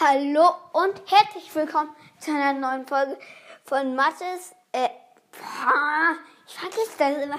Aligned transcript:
Hallo 0.00 0.54
und 0.74 0.94
herzlich 1.06 1.52
willkommen 1.56 1.90
zu 2.20 2.30
einer 2.30 2.52
neuen 2.52 2.86
Folge 2.86 3.18
von 3.64 3.96
Mathis. 3.96 4.54
Äh, 4.70 4.90
ich 6.46 6.54
vergesse 6.54 6.92
das 6.98 7.16
immer. 7.24 7.34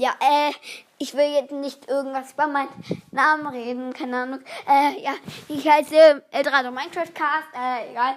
Äh, 0.00 0.02
ja, 0.02 0.10
äh, 0.20 0.52
ich 0.98 1.14
will 1.14 1.32
jetzt 1.32 1.52
nicht 1.52 1.88
irgendwas 1.88 2.32
über 2.32 2.48
meinen 2.48 2.70
Namen 3.12 3.46
reden, 3.46 3.92
keine 3.92 4.22
Ahnung. 4.22 4.40
Äh, 4.66 5.00
ja, 5.00 5.12
ich 5.46 5.68
heiße 5.68 6.24
Eldrado 6.32 6.72
Minecraft 6.72 7.14
Cast, 7.14 7.54
äh, 7.54 7.92
egal. 7.92 8.16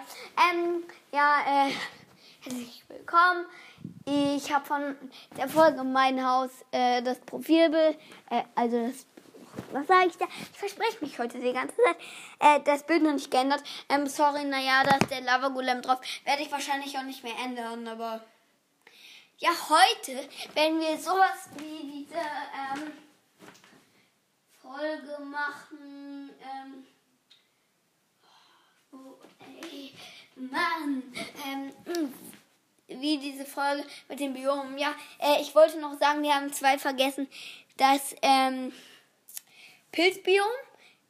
Ähm, 0.51 0.83
ja, 1.11 1.41
äh, 1.45 1.71
herzlich 2.41 2.83
willkommen. 2.87 3.45
Ich 4.05 4.51
habe 4.51 4.65
von 4.65 4.95
der 5.37 5.47
Folge 5.47 5.83
Mein 5.83 6.25
Haus 6.25 6.49
äh, 6.71 7.01
das 7.01 7.19
Profilbild, 7.19 7.97
äh, 8.29 8.43
also 8.55 8.87
das, 8.87 9.05
was 9.71 9.87
sage 9.87 10.07
ich 10.07 10.17
da? 10.17 10.25
Ich 10.51 10.57
verspreche 10.57 10.97
mich 11.01 11.19
heute 11.19 11.39
die 11.39 11.53
ganze 11.53 11.75
Zeit. 11.75 11.97
Äh, 12.39 12.59
das 12.63 12.85
Bild 12.85 13.03
noch 13.03 13.13
nicht 13.13 13.29
geändert. 13.29 13.63
Ähm, 13.89 14.07
sorry, 14.07 14.43
naja, 14.43 14.83
da 14.83 14.97
ist 14.97 15.11
der 15.11 15.21
Lava 15.21 15.49
Golem 15.49 15.81
drauf. 15.81 15.99
Werde 16.25 16.41
ich 16.41 16.51
wahrscheinlich 16.51 16.97
auch 16.97 17.03
nicht 17.03 17.23
mehr 17.23 17.35
ändern, 17.43 17.87
aber 17.87 18.21
ja, 19.37 19.49
heute 19.69 20.29
werden 20.53 20.79
wir 20.79 20.97
sowas 20.97 21.49
wie 21.57 22.05
diese 22.05 22.15
ähm, 22.15 22.91
Folge 24.61 25.23
machen. 25.23 26.31
Ähm, 26.41 26.87
oh, 28.91 29.17
ey, 29.63 29.93
Mann. 30.35 31.03
Ähm, 31.45 31.73
wie 32.99 33.17
diese 33.17 33.45
Folge 33.45 33.85
mit 34.09 34.19
dem 34.19 34.33
Biom. 34.33 34.77
Ja, 34.77 34.93
äh, 35.19 35.41
ich 35.41 35.53
wollte 35.55 35.79
noch 35.79 35.97
sagen, 35.99 36.23
wir 36.23 36.33
haben 36.33 36.51
zwei 36.51 36.77
vergessen. 36.77 37.27
Das 37.77 38.15
ähm, 38.21 38.73
Pilzbiom 39.91 40.47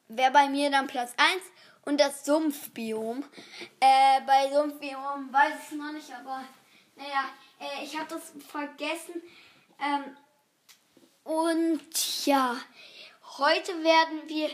wäre 0.07 0.31
bei 0.31 0.49
mir 0.49 0.69
dann 0.69 0.87
Platz 0.87 1.13
1 1.17 1.43
und 1.85 1.99
das 1.99 2.25
Sumpfbiom. 2.25 3.23
Äh, 3.79 4.21
bei 4.25 4.51
Sumpfbiom 4.51 5.31
weiß 5.31 5.53
ich 5.71 5.77
noch 5.77 5.91
nicht, 5.91 6.11
aber 6.13 6.43
naja, 6.95 7.25
äh, 7.59 7.83
ich 7.83 7.97
habe 7.97 8.09
das 8.09 8.33
vergessen. 8.47 9.21
Ähm, 9.79 10.15
und 11.23 12.25
ja, 12.25 12.55
heute 13.37 13.71
werden 13.83 14.27
wir 14.27 14.49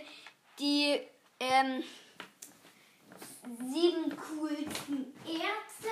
die 0.60 1.00
ähm, 1.40 1.84
sieben 3.70 4.18
coolsten 4.18 5.14
Ärzte 5.26 5.90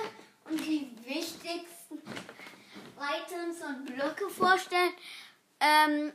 und 0.48 0.60
die 0.60 0.90
wichtigsten 1.04 2.02
Items 2.98 3.62
und 3.62 3.86
Blöcke 3.86 4.28
vorstellen. 4.28 4.92
Ähm, 5.60 6.12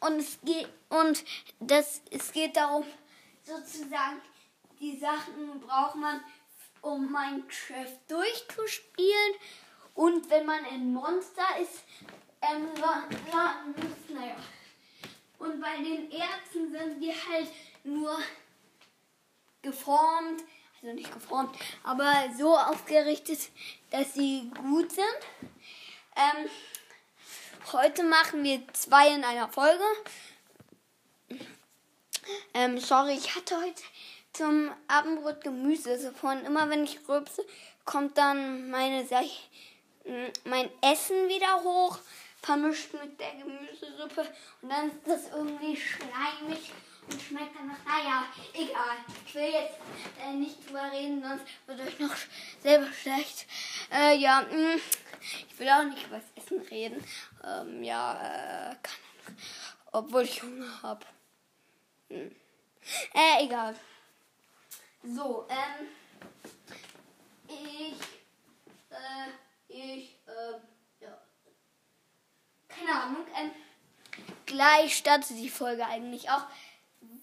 und 0.00 0.18
es 0.18 0.38
geht 0.42 0.68
und 0.88 1.24
das 1.60 2.02
es 2.10 2.32
geht 2.32 2.56
darum, 2.56 2.84
sozusagen 3.44 4.20
die 4.80 4.98
Sachen 4.98 5.60
braucht 5.60 5.94
man, 5.94 6.20
um 6.80 7.10
Minecraft 7.10 7.98
durchzuspielen. 8.08 9.34
Und 9.94 10.28
wenn 10.28 10.44
man 10.44 10.64
ein 10.64 10.92
Monster 10.92 11.46
ist, 11.60 11.84
ähm, 12.40 12.68
naja. 14.08 14.36
Und 15.38 15.60
bei 15.60 15.76
den 15.76 16.10
Ärzten 16.10 16.72
sind 16.72 17.00
die 17.00 17.12
halt 17.12 17.48
nur 17.84 18.18
geformt, 19.60 20.42
also 20.82 20.94
nicht 20.94 21.12
geformt, 21.12 21.56
aber 21.84 22.12
so 22.36 22.56
aufgerichtet, 22.56 23.38
dass 23.90 24.14
sie 24.14 24.50
gut 24.60 24.90
sind. 24.90 25.04
Ähm, 26.16 26.50
heute 27.72 28.02
machen 28.02 28.42
wir 28.42 28.60
zwei 28.72 29.14
in 29.14 29.22
einer 29.22 29.48
Folge. 29.48 29.84
Ähm, 32.54 32.78
sorry, 32.78 33.12
ich 33.12 33.34
hatte 33.36 33.56
heute 33.56 33.82
zum 34.32 34.72
Abendbrot 34.88 35.42
Gemüse. 35.42 35.90
Also 35.90 36.10
von 36.10 36.44
immer 36.44 36.68
wenn 36.68 36.84
ich 36.84 36.98
rülpse, 37.08 37.44
kommt 37.84 38.18
dann 38.18 38.68
meine 38.70 39.06
mein 40.44 40.68
Essen 40.80 41.28
wieder 41.28 41.62
hoch, 41.62 41.98
vermischt 42.42 42.92
mit 42.94 43.20
der 43.20 43.34
Gemüsesuppe 43.34 44.26
und 44.62 44.68
dann 44.68 44.88
ist 44.88 45.06
das 45.06 45.30
irgendwie 45.32 45.76
schleimig 45.76 46.72
und 47.10 47.20
schmeckt 47.20 47.56
dann 47.56 47.68
nach, 47.68 47.84
naja, 47.84 48.24
egal. 48.54 48.96
Ich 49.26 49.34
will 49.34 49.50
jetzt 49.50 49.78
äh, 50.20 50.32
nicht 50.32 50.66
drüber 50.66 50.90
reden, 50.92 51.22
sonst 51.22 51.44
wird 51.66 51.80
euch 51.80 51.98
noch 51.98 52.14
selber 52.62 52.92
schlecht. 52.92 53.46
Äh, 53.92 54.16
ja, 54.16 54.42
mh, 54.42 54.76
mm, 54.76 54.80
ich 55.48 55.58
will 55.58 55.68
auch 55.68 55.84
nicht 55.84 56.06
über 56.06 56.18
das 56.18 56.44
Essen 56.44 56.60
reden. 56.62 57.04
Ähm, 57.44 57.82
ja, 57.82 58.70
äh, 58.70 58.76
Ahnung. 58.82 59.36
Obwohl 59.92 60.22
ich 60.22 60.42
Hunger 60.42 60.82
habe. 60.82 61.04
Hm. 62.08 62.34
Äh, 63.14 63.44
egal. 63.44 63.76
So, 65.04 65.46
ähm, 65.48 65.88
ich, 67.48 67.94
äh, 68.90 69.68
ich, 69.68 70.16
äh, 70.26 71.04
ja. 71.04 71.18
Keine 72.68 73.02
Ahnung, 73.02 73.26
ähm, 73.36 73.50
gleich 74.46 74.96
startet 74.96 75.36
die 75.36 75.50
Folge 75.50 75.84
eigentlich 75.86 76.30
auch. 76.30 76.46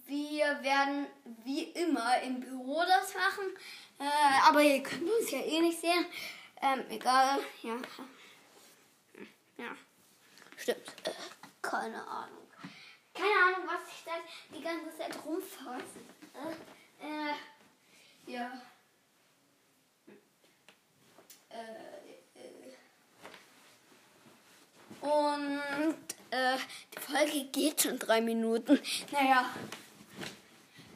Wir 0.10 0.64
werden 0.64 1.06
wie 1.44 1.66
immer 1.66 2.20
im 2.24 2.40
Büro 2.40 2.82
das 2.82 3.14
machen. 3.14 3.56
Äh, 4.00 4.48
aber 4.48 4.60
ihr 4.64 4.82
könnt 4.82 5.04
uns 5.04 5.30
ja 5.30 5.38
eh 5.38 5.62
nicht 5.62 5.80
sehen. 5.80 6.04
Ähm, 6.64 6.84
egal. 6.90 7.38
Ja. 7.62 7.76
Ja. 9.58 9.76
Stimmt. 10.58 10.88
Äh, 11.04 11.12
keine 11.62 12.02
Ahnung. 12.08 12.48
Keine 13.14 13.56
Ahnung, 13.56 13.68
was 13.68 13.82
ich 13.94 14.04
da 14.04 14.14
die 14.58 14.64
ganze 14.64 14.98
Zeit 14.98 15.16
rumfasse. 15.24 16.00
Äh, 16.34 16.54
äh, 17.06 18.34
ja. 18.34 18.52
Äh, 21.50 22.10
äh. 22.40 22.76
Und 25.02 26.16
äh, 26.32 26.58
die 26.96 27.00
Folge 27.00 27.46
geht 27.52 27.84
schon 27.84 28.00
drei 28.00 28.22
Minuten. 28.22 28.80
Naja, 29.12 29.46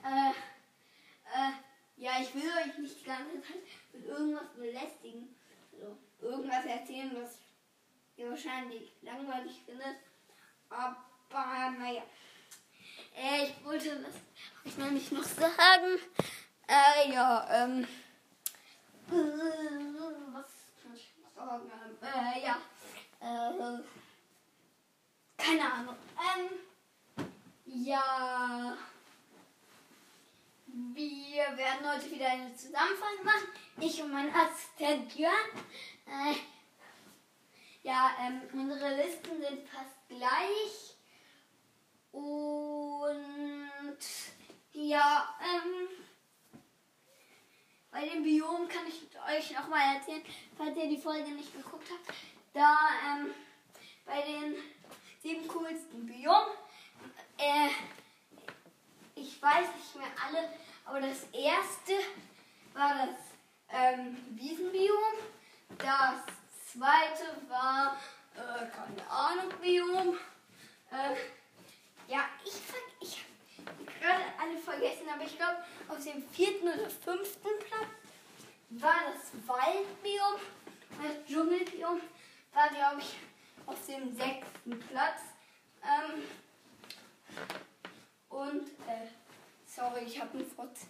äh, 0.03 0.29
äh, 0.29 1.51
ja, 1.97 2.11
ich 2.21 2.33
will 2.35 2.49
euch 2.49 2.77
nicht 2.77 2.99
die 3.01 3.05
ganze 3.05 3.41
Zeit 3.41 3.61
mit 3.93 4.05
irgendwas 4.05 4.49
belästigen. 4.55 5.35
Also, 5.73 5.97
irgendwas 6.21 6.65
erzählen, 6.65 7.11
was 7.15 7.37
ihr 8.17 8.29
wahrscheinlich 8.29 8.91
langweilig 9.01 9.61
findet. 9.65 9.97
Aber 10.69 10.95
naja. 11.31 12.03
Äh, 13.15 13.45
ich 13.45 13.65
wollte 13.65 13.99
das 13.99 14.13
habe 14.13 14.65
ich 14.65 14.77
noch 14.77 14.91
nicht 14.91 15.11
noch 15.11 15.23
sagen. 15.23 15.99
Äh, 16.67 17.11
ja, 17.11 17.47
ähm. 17.49 17.87
Was 20.31 20.47
kann 20.81 20.95
ich 20.95 21.13
sagen? 21.35 21.69
Äh, 22.01 22.43
ja. 22.43 22.57
Äh, 23.19 23.79
keine 25.37 25.73
Ahnung. 25.73 25.95
Ähm. 26.17 27.25
Ja. 27.65 28.32
Wir 31.49 31.57
werden 31.57 31.91
heute 31.91 32.09
wieder 32.09 32.29
eine 32.29 32.55
Zusammenfassung 32.55 33.25
machen. 33.25 33.47
Ich 33.77 34.01
und 34.01 34.13
mein 34.13 34.33
Assistent 34.33 35.13
Jörn. 35.13 35.33
Äh, 36.05 36.35
ja, 37.81 38.11
ähm, 38.21 38.41
unsere 38.53 38.95
Listen 38.95 39.41
sind 39.41 39.67
fast 39.67 40.07
gleich. 40.07 40.95
Und 42.13 43.97
ja, 44.71 45.35
ähm, 45.41 45.89
bei 47.91 48.07
dem 48.07 48.23
Biom 48.23 48.69
kann 48.69 48.87
ich 48.87 49.01
euch 49.29 49.51
noch 49.51 49.67
mal 49.67 49.95
erzählen, 49.95 50.23
falls 50.57 50.77
ihr 50.77 50.87
die 50.87 50.97
Folge 50.97 51.29
nicht 51.31 51.53
geguckt 51.53 51.89
habt. 51.91 52.17
Da 52.53 52.77
ähm, 53.05 53.33
bei 54.05 54.21
den 54.21 54.55
sieben 55.21 55.45
coolsten 55.49 56.05
Biom, 56.05 56.51
äh, 57.37 57.67
ich 59.15 59.41
weiß 59.41 59.67
nicht 59.75 59.95
mehr 59.97 60.11
alle, 60.25 60.49
aber 60.85 61.01
das 61.01 61.23
erste 61.31 61.93
war 62.73 63.07
das 63.07 63.19
ähm, 63.69 64.17
Wiesenbiom. 64.31 65.13
Das 65.77 66.23
zweite 66.71 67.49
war, 67.49 67.97
äh, 68.35 68.67
keine 68.67 69.09
Ahnung, 69.09 69.53
Biom. 69.61 70.17
Äh, 70.91 72.11
ja, 72.11 72.25
ich, 72.45 72.53
ich 73.01 73.25
habe 73.65 73.83
gerade 73.85 74.23
alle 74.39 74.57
vergessen, 74.59 75.07
aber 75.13 75.23
ich 75.23 75.37
glaube, 75.37 75.57
auf 75.87 76.03
dem 76.03 76.27
vierten 76.29 76.67
oder 76.67 76.89
fünften 76.89 77.49
Platz 77.67 77.89
war 78.69 78.95
das 79.13 79.47
Waldbiom. 79.47 80.39
Das 81.01 81.25
Dschungelbiom 81.27 82.01
war, 82.53 82.69
glaube 82.69 82.99
ich, 82.99 83.15
auf 83.65 83.85
dem 83.87 84.15
sechsten 84.15 84.79
Platz. 84.89 85.21
Ähm, 85.83 86.23
und, 88.29 88.67
äh, 88.87 89.07
sorry, 89.75 90.03
ich 90.05 90.19
habe 90.19 90.37
einen 90.37 90.45
Fotz. 90.45 90.87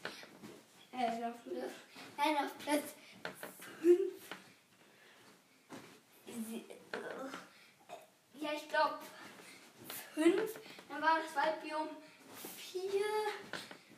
Äh, 0.92 1.24
auf, 1.26 1.36
nein, 2.18 2.38
auf 2.38 2.58
Platz 2.60 2.94
5. 3.82 4.00
Ja, 8.34 8.50
ich 8.54 8.70
glaube, 8.70 9.00
5. 10.14 10.60
Dann 10.90 11.02
war 11.02 11.20
das 11.20 11.36
Waldbiom 11.36 11.88
4. 12.58 12.82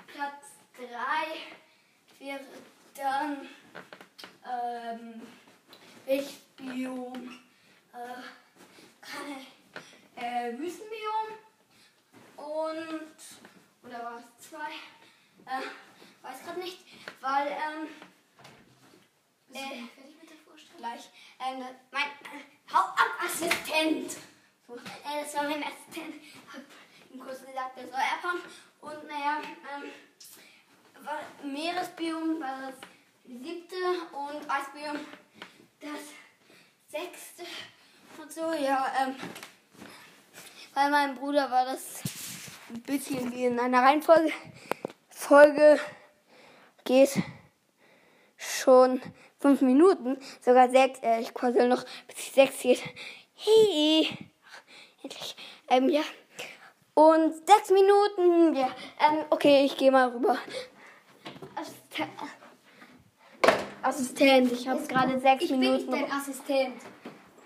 Platz 0.08 0.46
3 0.78 0.86
wäre 2.20 2.40
dann 2.96 3.48
ähm, 4.46 5.22
Wildbiom, 6.06 7.40
äh, 7.94 8.22
äh, 10.22 10.58
Wüstenbiom 10.58 11.28
und, 12.38 13.55
oder 13.86 14.04
war 14.04 14.18
es 14.18 14.50
2? 14.50 14.58
Äh, 14.58 15.62
weiß 16.22 16.44
gerade 16.44 16.60
nicht, 16.60 16.80
weil, 17.22 17.48
ähm, 17.48 17.88
Bist 19.48 19.64
Äh, 19.64 19.88
fertig 19.96 20.16
mit 20.22 20.30
der 20.30 20.38
Vorstellung? 20.38 20.78
gleich, 20.78 21.10
ähm, 21.40 21.64
mein 21.92 22.04
äh, 22.04 22.74
Hauptassistent, 22.74 24.12
so, 24.68 24.76
äh, 24.76 25.24
das 25.24 25.36
war 25.36 25.44
mein 25.44 25.64
Assistent, 25.64 26.16
hab 26.52 26.62
ihm 27.14 27.20
kurz 27.20 27.46
gesagt, 27.46 27.78
der 27.78 27.88
soll 27.88 27.96
abhauen 27.96 28.42
und 28.82 29.08
naja, 29.08 29.42
ähm, 29.76 31.06
war 31.06 31.20
Meeresbiom 31.44 32.40
war 32.42 32.72
das 32.72 32.76
siebte 33.26 33.76
und 34.12 34.50
Eisbiom 34.50 35.00
das 35.80 36.00
sechste 36.88 37.44
und 38.18 38.32
so, 38.32 38.54
ja, 38.54 38.92
ähm, 39.02 39.16
bei 40.74 40.90
meinem 40.90 41.16
Bruder 41.16 41.50
war 41.50 41.66
das 41.66 42.02
ein 42.70 42.82
bisschen 42.82 43.32
wie 43.32 43.46
in 43.46 43.60
einer 43.60 43.82
Reihenfolge. 43.82 44.32
Folge 45.10 45.80
geht 46.84 47.12
schon 48.38 49.02
fünf 49.40 49.62
Minuten, 49.62 50.18
sogar 50.42 50.70
sechs. 50.70 51.00
Äh, 51.02 51.22
ich 51.22 51.34
quasi 51.34 51.66
noch 51.68 51.84
bis 52.08 52.16
die 52.16 52.32
sechs 52.32 52.60
geht. 52.60 52.84
Hey, 53.36 54.08
endlich. 55.04 55.36
Ähm, 55.70 55.90
ja. 55.90 56.02
Und 56.94 57.36
sechs 57.48 57.70
Minuten. 57.70 58.56
Ja. 58.56 58.68
Ähm, 59.00 59.26
okay, 59.30 59.66
ich 59.66 59.76
gehe 59.78 59.92
mal 59.92 60.10
rüber. 60.10 60.38
Assistent. 61.56 62.12
Assistent, 63.82 64.52
ich 64.52 64.68
habe 64.68 64.82
gerade 64.88 65.20
sechs 65.20 65.44
Ich 65.44 65.50
bin 65.52 65.60
nicht 65.60 65.88
Minuten. 65.88 65.92
dein 65.92 66.12
Assistent. 66.12 66.82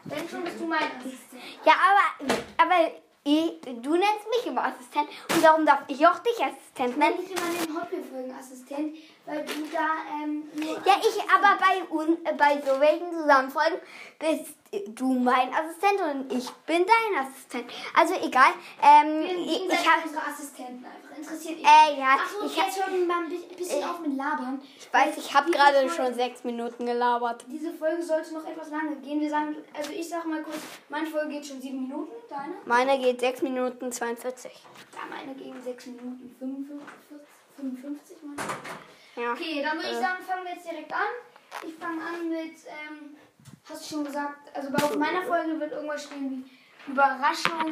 Wenn 0.05 0.29
schon 0.29 0.43
bist 0.43 0.59
du 0.59 0.65
mein 0.65 0.83
Assistent. 0.99 1.41
Ja, 1.65 1.73
aber, 1.73 2.35
aber 2.57 2.91
ich, 3.23 3.59
du 3.61 3.91
nennst 3.91 4.27
mich 4.29 4.45
immer 4.47 4.63
Assistent 4.63 5.09
und 5.33 5.43
darum 5.43 5.65
darf 5.65 5.83
ich 5.87 6.05
auch 6.07 6.19
dich 6.19 6.37
Assistent 6.43 6.97
nennen. 6.97 7.15
Nenn 7.15 7.25
ich 7.25 7.31
immer 7.31 7.65
den 7.65 7.81
Hotwheel-Folgen-Assistent, 7.81 8.97
weil 9.25 9.45
du 9.45 9.53
da 9.71 9.87
ähm. 10.23 10.43
Ja, 10.85 10.93
ich 10.99 11.21
aber 11.29 11.57
bei, 11.59 11.95
un, 11.95 12.17
äh, 12.25 12.33
bei 12.33 12.61
so 12.61 12.79
welchen 12.79 13.11
Zusammenfolgen 13.11 13.79
bist 14.19 14.58
du 14.89 15.13
mein 15.13 15.51
Assistent 15.53 16.01
und 16.01 16.31
ich 16.33 16.49
bin 16.65 16.85
dein 16.85 17.25
Assistent. 17.25 17.65
Also 17.95 18.13
egal. 18.15 18.51
Ähm, 18.81 19.21
ich, 19.23 19.65
ich 19.65 19.89
habe 19.89 20.03
unsere 20.05 20.25
Assistenten 20.25 20.85
einfach. 20.85 21.17
Interessiert. 21.17 21.59
Äh, 21.59 21.99
ja, 21.99 22.15
Achso, 22.15 22.45
ich 22.45 22.51
ich 22.51 22.57
jetzt 22.57 22.77
hören 22.85 23.05
mal 23.05 23.23
ein 23.23 23.29
bi- 23.29 23.55
bisschen 23.57 23.81
Äh, 23.81 23.85
auf 23.85 23.99
mit 23.99 24.15
Labern. 24.15 24.61
ich 24.77 24.93
weiß, 24.93 25.17
ich 25.17 25.33
habe 25.33 25.51
gerade 25.51 25.79
Folge- 25.79 25.93
schon 25.93 26.13
sechs 26.13 26.43
Minuten 26.45 26.85
gelabert. 26.85 27.43
Diese 27.47 27.73
Folge 27.73 28.01
sollte 28.01 28.33
noch 28.33 28.45
etwas 28.47 28.69
lange 28.69 28.95
gehen. 28.97 29.19
Wir 29.19 29.29
sagen, 29.29 29.57
also 29.77 29.91
ich 29.91 30.07
sag 30.07 30.25
mal 30.25 30.41
kurz, 30.43 30.59
meine 30.87 31.07
Folge 31.07 31.29
geht 31.33 31.45
schon 31.45 31.59
sieben 31.59 31.81
Minuten, 31.89 32.11
deine? 32.29 32.53
Meine 32.63 32.97
geht 32.99 33.19
sechs 33.19 33.41
Minuten 33.41 33.91
42. 33.91 34.49
Ja, 34.93 34.99
meine 35.09 35.35
gegen 35.37 35.61
sechs 35.61 35.85
Minuten 35.87 36.33
55, 36.39 37.27
55 37.57 38.17
meine 38.23 38.41
ich. 39.15 39.21
Ja. 39.21 39.33
Okay, 39.33 39.61
dann 39.61 39.75
würde 39.77 39.89
ich 39.89 39.97
Äh. 39.97 40.01
sagen, 40.01 40.23
fangen 40.25 40.45
wir 40.45 40.53
jetzt 40.53 40.65
direkt 40.71 40.93
an. 40.93 41.67
Ich 41.67 41.73
fange 41.75 42.01
an 42.01 42.29
mit, 42.29 42.55
ähm, 42.65 43.17
hast 43.69 43.85
du 43.89 43.95
schon 43.95 44.05
gesagt, 44.05 44.55
also 44.55 44.71
bei 44.71 44.83
auf 44.83 44.95
meiner 44.97 45.21
Folge 45.23 45.59
wird 45.59 45.71
irgendwas 45.71 46.03
stehen 46.03 46.43
wie 46.85 46.91
Überraschung, 46.91 47.69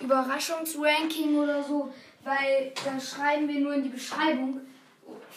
Überraschungsranking 0.00 1.36
oder 1.36 1.62
so, 1.62 1.92
weil 2.24 2.72
da 2.84 2.98
schreiben 3.00 3.48
wir 3.48 3.60
nur 3.60 3.74
in 3.74 3.82
die 3.84 3.88
Beschreibung, 3.88 4.60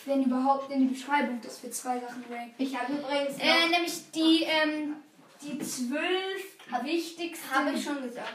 wenn 0.05 0.23
überhaupt 0.23 0.71
in 0.71 0.87
die 0.87 0.93
Beschreibung, 0.93 1.39
dass 1.41 1.61
wir 1.63 1.71
zwei 1.71 1.99
Sachen 1.99 2.23
ranken. 2.31 2.53
Ich 2.57 2.77
habe 2.77 2.93
übrigens 2.93 3.37
Äh, 3.39 3.69
nämlich 3.69 4.11
die, 4.11 4.43
ähm, 4.43 4.95
die 5.41 5.59
zwölf 5.59 6.43
wichtigsten. 6.83 7.51
habe 7.55 7.71
ich 7.71 7.83
schon 7.83 8.01
gesagt. 8.01 8.33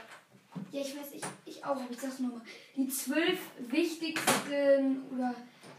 Ja, 0.71 0.81
ich 0.81 0.97
weiß, 0.99 1.13
ich, 1.13 1.23
ich 1.47 1.65
auch, 1.65 1.71
aber 1.71 1.87
ich 1.91 1.99
sag's 2.01 2.19
nochmal. 2.21 2.41
Die 2.77 2.89
zwölf 2.89 3.39
wichtigsten 3.59 5.03
oder, 5.13 5.35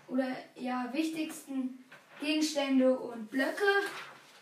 oder 0.07 0.27
ja, 0.56 0.89
wichtigsten 0.92 1.83
Gegenstände 2.19 2.98
und 2.98 3.30
Blöcke 3.30 3.63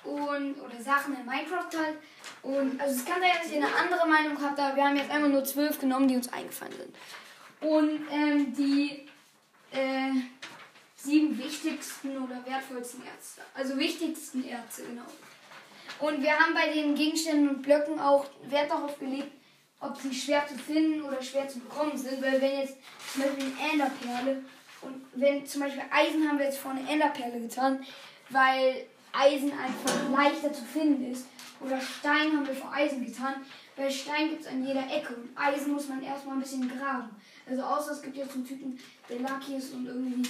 und 0.03 0.55
oder 0.59 0.81
Sachen 0.81 1.15
in 1.15 1.25
Minecraft 1.25 1.69
halt. 1.77 1.97
Und 2.41 2.79
also 2.79 2.95
es 2.95 3.05
kann 3.05 3.21
sein, 3.21 3.31
dass 3.41 3.51
ihr 3.51 3.57
eine 3.57 3.75
andere 3.75 4.07
Meinung 4.07 4.41
habt, 4.41 4.59
aber 4.59 4.75
wir 4.75 4.83
haben 4.83 4.97
jetzt 4.97 5.09
einfach 5.09 5.29
nur 5.29 5.43
zwölf 5.43 5.79
genommen, 5.79 6.07
die 6.07 6.15
uns 6.15 6.31
eingefallen 6.31 6.73
sind. 6.73 6.95
Und 7.61 8.01
ähm, 8.11 8.53
die 8.53 9.07
äh, 9.71 10.11
sieben 10.95 11.37
wichtigsten 11.37 12.17
oder 12.17 12.45
wertvollsten 12.45 13.03
Ärzte. 13.05 13.41
Also 13.53 13.77
wichtigsten 13.77 14.45
Ärzte, 14.45 14.83
genau. 14.83 15.05
Und 15.99 16.21
wir 16.21 16.31
haben 16.31 16.53
bei 16.53 16.71
den 16.71 16.95
Gegenständen 16.95 17.49
und 17.49 17.61
Blöcken 17.61 17.99
auch 17.99 18.25
Wert 18.43 18.71
darauf 18.71 18.97
gelegt, 18.99 19.31
ob 19.79 19.97
sie 19.97 20.13
schwer 20.13 20.45
zu 20.47 20.55
finden 20.55 21.01
oder 21.01 21.21
schwer 21.21 21.47
zu 21.47 21.59
bekommen 21.59 21.97
sind. 21.97 22.21
Weil 22.21 22.41
wenn 22.41 22.59
jetzt 22.59 22.77
zum 23.11 23.23
Beispiel 23.23 23.45
eine 23.59 23.71
Enderperle 23.71 24.43
und 24.81 25.05
wenn 25.13 25.45
zum 25.45 25.61
Beispiel 25.61 25.83
Eisen 25.91 26.27
haben 26.27 26.39
wir 26.39 26.45
jetzt 26.45 26.59
vor 26.59 26.71
eine 26.71 26.89
Enderperle 26.89 27.39
getan, 27.39 27.85
weil 28.29 28.85
Eisen 29.13 29.51
einfach 29.51 30.09
leichter 30.11 30.51
zu 30.51 30.63
finden 30.63 31.11
ist. 31.11 31.25
Oder 31.59 31.79
Stein 31.79 32.33
haben 32.33 32.45
wir 32.45 32.55
vor 32.55 32.73
Eisen 32.73 33.05
getan, 33.05 33.35
weil 33.77 33.89
Stein 33.89 34.29
gibt 34.29 34.41
es 34.41 34.47
an 34.47 34.65
jeder 34.65 34.83
Ecke 34.91 35.13
und 35.15 35.29
Eisen 35.37 35.73
muss 35.73 35.87
man 35.87 36.03
erstmal 36.03 36.35
ein 36.35 36.41
bisschen 36.41 36.67
graben. 36.67 37.09
Also 37.49 37.61
außer 37.63 37.91
es 37.93 38.01
gibt 38.01 38.17
jetzt 38.17 38.33
einen 38.33 38.45
Typen, 38.45 38.77
der 39.09 39.19
lucky 39.19 39.55
ist 39.55 39.73
und 39.73 39.85
irgendwie 39.85 40.27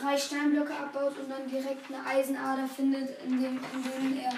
drei 0.00 0.16
Steinblöcke 0.16 0.72
abbaut 0.74 1.18
und 1.18 1.30
dann 1.30 1.48
direkt 1.48 1.86
eine 1.92 2.06
Eisenader 2.06 2.66
findet, 2.68 3.22
in 3.24 3.42
dem, 3.42 3.58
in 3.74 4.12
dem 4.14 4.20
er 4.22 4.32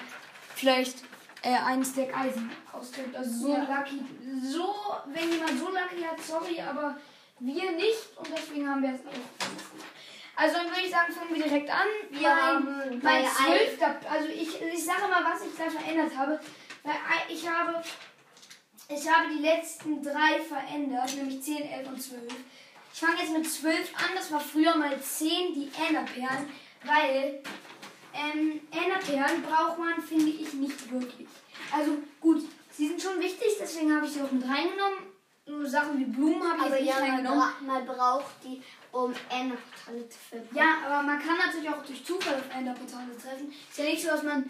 vielleicht 0.54 1.04
äh, 1.42 1.54
einen 1.54 1.84
Stack 1.84 2.16
Eisen 2.16 2.50
auskriegt. 2.72 3.14
Also 3.14 3.30
so 3.30 3.52
Ja. 3.52 3.60
lucky. 3.78 4.00
So, 4.42 4.74
wenn 5.12 5.30
jemand 5.30 5.58
so 5.58 5.66
lucky 5.68 6.02
hat, 6.02 6.20
sorry, 6.20 6.60
aber 6.60 6.96
wir 7.40 7.72
nicht 7.72 8.16
und 8.16 8.28
deswegen 8.36 8.68
haben 8.68 8.82
wir 8.82 8.90
es 8.94 9.00
auch. 9.06 9.48
Also 10.40 10.55
dann 10.55 10.67
würde 10.69 10.82
ich 10.85 10.90
sagen, 10.90 11.12
fangen 11.12 11.35
wir 11.35 11.43
direkt 11.43 11.69
an. 11.69 11.88
Wir 12.11 12.29
mein, 12.29 12.38
haben 12.38 13.00
bei 13.02 13.25
zwölfter, 13.25 13.96
also 14.08 14.29
ich, 14.29 14.62
ich 14.62 14.85
sage 14.85 15.08
mal, 15.11 15.25
was 15.25 15.43
ich 15.44 15.56
da 15.58 15.69
verändert 15.69 16.17
habe. 16.17 16.38
Ich 17.29 17.49
habe, 17.50 17.82
ich 18.88 19.11
habe 19.11 19.35
die 19.35 19.43
letzten 19.43 20.00
drei 20.00 20.40
verändert, 20.49 21.12
nämlich 21.17 21.43
10, 21.43 21.62
11 21.62 21.88
und 21.88 22.00
12. 22.00 22.23
Ich 22.95 23.00
fange 23.00 23.21
jetzt 23.21 23.33
mit 23.33 23.50
12 23.50 23.92
an, 23.97 24.11
das 24.14 24.30
war 24.30 24.38
früher 24.38 24.76
mal 24.76 25.00
10, 25.00 25.54
die 25.54 25.73
Enderperlen, 25.88 26.49
weil 26.85 27.42
ähm, 28.14 28.61
Enderperlen 28.71 29.42
braucht 29.42 29.78
man, 29.78 30.00
finde 30.00 30.30
ich, 30.30 30.52
nicht 30.52 30.92
wirklich. 30.92 31.26
Also 31.76 31.99
gut, 32.21 32.45
sie 32.71 32.87
sind 32.87 33.02
schon 33.02 33.18
wichtig, 33.18 33.49
deswegen 33.61 33.92
habe 33.92 34.07
ich 34.07 34.12
sie 34.12 34.23
auch 34.23 34.30
mit 34.30 34.45
reingenommen. 34.45 34.99
Nur 35.47 35.66
Sachen 35.66 35.99
wie 35.99 36.04
Blumen 36.04 36.42
habe 36.42 36.59
ich 36.59 36.66
Aber 36.66 36.76
jetzt 36.76 36.85
nicht 36.85 36.95
ja, 36.95 37.00
reingenommen. 37.00 37.66
man 37.66 37.87
braucht 37.87 38.45
die, 38.45 38.62
um 38.92 39.12
Enderportale 39.30 39.67
zu 40.09 40.18
finden. 40.30 40.57
Ja, 40.57 40.78
aber 40.85 41.02
man 41.02 41.18
kann 41.18 41.37
natürlich 41.38 41.68
auch 41.68 41.85
durch 41.85 42.04
Zufall 42.04 42.37
auf 42.37 42.57
Enderportale 42.57 43.16
treffen. 43.16 43.50
Ist 43.50 43.78
ja 43.78 43.85
nicht 43.85 44.02
so, 44.02 44.09
dass 44.09 44.23
man 44.23 44.49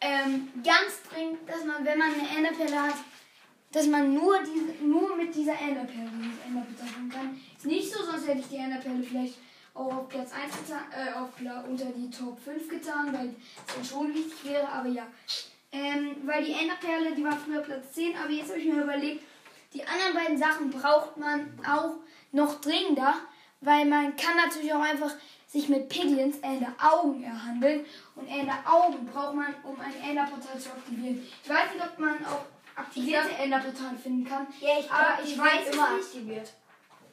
ähm, 0.00 0.48
ganz 0.64 1.02
dringend, 1.10 1.48
dass 1.48 1.64
man, 1.64 1.84
wenn 1.84 1.98
man 1.98 2.12
eine 2.12 2.28
Enderperle 2.36 2.82
hat, 2.82 2.94
dass 3.72 3.86
man 3.86 4.14
nur, 4.14 4.38
diese, 4.40 4.84
nur 4.84 5.16
mit 5.16 5.34
dieser 5.34 5.58
Enderperle 5.60 6.10
dieses 6.16 6.44
Enderportal 6.46 6.88
finden 6.88 7.10
kann. 7.10 7.40
Ist 7.56 7.66
nicht 7.66 7.92
so, 7.92 8.04
sonst 8.04 8.26
hätte 8.26 8.40
ich 8.40 8.48
die 8.48 8.56
Enderperle 8.56 9.02
vielleicht 9.02 9.34
auch 9.74 9.94
auf 9.94 10.08
Platz 10.08 10.32
1 10.32 10.52
getan, 10.56 10.84
äh, 10.90 11.12
auf, 11.12 11.28
unter 11.68 11.86
die 11.86 12.10
Top 12.10 12.38
5 12.40 12.68
getan, 12.68 13.12
weil 13.12 13.34
es 13.66 13.74
dann 13.74 13.84
schon 13.84 14.14
wichtig 14.14 14.44
wäre, 14.44 14.68
aber 14.68 14.88
ja. 14.88 15.06
Ähm, 15.70 16.16
weil 16.24 16.44
die 16.44 16.54
Enderperle, 16.54 17.14
die 17.14 17.24
war 17.24 17.36
früher 17.36 17.60
Platz 17.60 17.92
10, 17.92 18.16
aber 18.16 18.30
jetzt 18.30 18.50
habe 18.50 18.58
ich 18.58 18.72
mir 18.72 18.82
überlegt, 18.82 19.22
die 19.74 19.84
anderen 19.86 20.14
beiden 20.14 20.38
Sachen 20.38 20.70
braucht 20.70 21.16
man 21.18 21.58
auch 21.66 21.96
noch 22.32 22.60
dringender, 22.60 23.14
weil 23.60 23.84
man 23.86 24.16
kann 24.16 24.36
natürlich 24.36 24.72
auch 24.72 24.80
einfach 24.82 25.12
sich 25.46 25.68
mit 25.68 25.88
Piglins 25.88 26.38
Ender 26.40 26.72
Augen 26.80 27.22
erhandeln 27.22 27.84
und 28.14 28.26
Ender 28.28 28.58
Augen 28.66 29.06
braucht 29.06 29.34
man, 29.34 29.54
um 29.64 29.76
ein 29.80 29.94
Enderportal 30.10 30.58
zu 30.58 30.68
aktivieren. 30.70 31.26
Ich 31.42 31.48
weiß 31.48 31.72
nicht, 31.74 31.84
ob 31.84 31.98
man 31.98 32.24
auch 32.26 32.44
aktivierte 32.76 33.30
Enderportale 33.30 33.96
finden 33.96 34.24
kann. 34.28 34.46
Ja, 34.60 34.78
ich 34.78 34.90
aber 34.90 35.04
glaub, 35.14 35.16
die 35.18 35.22
ich 35.30 35.34
sind 35.36 35.44
weiß 35.44 35.68
es 35.68 35.74
immer 35.74 35.94
nicht. 35.94 36.04
aktiviert. 36.06 36.52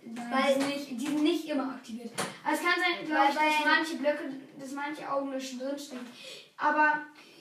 Nein, 0.08 0.28
Weil- 0.32 0.54
die, 0.54 0.60
sind 0.62 0.68
nicht, 0.70 0.90
die 1.02 1.08
sind 1.08 1.24
nicht 1.24 1.46
immer 1.50 1.70
aktiviert. 1.70 2.12
Also 2.44 2.62
es 2.62 2.68
kann 2.68 2.80
sein, 2.80 3.06
glaube 3.08 3.36
Weil 3.36 3.48
ich, 3.50 3.58
dass 3.58 3.66
manche 3.78 3.96
Blöcke, 3.96 4.34
dass 4.60 4.72
manche 4.74 5.12
Augenlöschen 5.12 5.60
drinstecken. 5.60 6.06
Aber 6.58 7.00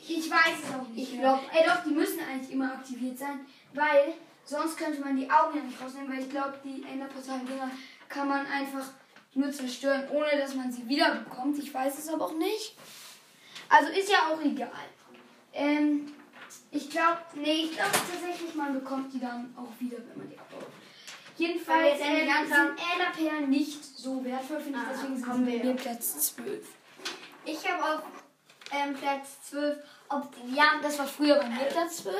ich 0.08 0.30
weiß 0.30 0.54
es 0.62 0.74
auch 0.74 0.88
nicht. 0.88 1.02
Ich 1.08 1.12
mehr. 1.18 1.20
glaub- 1.22 1.42
Ey, 1.54 1.66
doch, 1.66 1.82
die 1.84 1.90
müssen 1.90 2.20
eigentlich 2.20 2.52
immer 2.52 2.72
aktiviert 2.72 3.18
sein, 3.18 3.40
weil 3.74 4.14
sonst 4.44 4.78
könnte 4.78 5.00
man 5.00 5.16
die 5.16 5.30
Augen 5.30 5.58
ja 5.58 5.62
nicht 5.64 5.78
rausnehmen, 5.82 6.10
weil 6.10 6.20
ich 6.22 6.30
glaube, 6.30 6.54
die 6.64 6.82
Enderportal-Dinger 6.90 7.70
kann 8.08 8.28
man 8.28 8.46
einfach 8.46 8.86
nur 9.34 9.50
zerstören, 9.50 10.08
ohne 10.10 10.38
dass 10.38 10.54
man 10.54 10.70
sie 10.72 10.88
wiederbekommt. 10.88 11.58
Ich 11.58 11.72
weiß 11.72 11.98
es 11.98 12.08
aber 12.08 12.26
auch 12.26 12.34
nicht. 12.34 12.76
Also 13.68 13.90
ist 13.90 14.10
ja 14.10 14.28
auch 14.30 14.40
egal. 14.40 14.70
Ähm, 15.52 16.12
ich 16.70 16.90
glaube, 16.90 17.18
nee, 17.34 17.64
ich 17.64 17.72
glaube 17.72 17.92
tatsächlich, 17.92 18.54
man 18.54 18.74
bekommt 18.74 19.12
die 19.12 19.20
dann 19.20 19.54
auch 19.56 19.80
wieder, 19.80 19.98
wenn 20.08 20.18
man 20.18 20.30
die 20.30 20.38
abbaut. 20.38 20.66
Jedenfalls 21.36 21.98
äh, 22.00 22.04
sind 22.04 22.22
die 22.22 22.26
ganzen- 22.26 22.76
Äderperlen 22.94 23.50
nicht 23.50 23.84
so 23.84 24.24
wertvoll, 24.24 24.60
finde 24.60 24.78
ich. 24.78 24.84
Ah, 24.84 24.90
Deswegen 24.92 25.16
sind 25.16 25.46
wir 25.46 25.64
ja. 25.64 25.72
Platz 25.72 26.34
12. 26.34 26.66
Ich 27.44 27.68
habe 27.68 27.82
auf 27.98 28.02
ähm, 28.70 28.94
Platz 28.94 29.42
12 29.50 29.78
Obsidian. 30.08 30.80
Das 30.82 30.98
war 30.98 31.06
früher 31.06 31.36
bei 31.36 31.48
mir 31.48 31.64
Platz 31.64 31.98
12. 31.98 32.16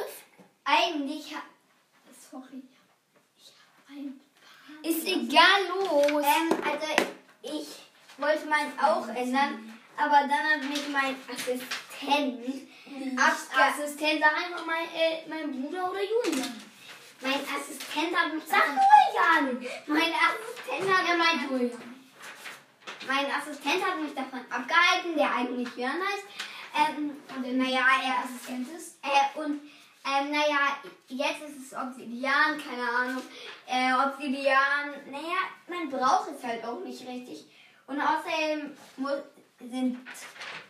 Eigentlich 0.64 1.34
ha 1.34 1.42
Sorry. 2.30 2.62
Ist 4.84 5.06
egal 5.06 5.66
los. 5.68 6.24
Ähm, 6.24 6.58
also 6.62 6.86
ich 7.42 7.66
wollte 8.18 8.46
meins 8.46 8.72
auch 8.80 9.08
ändern, 9.08 9.72
aber 9.96 10.28
dann 10.28 10.62
hat 10.62 10.68
mich 10.68 10.88
mein 10.88 11.16
Assistent 11.32 11.64
Assistent, 13.16 14.20
sag 14.20 14.36
einfach 14.36 14.66
mal 14.66 14.84
äh, 14.94 15.28
mein 15.28 15.50
Bruder 15.50 15.90
oder 15.90 16.00
Julian. 16.02 16.62
mein 17.20 17.34
Assistent 17.34 18.14
hat 18.16 18.34
mich 18.34 18.44
Sag 18.44 18.64
Julian! 18.66 19.66
mein 19.86 20.12
Assistent 20.12 20.94
hat 20.94 21.16
mich, 21.16 21.50
Julian. 21.50 21.94
mein 23.08 23.26
Assistent 23.26 23.84
hat 23.84 24.00
mich 24.00 24.14
davon 24.14 24.40
abgehalten, 24.50 25.16
der 25.16 25.34
eigentlich 25.34 25.74
Jörn 25.76 25.92
heißt. 25.92 26.24
Ähm, 26.76 27.16
und 27.34 27.56
naja, 27.56 27.86
er 28.04 28.24
Assistent 28.24 28.68
ist. 28.76 28.98
Äh, 29.02 29.38
und 29.38 29.60
ähm, 30.06 30.30
naja, 30.30 30.76
jetzt 31.08 31.42
ist 31.48 31.72
es 31.72 31.78
Obsidian, 31.78 32.62
keine 32.62 32.82
Ahnung. 32.82 33.22
Äh, 33.66 33.92
Obsidian, 33.94 34.90
naja, 35.10 35.38
man 35.68 35.88
braucht 35.90 36.30
es 36.36 36.44
halt 36.44 36.64
auch 36.64 36.80
nicht 36.80 37.06
richtig. 37.06 37.46
Und 37.86 38.00
außerdem 38.00 38.76
muss, 38.96 39.12
sind, 39.58 39.98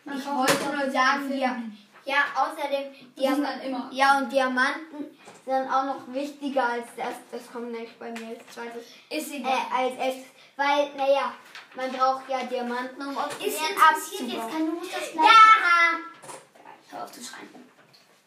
Man 0.05 0.17
ich 0.17 0.25
wollte 0.25 0.75
nur 0.75 0.89
sagen, 0.91 1.31
ja, 1.37 1.57
ja, 2.05 2.17
außerdem, 2.35 2.93
Diama- 3.17 3.47
halt 3.47 3.63
immer. 3.65 3.89
ja, 3.91 4.17
und 4.17 4.31
Diamanten 4.31 5.17
sind 5.45 5.67
auch 5.71 5.83
noch 5.85 6.13
wichtiger 6.13 6.63
als 6.69 6.87
das. 6.95 7.13
Das 7.31 7.51
kommt 7.51 7.71
nämlich 7.71 7.97
bei 7.99 8.11
mir 8.11 8.27
als 8.29 8.47
zweites. 8.53 8.85
Ist 9.09 9.31
Äh, 9.31 9.37
egal. 9.37 9.57
als 9.75 9.95
erstes, 9.97 10.25
weil, 10.55 10.93
naja, 10.95 11.33
man 11.75 11.91
braucht 11.91 12.29
ja 12.29 12.43
Diamanten, 12.43 13.01
um 13.01 13.17
Obsidian 13.17 13.53
interessiert 13.71 14.29
jetzt 14.29 14.41
abzubauen. 14.43 14.51
kein, 14.51 14.65
du 14.67 14.79
das 14.81 15.11
gleich. 15.11 15.25
Ja! 15.25 16.91
Hör 16.91 17.03
auf 17.03 17.11
zu 17.11 17.23
schreien. 17.23 17.49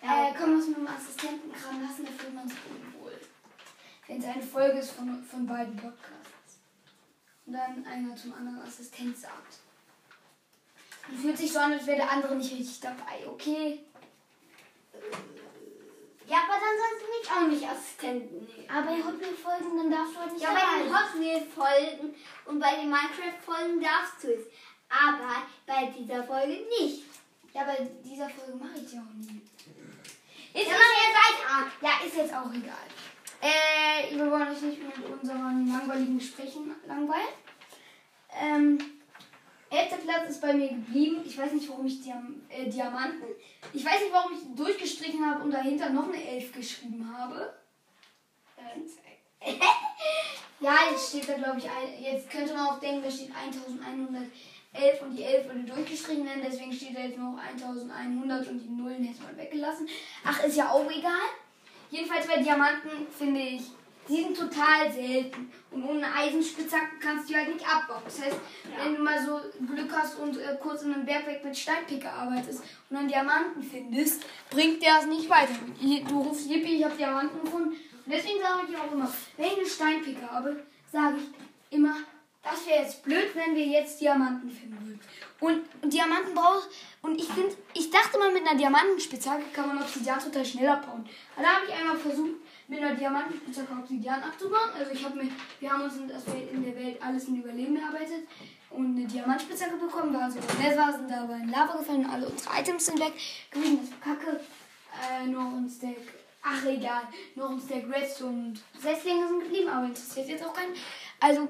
Ja. 0.03 0.29
Äh, 0.29 0.35
komm 0.39 0.59
aus 0.59 0.67
mit 0.67 0.77
dem 0.77 0.87
Assistenten 0.89 1.51
dran 1.53 1.83
lassen, 1.83 2.05
da 2.05 2.13
fühlt 2.23 2.35
man 2.35 2.49
sich 2.49 2.59
unwohl. 2.69 2.88
Wenn 4.09 4.19
es 4.19 4.25
eine 4.25 4.43
Folge 4.43 4.79
ist 4.79 4.91
von, 4.93 5.23
von 5.25 5.47
beiden 5.47 5.77
Podcasts. 5.77 6.59
Und 7.47 7.53
dann 7.53 7.85
einer 7.87 8.17
zum 8.17 8.35
anderen 8.35 8.61
Assistent 8.63 9.17
sagt. 9.17 9.59
Man 11.09 11.19
fühlt 11.19 11.39
sich 11.39 11.53
so 11.53 11.59
an, 11.59 11.73
als 11.73 11.87
wäre 11.87 11.99
der 11.99 12.11
andere 12.11 12.35
nicht 12.35 12.53
richtig 12.53 12.81
dabei, 12.81 13.27
okay? 13.27 13.81
Ja, 16.27 16.39
aber 16.45 16.59
dann 16.61 16.77
sollst 16.77 17.03
du 17.03 17.09
mich 17.19 17.31
auch 17.31 17.49
nicht 17.49 17.71
Assistenten 17.71 18.45
nehmen. 18.45 18.69
Aber 18.71 18.91
er 18.91 19.05
hat 19.05 19.17
mir 19.19 19.33
folgen, 19.33 19.77
dann 19.79 19.91
darfst 19.91 20.15
du 20.15 20.21
halt 20.21 20.33
nicht 20.33 20.43
Ja, 20.43 20.53
bei 20.53 20.79
den 20.83 20.93
dabei. 20.93 21.01
Hot 21.01 21.21
Wheels 21.21 21.55
Folgen 21.55 22.15
und 22.45 22.61
bei 22.61 22.75
den 22.77 22.91
Minecraft 22.91 23.41
Folgen 23.45 23.81
darfst 23.81 24.25
du 24.25 24.35
es. 24.35 24.47
Aber 24.91 25.43
bei 25.67 25.87
dieser 25.87 26.25
Folge 26.25 26.67
nicht. 26.81 27.05
Ja, 27.55 27.65
bei 27.65 27.89
dieser 28.05 28.29
Folge 28.29 28.57
mache 28.57 28.79
ich 28.85 28.93
ja 28.93 29.01
auch 29.01 29.15
nie. 29.15 29.41
Ist 30.53 30.67
Ja, 30.67 30.75
jetzt 30.75 31.17
weiter. 31.17 31.71
Ja, 31.81 32.07
ist 32.07 32.17
jetzt 32.17 32.35
auch 32.35 32.53
egal. 32.53 32.89
Äh, 33.41 34.17
wir 34.17 34.31
wollen 34.31 34.49
euch 34.49 34.61
nicht 34.63 34.83
mit 34.83 35.07
unseren 35.07 35.69
langweiligen 35.69 36.19
Gesprächen 36.19 36.75
langweilen. 36.87 37.29
Ähm, 38.41 38.79
elfter 39.71 39.99
Platz 39.99 40.31
ist 40.31 40.41
bei 40.41 40.53
mir 40.53 40.69
geblieben. 40.69 41.23
Ich 41.25 41.39
weiß 41.39 41.53
nicht, 41.53 41.69
warum 41.69 41.87
ich 41.87 42.01
Diam 42.03 42.43
äh, 42.49 42.69
Diamanten. 42.69 43.29
Ich 43.73 43.85
weiß 43.85 44.01
nicht, 44.01 44.13
warum 44.13 44.33
ich 44.33 44.57
durchgestrichen 44.57 45.25
habe 45.25 45.45
und 45.45 45.53
dahinter 45.53 45.91
noch 45.91 46.09
eine 46.09 46.23
Elf 46.23 46.53
geschrieben 46.53 47.09
habe. 47.17 47.55
Ähm, 48.59 48.85
ja, 50.61 50.77
jetzt 50.91 51.11
steht 51.11 51.29
da, 51.29 51.35
glaube 51.35 51.59
ich, 51.59 51.65
ein, 51.65 52.03
jetzt 52.03 52.29
könnte 52.31 52.55
man 52.55 52.67
auch 52.67 52.81
denken, 52.81 53.03
da 53.05 53.11
steht 53.11 53.31
1111 53.35 55.03
und 55.03 55.17
die 55.17 55.23
11 55.23 55.47
würde 55.47 55.61
durchgestrichen 55.61 56.27
werden, 56.27 56.43
deswegen 56.45 56.73
steht 56.73 56.97
da 56.97 57.01
jetzt 57.01 57.19
noch 57.19 57.39
1100 57.39 58.49
und 58.49 58.59
die 58.59 58.69
Nullen 58.69 59.05
hätte 59.05 59.23
man 59.23 59.37
weggelassen. 59.37 59.89
Ach, 60.25 60.43
ist 60.43 60.57
ja 60.57 60.71
auch 60.73 60.91
egal. 60.91 61.29
Jedenfalls 61.91 62.27
bei 62.27 62.43
Diamanten 62.43 63.07
finde 63.17 63.41
ich, 63.41 63.63
die 64.09 64.23
sind 64.23 64.37
total 64.37 64.91
selten. 64.91 65.53
Und 65.71 65.85
ohne 65.85 66.07
Eisenspitzhacken 66.15 66.99
kannst 66.99 67.29
du 67.29 67.33
die 67.33 67.39
halt 67.39 67.55
nicht 67.55 67.67
abbauen. 67.67 68.03
Das 68.05 68.21
heißt, 68.23 68.37
wenn 68.83 68.97
du 68.97 69.03
mal 69.03 69.23
so 69.25 69.41
Glück 69.67 69.93
hast 69.93 70.19
und 70.19 70.39
äh, 70.39 70.57
kurz 70.61 70.83
in 70.83 70.95
einem 70.95 71.05
Bergwerk 71.05 71.45
mit 71.45 71.57
Steinpicker 71.57 72.13
arbeitest 72.13 72.63
und 72.89 72.97
dann 72.97 73.09
Diamanten 73.09 73.63
findest, 73.63 74.25
bringt 74.51 74.83
dir 74.83 74.91
das 74.97 75.07
nicht 75.07 75.29
weiter. 75.29 75.53
Du 76.09 76.23
rufst 76.23 76.49
Yippie, 76.49 76.79
ich 76.79 76.85
habe 76.85 76.97
Diamanten 76.97 77.43
gefunden. 77.43 77.69
Und 77.71 78.13
deswegen 78.13 78.41
sage 78.41 78.69
ich 78.71 78.77
auch 78.77 78.93
immer, 78.93 79.13
wenn 79.37 79.47
ich 79.47 79.59
eine 79.59 79.67
Steinpicker 79.67 80.31
habe, 80.31 80.65
sage 80.91 81.17
ich 81.19 81.77
immer, 81.77 81.97
das 82.43 82.67
wäre 82.67 82.83
jetzt 82.83 83.03
blöd, 83.03 83.35
wenn 83.35 83.55
wir 83.55 83.67
jetzt 83.67 84.01
Diamanten 84.01 84.51
finden 84.51 84.79
würden. 84.87 85.01
Und, 85.41 85.63
und 85.83 85.93
Diamanten 85.93 86.35
brauchst 86.35 86.69
und 87.01 87.17
ich 87.17 87.29
finde, 87.29 87.55
ich 87.73 87.91
dachte 87.91 88.19
mal 88.19 88.33
mit 88.33 88.45
einer 88.45 88.59
Diamantenspitzhacke 88.59 89.45
kann 89.53 89.69
man 89.69 89.83
Obsidian 89.83 90.19
total 90.19 90.45
schnell 90.45 90.69
abbauen. 90.69 91.09
Aber 91.37 91.43
da 91.43 91.49
habe 91.55 91.67
ich 91.69 91.75
einmal 91.75 91.97
versucht, 91.97 92.41
mit 92.67 92.81
einer 92.81 92.97
Diamantenspitzhacke 92.97 93.73
Obsidian 93.73 94.21
abzubauen. 94.21 94.71
Also 94.77 94.93
ich 94.93 95.05
habe 95.05 95.17
mir, 95.17 95.31
wir 95.61 95.71
haben 95.71 95.83
uns 95.85 95.97
in, 95.97 96.09
der 96.09 96.77
Welt 96.77 97.01
alles 97.01 97.29
in 97.29 97.41
Überleben 97.41 97.77
erarbeitet 97.77 98.27
und 98.71 98.97
eine 98.97 99.07
Diamantspitzhacke 99.07 99.77
bekommen, 99.77 100.13
waren 100.13 100.31
so 100.31 100.41
im 100.41 100.63
Nether, 100.63 100.93
sind 100.93 101.09
dabei 101.09 101.37
in 101.37 101.51
Lava 101.51 101.77
gefallen 101.77 102.05
und 102.05 102.11
alle 102.11 102.27
unsere 102.27 102.59
Items 102.59 102.87
sind 102.87 102.99
weg 102.99 103.13
gewesen. 103.51 103.79
Das 103.81 104.09
war 104.09 104.17
kacke. 104.17 104.41
Äh, 104.99 105.27
noch 105.29 105.53
ein 105.53 105.69
Stack. 105.69 105.97
Ach 106.43 106.65
egal, 106.65 107.03
noch 107.35 107.51
ein 107.51 107.61
Stack 107.61 107.85
Redstone 107.91 108.31
und 108.31 108.63
Setzlinge 108.81 109.29
sind 109.29 109.41
geblieben, 109.45 109.69
aber 109.69 109.87
interessiert 109.87 110.29
jetzt 110.29 110.45
auch 110.45 110.53
keinen. 110.53 110.75
Also 111.21 111.49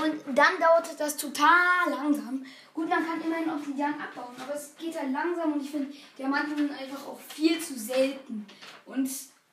und 0.00 0.36
dann 0.36 0.58
dauerte 0.58 0.96
das 0.96 1.16
total 1.16 1.90
langsam. 1.90 2.44
Gut, 2.72 2.88
man 2.88 3.04
kann 3.04 3.20
immerhin 3.20 3.50
Obsidian 3.50 3.94
abbauen, 3.94 4.34
aber 4.42 4.54
es 4.54 4.74
geht 4.78 4.98
halt 4.98 5.12
langsam 5.12 5.52
und 5.52 5.62
ich 5.62 5.70
finde, 5.70 5.92
Diamanten 6.18 6.56
sind 6.56 6.70
einfach 6.72 7.06
auch 7.06 7.20
viel 7.20 7.58
zu 7.60 7.78
selten. 7.78 8.46
Und 8.86 9.08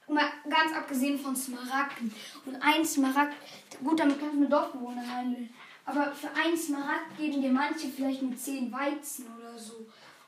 mal 0.08 0.32
ganz 0.50 0.74
abgesehen 0.76 1.20
von 1.20 1.36
Smaragden. 1.36 2.14
Und 2.46 2.56
ein 2.62 2.86
Smaragd, 2.86 3.36
gut, 3.84 4.00
damit 4.00 4.20
kannst 4.20 4.36
du 4.36 4.40
mit 4.40 4.52
Dorfbewohnern 4.52 5.16
handeln. 5.16 5.50
Aber 5.86 6.14
für 6.14 6.30
einen 6.32 6.58
Smaragd 6.58 7.18
geben 7.18 7.42
dir 7.42 7.52
manche 7.52 7.90
vielleicht 7.90 8.22
nur 8.22 8.36
10 8.36 8.72
Weizen 8.72 9.26
oder 9.38 9.58
so. 9.58 9.88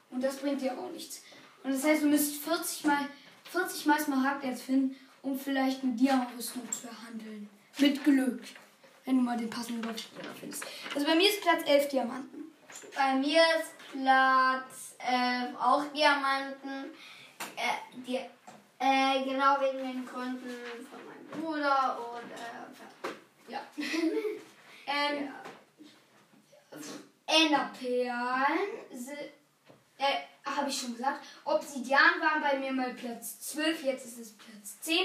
Und 0.10 0.24
das 0.24 0.38
bringt 0.38 0.62
dir 0.62 0.77
auch 0.77 0.91
nichts. 0.91 1.22
Und 1.63 1.72
das 1.72 1.84
heißt, 1.84 2.03
du 2.03 2.08
müsst 2.08 2.36
40 2.44 2.86
mal, 2.86 3.08
40 3.46 3.86
mal 3.86 4.00
Smaragderz 4.00 4.62
finden, 4.62 4.96
um 5.22 5.38
vielleicht 5.38 5.84
eine 5.84 5.94
Diamant-Rüstung 5.94 6.63
zu 6.72 6.88
erhandeln. 6.88 7.50
Mit 7.77 8.03
Glück. 8.03 8.41
Wenn 9.05 9.17
du 9.17 9.24
mal 9.24 9.38
den 9.38 9.50
passenden 9.50 9.81
Dorfbewohner 9.81 10.34
findest. 10.39 10.63
Also 10.93 11.05
bei 11.08 11.15
mir 11.15 11.29
ist 11.29 11.41
Platz 11.41 11.63
11 11.65 11.89
Diamanten. 11.89 12.51
Bei 12.96 13.15
mir 13.15 13.41
ist 13.60 13.77
Platz 13.91 14.96
äh, 15.00 15.53
auch 15.60 15.84
Diamanten. 15.93 16.91
Äh, 17.55 18.01
die, 18.05 18.17
äh, 18.17 19.24
genau 19.24 19.60
wegen 19.60 19.79
den 19.79 20.05
Gründen 20.05 20.88
von 20.89 21.00
meinem 21.08 21.27
Bruder 21.43 21.98
und 22.13 22.31
äh, 23.10 23.51
Ja. 23.51 23.60
ähm, 24.88 25.29
Enderperlen 27.27 28.70
si- 28.93 29.12
äh, 29.98 30.22
habe 30.46 30.70
ich 30.70 30.79
schon 30.79 30.96
gesagt. 30.96 31.25
Obsidian 31.46 32.20
war 32.20 32.39
bei 32.41 32.58
mir 32.60 32.72
mal 32.72 32.93
Platz 32.93 33.39
12, 33.41 33.84
jetzt 33.84 34.05
ist 34.05 34.17
es 34.20 34.34
Platz 34.38 34.79
10, 34.81 34.98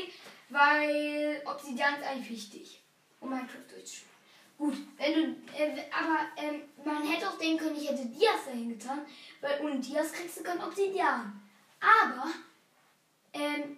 weil 0.50 1.42
Obsidian 1.46 1.94
ist 1.94 2.06
eigentlich 2.06 2.30
wichtig, 2.30 2.82
um 3.20 3.30
Minecraft 3.30 3.66
durchzuspielen. 3.70 4.16
Gut, 4.58 4.74
wenn 4.96 5.12
du, 5.12 5.20
äh, 5.54 5.84
aber 5.92 6.20
ähm, 6.36 6.62
man 6.82 7.06
hätte 7.06 7.28
auch 7.28 7.36
denken 7.36 7.58
können, 7.58 7.76
ich 7.76 7.90
hätte 7.90 8.06
Dias 8.06 8.46
dahin 8.46 8.70
getan, 8.70 9.00
weil 9.42 9.60
ohne 9.62 9.78
Dias 9.78 10.12
kriegst 10.12 10.38
du 10.38 10.42
kein 10.42 10.62
Obsidian. 10.62 11.42
Aber 11.78 12.30
ähm, 13.34 13.76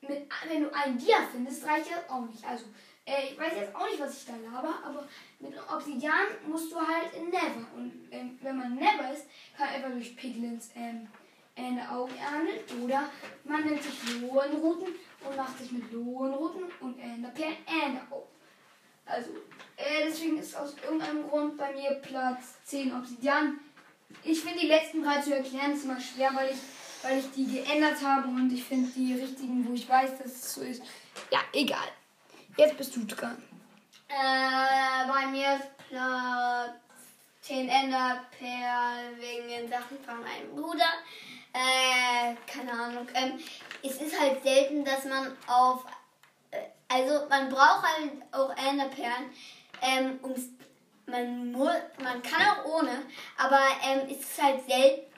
mit, 0.00 0.28
wenn 0.48 0.62
du 0.62 0.74
einen 0.74 0.96
Dia 0.96 1.16
findest, 1.30 1.66
reicht 1.66 1.90
das 1.90 2.08
auch 2.08 2.24
nicht. 2.26 2.44
Also, 2.44 2.66
äh, 3.04 3.32
ich 3.32 3.38
weiß 3.38 3.52
jetzt 3.56 3.74
auch 3.74 3.86
nicht, 3.86 4.00
was 4.00 4.16
ich 4.16 4.26
da 4.26 4.34
laber, 4.36 4.74
aber 4.84 5.08
mit 5.40 5.54
Obsidian 5.68 6.26
musst 6.46 6.70
du 6.70 6.76
halt 6.76 7.12
in 7.16 7.30
Never. 7.30 7.66
Und 7.74 8.08
ähm, 8.12 8.38
wenn 8.42 8.56
man 8.56 8.76
Never 8.76 9.12
ist, 9.12 9.26
kann 9.56 9.66
man 9.66 9.74
einfach 9.74 9.90
durch 9.90 10.16
Piglins 10.16 10.70
ähm, 10.76 11.08
Ende 11.56 11.82
Augen 11.88 12.14
ernten. 12.16 12.84
Oder 12.84 13.10
man 13.42 13.64
nimmt 13.64 13.82
sich 13.82 14.20
Lohenruten 14.20 14.94
und 15.24 15.36
macht 15.36 15.58
sich 15.58 15.72
mit 15.72 15.90
Lohenruten 15.92 16.62
und 16.80 16.98
Enderperlen 17.00 17.56
Ende 17.66 18.00
Augen. 18.08 18.31
Also, 19.12 19.30
äh, 19.76 20.06
deswegen 20.06 20.38
ist 20.38 20.56
aus 20.56 20.74
irgendeinem 20.82 21.28
Grund 21.28 21.58
bei 21.58 21.70
mir 21.72 21.90
Platz 21.96 22.54
10 22.64 22.96
Obsidian. 22.96 23.60
Ich 24.24 24.40
finde 24.40 24.60
die 24.60 24.68
letzten 24.68 25.02
drei 25.02 25.20
zu 25.20 25.34
erklären 25.34 25.72
ist 25.72 25.84
immer 25.84 26.00
schwer, 26.00 26.30
weil 26.34 26.50
ich, 26.50 26.58
weil 27.02 27.18
ich 27.18 27.30
die 27.32 27.46
geändert 27.46 28.02
habe 28.02 28.28
und 28.28 28.50
ich 28.50 28.64
finde 28.64 28.90
die 28.90 29.14
richtigen, 29.14 29.68
wo 29.68 29.74
ich 29.74 29.86
weiß, 29.86 30.18
dass 30.18 30.32
es 30.32 30.54
so 30.54 30.62
ist. 30.62 30.82
Ja, 31.30 31.40
egal. 31.52 31.88
Jetzt 32.56 32.76
bist 32.78 32.96
du 32.96 33.04
dran. 33.04 33.42
Äh, 34.08 35.08
bei 35.08 35.26
mir 35.26 35.56
ist 35.56 35.88
Platz 35.88 36.72
10 37.42 37.68
Enderperl 37.68 39.16
wegen 39.18 39.48
den 39.48 39.68
Sachen 39.68 39.98
von 40.06 40.22
meinem 40.22 40.54
Bruder. 40.54 40.88
Äh, 41.52 42.34
keine 42.46 42.72
Ahnung. 42.72 43.06
Ähm, 43.14 43.38
es 43.82 44.00
ist 44.00 44.18
halt 44.18 44.42
selten, 44.42 44.84
dass 44.84 45.04
man 45.04 45.36
auf. 45.46 45.84
Also 46.92 47.26
man 47.28 47.48
braucht 47.48 47.84
halt 47.84 48.10
auch 48.32 48.50
Enderperlen, 48.50 49.30
ähm, 49.80 50.20
ums, 50.22 50.48
man 51.06 51.52
man 51.52 52.22
kann 52.22 52.42
auch 52.42 52.64
ohne, 52.66 53.02
aber 53.38 53.60
ähm, 53.86 54.08
es 54.10 54.20
ist 54.20 54.42
halt 54.42 54.60
selten. 54.68 55.10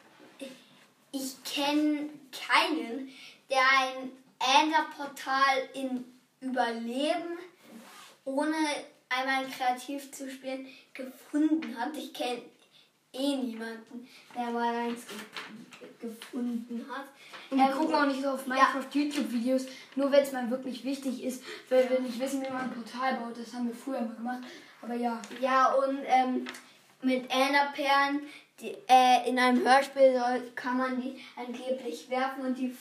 Ich 1.11 1.43
kenne 1.45 2.11
keinen, 2.33 3.11
der 3.51 3.63
ein 3.81 4.13
Enderportal 4.63 5.69
in 5.75 6.05
Überleben 6.41 7.39
ohne 8.25 8.57
einmal 9.09 9.47
kreativ 9.47 10.13
zu 10.13 10.31
spielen 10.31 10.69
gefunden 10.93 11.79
hat. 11.79 11.97
Ich 11.97 12.13
kenne 12.13 12.43
eh 13.15 13.37
niemanden, 13.37 14.09
der 14.35 14.51
mal 14.51 14.75
eins 14.75 15.07
ge 15.07 15.17
gefunden 16.01 16.85
hat. 16.91 17.07
Und 17.51 17.59
wir 17.59 17.67
Ähm, 17.67 17.73
gucken 17.73 17.95
auch 17.95 18.07
nicht 18.07 18.23
so 18.23 18.31
auf 18.31 18.47
Minecraft 18.47 18.87
YouTube-Videos, 18.93 19.67
nur 19.97 20.11
wenn 20.11 20.23
es 20.23 20.33
mal 20.33 20.51
wirklich 20.51 20.85
wichtig 20.85 21.23
ist, 21.23 21.43
weil 21.69 21.89
wir 21.89 22.01
nicht 22.01 22.19
wissen, 22.19 22.43
wie 22.43 22.51
man 22.51 22.63
ein 22.63 22.73
Portal 22.73 23.15
baut. 23.17 23.39
Das 23.39 23.53
haben 23.55 23.69
wir 23.69 23.75
früher 23.75 24.01
mal 24.01 24.15
gemacht. 24.15 24.43
Aber 24.83 24.95
ja, 24.95 25.21
Ja, 25.41 25.73
und 25.75 25.99
ähm, 26.07 26.47
mit 27.03 27.31
Enderperlen 27.31 28.23
die, 28.61 28.75
äh, 28.89 29.29
in 29.29 29.39
einem 29.39 29.67
Hörspiel 29.67 30.15
soll, 30.19 30.53
kann 30.55 30.77
man 30.79 31.01
die 31.01 31.21
angeblich 31.37 32.09
werfen 32.11 32.47
und 32.47 32.59
die 32.59 32.75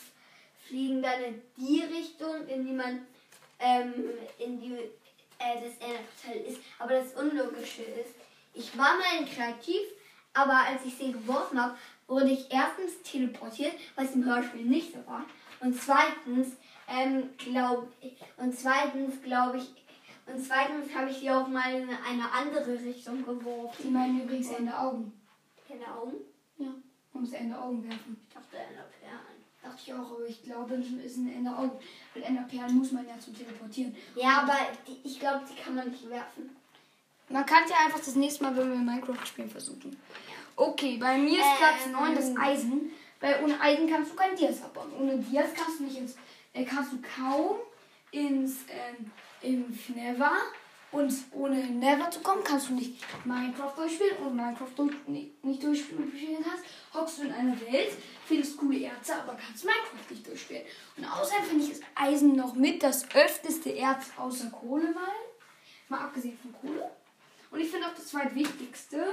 fliegen 0.66 1.02
dann 1.02 1.22
in 1.22 1.42
die 1.56 1.82
Richtung, 1.82 2.46
in 2.46 2.66
die 2.66 2.72
man 2.72 3.06
ähm, 3.58 3.92
in 4.38 4.60
die 4.60 4.74
äh, 4.74 5.54
das 5.54 5.76
Enderportal 5.86 6.36
ist. 6.48 6.60
Aber 6.78 6.92
das 6.94 7.12
Unlogische 7.14 7.82
ist, 7.82 8.14
ich 8.54 8.76
war 8.78 8.96
mal 8.96 9.18
in 9.20 9.26
kreativ, 9.26 9.82
aber 10.34 10.66
als 10.66 10.84
ich 10.84 10.94
sie 10.96 11.12
geworfen 11.12 11.60
habe, 11.60 11.76
wurde 12.06 12.30
ich 12.30 12.50
erstens 12.50 13.02
teleportiert, 13.02 13.72
was 13.96 14.14
im 14.14 14.24
Hörspiel 14.24 14.64
nicht 14.64 14.92
so 14.92 14.98
war. 15.06 15.24
Und 15.60 15.80
zweitens, 15.80 16.56
ähm, 16.88 17.30
glaub, 17.38 17.88
und 18.36 18.58
zweitens 18.58 19.22
glaube 19.22 19.58
ich, 19.58 19.72
und 20.26 20.42
zweitens 20.42 20.94
habe 20.94 21.10
ich 21.10 21.18
sie 21.18 21.30
auch 21.30 21.48
mal 21.48 21.74
in 21.74 21.88
eine 21.88 22.30
andere 22.32 22.72
Richtung 22.72 23.24
geworfen. 23.24 23.82
die 23.82 23.90
meinen 23.90 24.22
übrigens 24.22 24.50
Ende 24.50 24.76
Augen. 24.76 25.12
Keine 25.68 25.86
Augen? 25.94 26.14
Ja, 26.56 26.74
man 27.12 27.22
muss 27.22 27.32
Ende 27.32 27.58
Augen 27.58 27.82
werfen. 27.84 28.16
Ich 28.26 28.34
dachte 28.34 28.56
Enderperlen. 28.56 29.44
Dachte 29.62 29.82
ich 29.82 29.94
auch, 29.94 30.10
aber 30.12 30.26
ich 30.26 30.42
glaube, 30.42 30.74
es 30.74 30.90
ist 30.90 31.18
ein 31.18 31.32
Ende 31.32 31.50
Augen. 31.50 31.78
Weil 32.14 32.22
Enderperlen 32.22 32.76
muss 32.76 32.92
man 32.92 33.06
ja 33.06 33.18
zum 33.18 33.34
Teleportieren. 33.34 33.94
Ja, 34.14 34.42
aber 34.42 34.56
die, 34.86 35.06
ich 35.06 35.20
glaube, 35.20 35.44
die 35.50 35.60
kann 35.60 35.74
man 35.74 35.90
nicht 35.90 36.08
werfen. 36.08 36.56
Man 37.28 37.46
kann 37.46 37.62
ja 37.68 37.76
einfach 37.84 38.00
das 38.00 38.14
nächste 38.14 38.44
Mal, 38.44 38.56
wenn 38.56 38.70
wir 38.70 38.78
Minecraft 38.78 39.26
spielen, 39.26 39.50
versuchen. 39.50 39.96
Okay, 40.56 40.98
bei 40.98 41.18
mir 41.18 41.38
ist 41.38 41.58
Platz 41.58 41.86
Ähm. 41.86 41.92
9 41.92 42.14
das 42.14 42.36
Eisen. 42.36 42.90
Weil 43.20 43.42
ohne 43.42 43.58
Eisen 43.60 43.88
kannst 43.88 44.12
du 44.12 44.16
kein 44.16 44.36
Dias 44.36 44.62
abbauen. 44.62 44.92
Ohne 45.00 45.16
Dias 45.16 45.48
kannst 45.56 45.80
du 45.80 45.84
nicht 45.84 45.96
ins, 45.96 46.16
äh, 46.52 46.64
kannst 46.64 46.92
du 46.92 46.98
kaum 47.16 47.56
ins 48.10 48.64
ähm, 48.68 49.10
im 49.40 49.78
Nether. 49.94 50.32
Und 50.92 51.12
ohne 51.32 51.56
Nether 51.56 52.08
zu 52.10 52.20
kommen, 52.20 52.44
kannst 52.44 52.68
du 52.68 52.74
nicht 52.74 53.02
Minecraft 53.24 53.72
durchspielen. 53.74 54.16
Und 54.18 54.36
Minecraft 54.36 54.70
durch, 54.76 54.94
nicht, 55.06 55.44
nicht 55.44 55.62
durchspielen 55.62 56.44
kannst, 56.44 56.64
hockst 56.92 57.18
du 57.18 57.22
in 57.22 57.32
einer 57.32 57.60
Welt, 57.62 57.92
findest 58.26 58.56
coole 58.58 58.80
Erze, 58.80 59.16
aber 59.16 59.34
kannst 59.34 59.64
Minecraft 59.64 60.10
nicht 60.10 60.26
durchspielen. 60.26 60.62
Und 60.96 61.04
außerdem 61.04 61.44
finde 61.44 61.64
ich 61.64 61.72
ist 61.72 61.82
Eisen 61.96 62.36
noch 62.36 62.54
mit 62.54 62.82
das 62.82 63.10
öfteste 63.14 63.70
Erz 63.70 64.12
außer 64.16 64.50
Kohle 64.50 64.92
mal. 64.92 65.08
Mal 65.88 66.00
abgesehen 66.00 66.38
von 66.38 66.52
Kohle. 66.60 66.90
Und 67.54 67.60
ich 67.60 67.70
finde 67.70 67.86
auch 67.86 67.94
das 67.94 68.08
zweitwichtigste, 68.08 69.06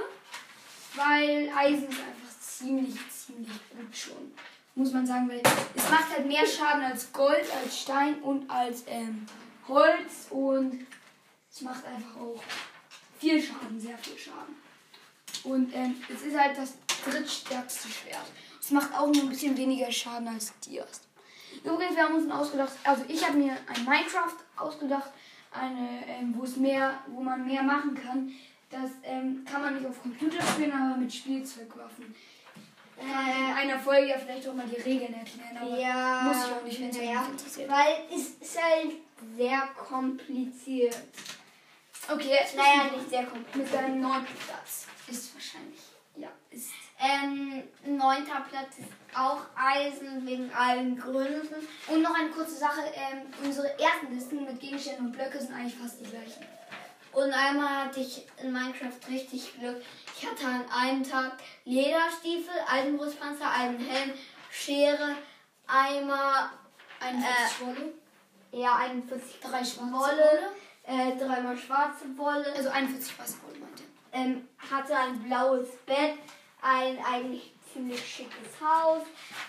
weil 0.96 1.48
Eisen 1.56 1.88
ist 1.88 2.00
einfach 2.00 2.40
ziemlich, 2.40 2.96
ziemlich 3.08 3.52
gut 3.70 3.96
schon. 3.96 4.34
Muss 4.74 4.92
man 4.92 5.06
sagen, 5.06 5.28
weil 5.28 5.40
es 5.76 5.88
macht 5.88 6.10
halt 6.10 6.26
mehr 6.26 6.44
Schaden 6.44 6.82
als 6.82 7.12
Gold, 7.12 7.44
als 7.62 7.82
Stein 7.82 8.20
und 8.20 8.50
als 8.50 8.82
ähm, 8.88 9.26
Holz 9.68 10.26
und 10.30 10.84
es 11.52 11.60
macht 11.60 11.84
einfach 11.84 12.16
auch 12.16 12.42
viel 13.20 13.40
Schaden, 13.40 13.80
sehr 13.80 13.96
viel 13.98 14.18
Schaden. 14.18 14.56
Und 15.44 15.72
ähm, 15.72 16.02
es 16.12 16.22
ist 16.22 16.36
halt 16.36 16.58
das 16.58 16.72
drittstärkste 17.04 17.88
Schwert. 17.90 18.26
Es 18.60 18.72
macht 18.72 18.92
auch 18.92 19.06
nur 19.06 19.22
ein 19.22 19.28
bisschen 19.28 19.56
weniger 19.56 19.92
Schaden 19.92 20.26
als 20.26 20.52
Dias. 20.66 21.02
Übrigens, 21.62 21.94
wir 21.94 22.02
haben 22.02 22.16
uns 22.16 22.28
ausgedacht, 22.28 22.72
also 22.82 23.04
ich 23.06 23.24
habe 23.24 23.38
mir 23.38 23.52
ein 23.52 23.84
Minecraft 23.84 24.34
ausgedacht, 24.56 25.12
eine, 25.52 26.06
ähm, 26.06 26.34
wo 26.36 26.44
es 26.44 26.56
mehr, 26.56 27.00
wo 27.08 27.20
man 27.22 27.46
mehr 27.46 27.62
machen 27.62 27.94
kann. 27.94 28.32
Das 28.70 28.90
ähm, 29.02 29.44
kann 29.44 29.60
man 29.62 29.74
nicht 29.74 29.86
auf 29.86 30.00
Computer 30.02 30.42
spielen, 30.42 30.72
aber 30.72 30.96
mit 30.96 31.12
Spielzeugwaffen. 31.12 32.14
Kann 32.96 33.50
in 33.50 33.52
einer 33.70 33.78
Folge 33.78 34.08
ja 34.08 34.18
vielleicht 34.18 34.46
auch 34.48 34.54
mal 34.54 34.66
die 34.66 34.80
Regeln 34.80 35.12
erklären, 35.14 35.56
aber 35.60 35.76
Ja, 35.78 36.22
muss 36.22 36.46
ich 36.46 36.52
auch 36.52 36.62
nicht, 36.64 36.80
wenn 36.80 36.88
es 36.90 36.96
naja, 36.98 37.26
interessiert. 37.30 37.68
Weil 37.70 37.94
es 38.14 38.28
ist 38.40 38.62
halt 38.62 38.92
sehr 39.36 39.60
kompliziert. 39.76 40.96
Okay, 42.08 42.30
jetzt 42.30 42.56
Naja, 42.56 42.90
nicht 42.96 43.10
sehr 43.10 43.24
kompliziert. 43.24 43.56
mit 43.64 43.74
deinem 43.74 44.00
neunten 44.00 44.34
Platz. 44.46 44.86
Ist 45.08 45.34
wahrscheinlich, 45.34 45.80
ja, 46.16 46.28
ist 46.50 46.70
Ähm, 47.02 47.64
neunter 47.84 48.46
Platz 48.48 48.78
ist 48.78 48.88
auch 49.18 49.40
Eisen 49.56 50.24
wegen 50.26 50.52
allen 50.54 50.96
Gründen. 50.98 51.54
Und 51.88 52.02
noch 52.02 52.14
eine 52.14 52.30
kurze 52.30 52.54
Sache, 52.54 52.80
ähm, 52.94 53.22
unsere 53.42 53.68
ersten 53.78 54.14
Listen 54.14 54.44
mit 54.44 54.60
Gegenständen 54.60 55.06
und 55.06 55.12
Blöcke 55.12 55.40
sind 55.40 55.52
eigentlich 55.52 55.74
fast 55.74 55.98
die 56.00 56.08
gleichen. 56.08 56.44
Und 57.12 57.30
einmal 57.32 57.86
hatte 57.86 58.00
ich 58.00 58.24
in 58.42 58.52
Minecraft 58.52 58.96
richtig 59.10 59.52
Glück. 59.58 59.82
Ich 60.18 60.26
hatte 60.26 60.46
an 60.46 60.64
einem 60.70 61.02
Tag 61.02 61.32
Lederstiefel, 61.64 62.54
Eisenbrustpanzer, 62.70 63.50
Eisenhelm, 63.50 64.12
Schere, 64.50 65.16
Eimer, 65.66 66.50
Eine 67.00 67.18
Äh, 67.18 67.66
Wolle, 67.66 67.92
ja, 68.52 68.76
41 68.76 69.40
drei 69.40 69.64
schwarze 69.64 69.92
Wolle, 69.92 70.38
äh, 70.84 71.16
dreimal 71.18 71.56
schwarze 71.58 72.04
Wolle, 72.16 72.46
Also 72.56 72.68
41 72.70 73.18
weiße 73.18 73.36
Wolle 73.42 73.58
meinte. 73.58 73.82
ähm, 74.12 74.48
hatte 74.70 74.96
ein 74.96 75.18
blaues 75.24 75.68
Bett, 75.84 76.14
ein 76.62 76.98
eigentlich 77.04 77.52
ziemlich 77.72 78.04
schickes 78.06 78.60
Haus, 78.60 79.02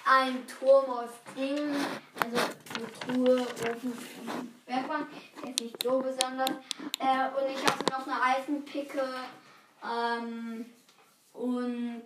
ein 0.05 0.45
Turm 0.47 0.89
aus 0.89 1.09
Dingen, 1.35 1.75
also 2.23 2.37
eine 2.37 2.91
Truhe, 2.99 3.41
Ofen 3.41 3.93
und 4.25 4.53
Werkbank, 4.65 5.07
jetzt 5.45 5.61
nicht 5.61 5.83
so 5.83 5.99
besonders. 5.99 6.49
Äh, 6.99 7.27
und 7.29 7.51
ich 7.51 7.65
hatte 7.65 7.91
noch 7.91 8.07
eine 8.07 8.21
Eisenpicke 8.21 9.07
ähm, 9.83 10.65
und 11.33 12.01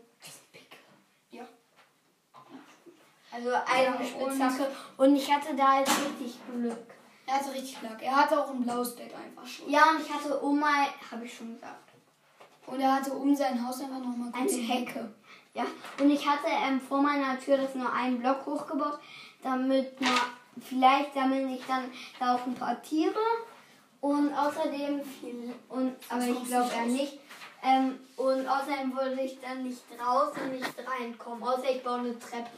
Ja. 1.31 1.45
also 3.31 3.49
eine 3.53 4.05
Spitzhacke 4.05 4.71
und 4.97 5.15
ich 5.15 5.31
hatte 5.31 5.55
da 5.55 5.79
jetzt 5.79 5.91
richtig 5.91 6.39
Glück. 6.51 6.93
Er 7.27 7.35
hatte 7.35 7.53
richtig 7.53 7.79
Glück. 7.79 8.01
Er 8.01 8.15
hatte 8.15 8.41
auch 8.41 8.49
ein 8.49 8.63
blaues 8.63 8.95
Bett 8.95 9.13
einfach 9.13 9.45
schon. 9.45 9.69
Ja, 9.69 9.91
und 9.91 10.01
ich 10.01 10.11
hatte 10.11 10.43
Oma, 10.43 10.87
habe 11.11 11.25
ich 11.25 11.37
schon 11.37 11.53
gesagt. 11.53 11.86
Und 12.67 12.81
er 12.81 12.95
hatte 12.95 13.13
um 13.13 13.35
sein 13.35 13.65
Haus 13.65 13.81
einfach 13.81 13.99
nochmal 13.99 14.31
Eine 14.33 14.51
Hecke. 14.51 15.09
Ja, 15.53 15.65
und 15.99 16.11
ich 16.11 16.27
hatte 16.27 16.47
ähm, 16.47 16.79
vor 16.79 17.01
meiner 17.01 17.39
Tür 17.39 17.57
das 17.57 17.73
nur 17.73 17.91
einen 17.91 18.19
Block 18.19 18.45
hochgebaut, 18.45 18.99
damit 19.41 19.99
man, 19.99 20.11
vielleicht 20.61 21.13
sammeln 21.13 21.49
sich 21.49 21.65
dann 21.65 21.85
da 22.19 22.35
auch 22.35 22.45
ein 22.45 22.53
paar 22.53 22.79
Tiere. 22.81 23.15
Und 24.01 24.31
außerdem 24.33 25.01
viel, 25.03 25.53
und, 25.69 25.95
aber 26.09 26.27
ich 26.27 26.43
glaube 26.45 26.71
eher 26.71 26.85
nicht. 26.85 27.19
Ähm, 27.63 27.99
und 28.17 28.47
außerdem 28.47 28.95
würde 28.95 29.21
ich 29.21 29.39
dann 29.41 29.63
nicht 29.63 29.81
raus 29.99 30.33
und 30.39 30.51
nicht 30.51 30.73
reinkommen, 30.77 31.41
außer 31.41 31.71
ich 31.71 31.83
baue 31.83 31.99
eine 31.99 32.19
Treppe. 32.19 32.51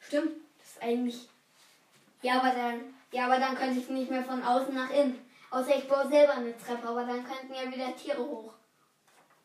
Stimmt, 0.00 0.32
das 0.58 0.68
ist 0.68 0.82
eigentlich. 0.82 1.28
Ja, 2.20 2.40
aber 2.40 2.50
dann, 2.50 2.80
ja, 3.12 3.24
aber 3.24 3.38
dann 3.38 3.54
könnte 3.54 3.80
ich 3.80 3.88
nicht 3.88 4.10
mehr 4.10 4.24
von 4.24 4.42
außen 4.42 4.74
nach 4.74 4.90
innen. 4.90 5.18
Außer 5.50 5.76
ich 5.76 5.88
baue 5.88 6.08
selber 6.08 6.34
eine 6.34 6.56
Treppe, 6.58 6.86
aber 6.86 7.04
dann 7.04 7.24
könnten 7.24 7.54
ja 7.54 7.72
wieder 7.72 7.96
Tiere 7.96 8.18
hoch. 8.18 8.52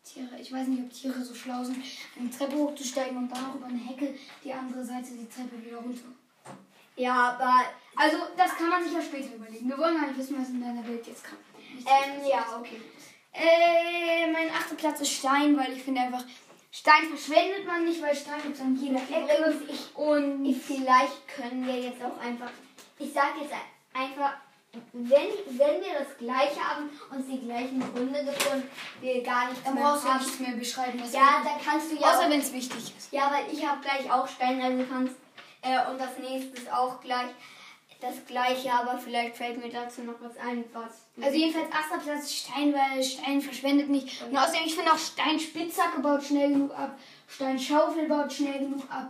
Tiere. 0.04 0.40
Ich 0.40 0.52
weiß 0.52 0.68
nicht, 0.68 0.84
ob 0.84 0.92
Tiere 0.92 1.24
so 1.24 1.34
schlau 1.34 1.64
sind, 1.64 1.84
eine 2.20 2.30
Treppe 2.30 2.56
hochzusteigen 2.56 3.18
und 3.18 3.30
dann 3.30 3.56
über 3.56 3.68
eine 3.68 3.80
Hecke 3.80 4.14
die 4.44 4.54
andere 4.54 4.84
Seite 4.84 5.12
die 5.12 5.28
Treppe 5.28 5.64
wieder 5.64 5.78
runter. 5.78 6.06
Ja, 6.96 7.32
aber 7.32 7.54
Also, 7.96 8.18
das 8.38 8.56
kann 8.56 8.70
man 8.70 8.84
sich 8.84 8.94
ja 8.94 9.02
später 9.02 9.36
überlegen. 9.36 9.68
Wir 9.68 9.78
wollen 9.78 9.96
gar 10.00 10.08
nicht 10.08 10.18
wissen, 10.18 10.40
was 10.40 10.50
in 10.50 10.62
deiner 10.62 10.86
Welt 10.88 11.06
jetzt 11.08 11.24
kann. 11.24 11.38
Ähm, 11.80 12.28
ja, 12.30 12.46
okay. 12.60 12.82
Äh, 13.34 14.32
mein 14.32 14.50
achter 14.50 14.76
Platz 14.76 15.02
ist 15.02 15.12
Stein, 15.14 15.58
weil 15.58 15.74
ich 15.74 15.84
finde 15.84 16.02
einfach, 16.02 16.24
Stein 16.72 17.06
verschwendet 17.08 17.66
man 17.66 17.86
nicht, 17.86 18.02
weil 18.02 18.16
Stein 18.16 18.42
gibt 18.44 18.56
es 18.56 18.62
an 18.62 18.76
jeder 18.76 19.02
Ecke. 19.02 19.60
Ich, 19.68 19.96
Und 19.96 20.46
ich, 20.46 20.58
vielleicht 20.62 21.28
können 21.28 21.66
wir 21.66 21.80
jetzt 21.80 22.04
auch 22.04 22.18
einfach, 22.20 22.52
ich 23.00 23.12
sage 23.12 23.42
jetzt 23.42 23.54
einfach, 23.94 24.34
wenn, 24.92 25.10
wenn 25.12 25.82
wir 25.82 26.00
das 26.00 26.18
Gleiche 26.18 26.60
haben, 26.60 26.90
uns 27.12 27.28
die 27.28 27.42
gleichen 27.42 27.80
Gründe 27.94 28.20
und 28.22 28.64
wir 29.02 29.22
gar 29.24 29.50
nichts 29.50 29.64
dann 29.64 29.76
mehr 29.76 29.84
brauchst 29.84 30.04
du 30.04 30.10
haben. 30.10 30.24
nichts 30.24 30.40
mehr 30.40 30.56
beschreiben, 30.56 31.00
was 31.02 31.14
Ja, 31.14 31.42
du 31.42 31.50
dann 31.50 31.62
kannst 31.64 31.92
du 31.92 31.96
ja 31.96 32.08
Außer 32.08 32.30
wenn 32.30 32.40
es 32.40 32.52
wichtig 32.54 32.94
ist. 32.98 33.12
ja, 33.14 33.32
weil 33.32 33.54
ich 33.54 33.66
habe 33.66 33.82
gleich 33.82 34.12
auch 34.12 34.28
Stein, 34.28 34.62
also 34.62 34.84
kannst, 34.90 35.16
äh, 35.62 35.90
und 35.92 36.00
das 36.00 36.18
nächste 36.20 36.58
ist 36.58 36.72
auch 36.72 37.00
gleich 37.02 37.30
das 38.02 38.26
Gleiche, 38.26 38.72
aber 38.74 38.98
vielleicht 38.98 39.38
fällt 39.38 39.64
mir 39.64 39.72
dazu 39.72 40.02
noch 40.02 40.16
was 40.20 40.36
ein, 40.38 40.66
was... 40.74 41.06
Also 41.22 41.38
jedenfalls 41.38 41.72
achter 41.72 42.00
Platz 42.04 42.34
Stein, 42.34 42.74
weil 42.74 43.02
Stein 43.02 43.42
verschwendet 43.42 43.90
nicht. 43.90 44.22
Und 44.24 44.36
außerdem, 44.36 44.64
ich 44.66 44.76
finde 44.76 44.92
auch 44.92 44.98
Steinspitzhacke 44.98 46.02
baut 46.02 46.22
schnell 46.24 46.50
genug 46.52 46.78
ab. 46.78 46.98
Steinschaufel 47.30 48.08
baut 48.10 48.34
schnell 48.34 48.60
genug 48.60 48.84
ab. 48.90 49.10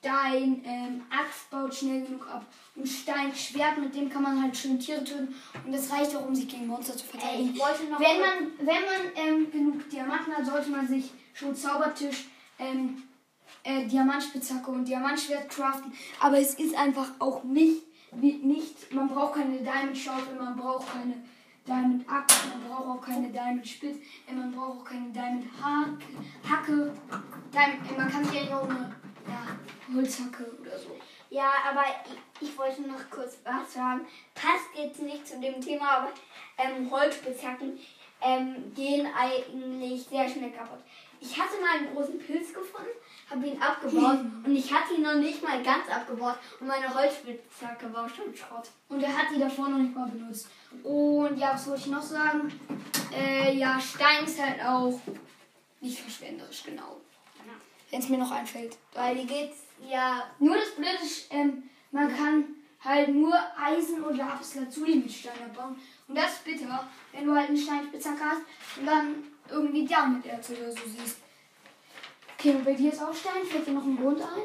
Stein, 0.00 0.64
ähm, 0.64 1.06
Axt 1.10 1.48
baut 1.50 1.74
schnell 1.74 2.02
genug 2.02 2.26
ab. 2.28 2.44
Und 2.78 2.86
Stein, 2.86 3.34
Schwert, 3.34 3.78
mit 3.78 3.94
dem 3.94 4.08
kann 4.08 4.22
man 4.22 4.40
halt 4.40 4.56
schön 4.56 4.78
Tiere 4.78 5.02
töten. 5.02 5.34
Und 5.64 5.74
das 5.74 5.90
reicht 5.90 6.14
auch, 6.14 6.26
um 6.26 6.34
sich 6.34 6.48
gegen 6.48 6.68
Monster 6.68 6.96
zu 6.96 7.04
Ey, 7.04 7.10
verteidigen. 7.10 7.56
noch 7.56 8.00
Wenn 8.00 8.20
man, 8.20 8.52
wenn 8.58 8.66
man 8.66 9.12
ähm, 9.16 9.50
genug 9.50 9.90
Diamanten 9.90 10.32
hat, 10.32 10.46
sollte 10.46 10.70
man 10.70 10.86
sich 10.86 11.10
schon 11.34 11.54
Zaubertisch, 11.54 12.26
ähm, 12.58 13.02
äh, 13.64 13.86
Diamantspitzhacke 13.86 14.70
und 14.70 14.86
Diamantschwert 14.86 15.48
craften. 15.48 15.92
Aber 16.20 16.38
es 16.38 16.54
ist 16.54 16.76
einfach 16.76 17.10
auch 17.18 17.42
nicht, 17.44 17.82
wie, 18.12 18.34
nicht 18.34 18.92
man 18.92 19.08
braucht 19.08 19.34
keine 19.34 19.58
Diamond 19.58 19.96
Schaufel, 19.96 20.36
man 20.38 20.56
braucht 20.56 20.92
keine 20.92 21.14
Diamond 21.66 22.08
Axt, 22.08 22.46
man 22.48 22.68
braucht 22.68 22.86
auch 22.86 23.00
keine 23.04 23.28
Diamond 23.28 23.66
Spitz, 23.66 23.98
äh, 24.26 24.34
man 24.34 24.52
braucht 24.52 24.80
auch 24.80 24.84
keine 24.84 25.10
Diamond 25.10 25.44
Hacke. 25.62 26.94
Diamond, 27.52 27.90
äh, 27.90 27.98
man 27.98 28.08
kann 28.08 28.24
sich 28.24 28.38
eigentlich 28.38 28.54
auch 28.54 28.68
eine 28.68 28.94
ja, 29.26 29.94
Holzhacke 29.94 30.56
oder 30.60 30.78
so. 30.78 30.96
Ja, 31.30 31.52
aber 31.68 31.84
ich, 32.40 32.48
ich 32.48 32.58
wollte 32.58 32.82
noch 32.82 33.10
kurz 33.10 33.38
was 33.44 33.74
sagen. 33.74 34.06
Passt 34.34 34.68
jetzt 34.74 35.02
nicht 35.02 35.26
zu 35.26 35.38
dem 35.40 35.60
Thema, 35.60 35.98
aber 35.98 36.12
ähm, 36.56 36.90
Holzspitzhacken 36.90 37.78
ähm, 38.22 38.72
gehen 38.74 39.06
eigentlich 39.16 40.04
sehr 40.04 40.28
schnell 40.28 40.50
kaputt. 40.50 40.80
Ich 41.20 41.38
hatte 41.38 41.60
mal 41.60 41.78
einen 41.78 41.94
großen 41.94 42.18
Pilz 42.18 42.54
gefunden, 42.54 42.90
habe 43.28 43.46
ihn 43.46 43.60
abgebaut 43.60 44.20
und 44.44 44.56
ich 44.56 44.72
hatte 44.72 44.94
ihn 44.94 45.02
noch 45.02 45.16
nicht 45.16 45.42
mal 45.42 45.62
ganz 45.62 45.88
abgebaut 45.90 46.36
und 46.60 46.68
meine 46.68 46.92
Holzspitzhacke 46.94 47.92
war 47.92 48.08
schon 48.08 48.34
Schrott. 48.34 48.70
Und 48.88 49.02
er 49.02 49.16
hat 49.16 49.26
die 49.34 49.40
davor 49.40 49.68
noch 49.68 49.78
nicht 49.78 49.94
mal 49.94 50.08
benutzt. 50.08 50.48
Und 50.82 51.36
ja, 51.36 51.54
was 51.54 51.66
wollte 51.66 51.82
ich 51.82 51.86
noch 51.88 52.02
sagen? 52.02 52.52
Äh, 53.12 53.54
ja, 53.56 53.80
Stein 53.80 54.24
ist 54.24 54.40
halt 54.40 54.62
auch 54.64 54.98
nicht 55.80 56.00
verschwenderisch, 56.00 56.62
genau. 56.64 57.00
Wenn 57.90 58.00
es 58.00 58.08
mir 58.08 58.18
noch 58.18 58.30
einfällt. 58.30 58.76
Weil 58.92 59.16
die 59.16 59.26
geht's 59.26 59.67
ja. 59.86 60.24
Nur 60.38 60.56
das 60.56 60.70
Blöde 60.70 61.02
ist, 61.02 61.26
ähm, 61.30 61.64
man 61.90 62.14
kann 62.14 62.44
halt 62.82 63.08
nur 63.08 63.34
Eisen 63.60 64.02
und 64.02 64.16
Lapislazuli 64.16 64.96
mit 64.96 65.12
Stein 65.12 65.32
abbauen. 65.44 65.76
Und 66.06 66.14
das 66.14 66.34
ist 66.34 66.44
bitter, 66.44 66.88
wenn 67.12 67.26
du 67.26 67.34
halt 67.34 67.48
einen 67.48 67.58
Steinspitzhacke 67.58 68.24
hast 68.24 68.42
und 68.78 68.86
dann 68.86 69.24
irgendwie 69.50 69.86
damit 69.86 70.26
Erz 70.26 70.50
oder 70.50 70.70
so 70.70 70.78
siehst. 70.86 71.18
Okay, 72.38 72.50
und 72.50 72.64
bei 72.64 72.74
dir 72.74 72.92
ist 72.92 73.02
auch 73.02 73.14
Stein. 73.14 73.44
Fällt 73.44 73.66
dir 73.66 73.72
noch 73.72 73.84
ein 73.84 73.96
Grund 73.96 74.20
ein? 74.20 74.42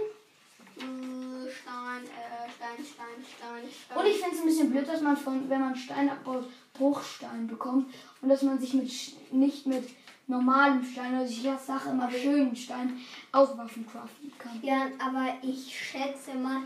äh, 0.78 1.52
Stein, 1.52 2.04
äh, 2.04 2.50
Stein, 2.50 2.86
Stein, 2.86 3.26
Stein, 3.38 3.70
Stein. 3.72 3.98
Und 3.98 4.06
ich 4.06 4.18
finde 4.18 4.36
es 4.36 4.42
ein 4.42 4.48
bisschen 4.48 4.72
blöd, 4.72 4.88
dass 4.88 5.02
man 5.02 5.18
von, 5.18 5.50
wenn 5.50 5.62
man 5.62 5.76
Stein 5.76 6.10
abbaut, 6.10 6.46
Bruchstein 6.74 7.48
bekommt 7.48 7.94
und 8.22 8.30
dass 8.30 8.42
man 8.42 8.60
sich 8.60 8.74
mit 8.74 8.92
nicht 9.32 9.68
mit 9.68 9.90
normalem 10.28 10.84
Stein, 10.84 11.16
also 11.16 11.32
ich 11.32 11.44
sage 11.66 11.90
immer 11.90 12.10
schönen 12.10 12.56
Stein, 12.56 13.00
auch 13.32 13.58
Waffen 13.58 13.86
craften 13.86 14.32
kann. 14.38 14.60
Ja, 14.62 14.88
aber 15.00 15.36
ich 15.42 15.78
schätze 15.78 16.34
mal, 16.36 16.62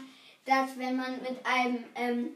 dass 0.45 0.77
wenn 0.77 0.95
man 0.95 1.13
mit 1.21 1.45
einem 1.45 1.83
ähm, 1.95 2.29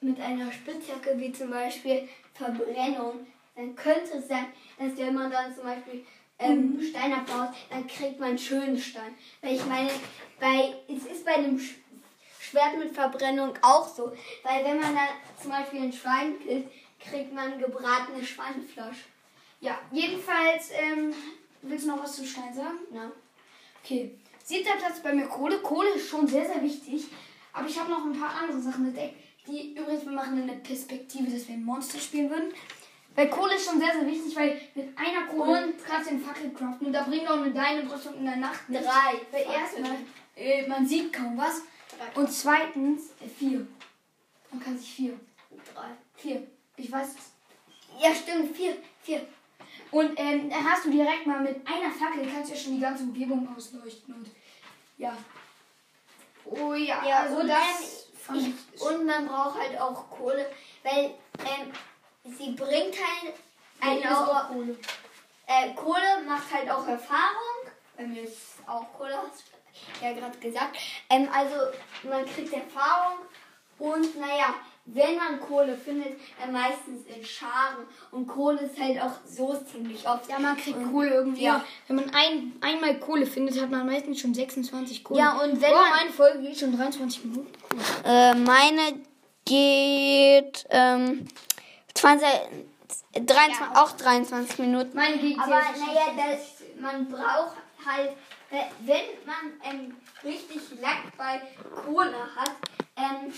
mit 0.00 0.20
einer 0.20 0.52
Spitzhacke 0.52 1.18
wie 1.18 1.32
zum 1.32 1.50
Beispiel 1.50 2.08
Verbrennung, 2.34 3.26
dann 3.56 3.74
könnte 3.74 4.18
es 4.18 4.28
sein, 4.28 4.46
dass 4.78 4.96
wenn 4.96 5.14
man 5.14 5.30
dann 5.30 5.52
zum 5.54 5.64
Beispiel 5.64 6.04
ähm, 6.38 6.80
Stein 6.80 7.12
abbaut, 7.12 7.54
dann 7.70 7.86
kriegt 7.86 8.20
man 8.20 8.30
einen 8.30 8.38
schönen 8.38 8.78
Stein. 8.78 9.14
Weil 9.42 9.56
ich 9.56 9.66
meine, 9.66 9.90
bei 10.38 10.74
es 10.88 11.04
ist 11.06 11.24
bei 11.24 11.42
dem 11.42 11.58
Sch 11.58 11.74
Schwert 12.40 12.78
mit 12.78 12.94
Verbrennung 12.94 13.52
auch 13.60 13.86
so, 13.86 14.12
weil 14.42 14.64
wenn 14.64 14.80
man 14.80 14.94
dann 14.94 15.08
zum 15.38 15.50
Beispiel 15.50 15.82
ein 15.82 15.92
Schwein 15.92 16.38
killt, 16.38 16.66
kriegt 16.98 17.34
man 17.34 17.58
gebratene 17.58 18.24
Schweinefleisch. 18.24 19.04
Ja, 19.60 19.78
jedenfalls, 19.90 20.70
ähm, 20.72 21.12
willst 21.62 21.84
du 21.86 21.90
noch 21.90 22.02
was 22.02 22.16
zum 22.16 22.24
Stein 22.26 22.54
sagen? 22.54 22.78
Ja. 22.92 23.10
Okay. 23.82 24.14
Siebter 24.44 24.76
Platz 24.76 25.00
bei 25.00 25.12
mir 25.12 25.26
Kohle. 25.26 25.58
Kohle 25.58 25.90
ist 25.90 26.08
schon 26.08 26.26
sehr, 26.26 26.46
sehr 26.46 26.62
wichtig. 26.62 27.06
Aber 27.52 27.66
ich 27.68 27.78
habe 27.78 27.90
noch 27.90 28.04
ein 28.04 28.18
paar 28.18 28.34
andere 28.42 28.60
Sachen 28.60 28.86
entdeckt, 28.86 29.16
die 29.46 29.74
übrigens, 29.74 30.04
wir 30.04 30.12
machen 30.12 30.42
eine 30.42 30.52
Perspektive, 30.60 31.30
dass 31.30 31.48
wir 31.48 31.54
ein 31.54 31.64
Monster 31.64 31.98
spielen 31.98 32.30
würden. 32.30 32.52
Weil 33.14 33.28
Kohle 33.30 33.56
ist 33.56 33.64
schon 33.68 33.80
sehr, 33.80 33.92
sehr 33.92 34.06
wichtig, 34.06 34.36
weil 34.36 34.60
mit 34.74 34.96
einer 34.96 35.26
Kohle 35.26 35.66
Und- 35.66 35.84
kannst 35.84 36.08
du 36.10 36.14
den 36.14 36.24
Fackel 36.24 36.52
craften. 36.52 36.86
Und 36.86 36.92
da 36.92 37.02
bringt 37.02 37.28
auch 37.28 37.40
eine 37.40 37.52
deine 37.52 37.90
Rüstung 37.92 38.14
in 38.14 38.24
der 38.26 38.36
Nacht 38.36 38.68
nichts. 38.68 38.86
Drei. 38.86 39.20
Weil 39.32 39.42
erstmal, 39.42 39.96
äh, 40.36 40.66
man 40.68 40.86
sieht 40.86 41.12
kaum 41.12 41.36
was. 41.36 41.62
Drei. 41.98 42.20
Und 42.20 42.30
zweitens, 42.30 43.10
äh, 43.20 43.28
vier. 43.28 43.66
Man 44.52 44.60
kann 44.62 44.78
sich 44.78 44.92
vier. 44.92 45.18
Drei. 45.74 45.88
Vier. 46.14 46.46
Ich 46.76 46.92
weiß. 46.92 47.08
Ja, 48.00 48.14
stimmt. 48.14 48.56
Vier. 48.56 48.76
Vier. 49.02 49.26
Und 49.90 50.18
ähm, 50.18 50.50
dann 50.50 50.70
hast 50.70 50.84
du 50.84 50.90
direkt 50.90 51.26
mal 51.26 51.40
mit 51.40 51.66
einer 51.66 51.90
Fackel, 51.90 52.28
kannst 52.30 52.50
du 52.50 52.54
ja 52.54 52.60
schon 52.60 52.74
die 52.74 52.80
ganze 52.80 53.04
Umgebung 53.04 53.48
ausleuchten. 53.56 54.14
Und 54.14 54.30
ja. 54.98 55.16
Oh 56.44 56.74
ja, 56.74 57.04
Ja, 57.06 57.20
also 57.22 57.36
und, 57.36 57.48
das 57.48 57.58
ähm, 57.58 58.18
fand 58.20 58.40
ich, 58.42 58.54
ich. 58.74 58.80
und 58.82 59.06
man 59.06 59.26
braucht 59.26 59.58
halt 59.60 59.80
auch 59.80 60.10
Kohle, 60.10 60.50
weil 60.82 61.14
ähm, 61.40 61.72
sie 62.24 62.52
bringt 62.52 62.96
halt 62.96 63.34
Eine 63.80 64.00
eine 64.06 64.18
auch, 64.18 64.48
Kohle. 64.48 64.76
äh, 65.46 65.74
Kohle 65.74 66.22
macht 66.26 66.52
halt 66.52 66.70
auch 66.70 66.86
Erfahrung. 66.86 67.72
Bei 67.96 68.06
mir 68.06 68.22
ist 68.24 68.58
auch 68.66 68.86
Kohle, 68.96 69.16
hast 69.16 69.44
du 70.00 70.04
ja 70.04 70.12
gerade 70.12 70.38
gesagt. 70.38 70.76
Ähm, 71.10 71.28
also 71.32 71.54
man 72.04 72.24
kriegt 72.26 72.52
Erfahrung 72.52 73.18
und 73.78 74.18
naja, 74.18 74.54
wenn 74.94 75.16
man 75.16 75.40
Kohle 75.40 75.76
findet, 75.76 76.14
dann 76.40 76.52
meistens 76.52 77.04
in 77.14 77.24
Scharen. 77.24 77.86
Und 78.10 78.26
Kohle 78.26 78.60
ist 78.62 78.80
halt 78.80 79.00
auch 79.02 79.12
so 79.26 79.54
ziemlich 79.70 80.08
oft. 80.08 80.28
Ja, 80.30 80.38
man 80.38 80.56
kriegt 80.56 80.78
Und- 80.78 80.92
Kohle 80.92 81.10
irgendwie. 81.10 81.44
Ja. 81.44 81.64
Wenn 81.86 81.96
man 81.96 82.10
ein, 82.14 82.54
einmal 82.60 82.98
Kohle 82.98 83.26
findet, 83.26 83.60
hat 83.60 83.70
man 83.70 83.86
meistens 83.86 84.20
schon 84.20 84.32
26 84.34 85.04
Kohle. 85.04 85.20
Ja, 85.20 85.32
und 85.42 85.60
wenn 85.60 85.72
oh, 85.72 85.76
man- 85.76 85.90
meine 85.90 86.10
Folge 86.10 86.40
geht 86.40 86.58
schon 86.58 86.76
23 86.76 87.24
Minuten. 87.24 87.52
Cool. 87.72 87.80
Äh, 88.04 88.34
meine 88.34 89.00
geht 89.44 90.66
ähm, 90.70 91.26
20, 91.94 92.28
23, 93.14 93.58
Ja. 93.60 93.82
auch 93.82 93.92
23 93.92 94.58
Minuten. 94.58 94.96
Meine 94.96 95.18
geht 95.18 95.38
Aber 95.38 95.50
naja, 95.50 96.12
das, 96.16 96.62
man 96.80 97.08
braucht 97.08 97.56
halt, 97.84 98.10
äh, 98.50 98.64
wenn 98.80 99.04
man 99.26 99.52
ähm, 99.64 99.96
richtig 100.24 100.62
Lack 100.80 101.16
bei 101.16 101.40
Kohle 101.84 102.14
hat, 102.36 102.52
ähm, 102.96 103.32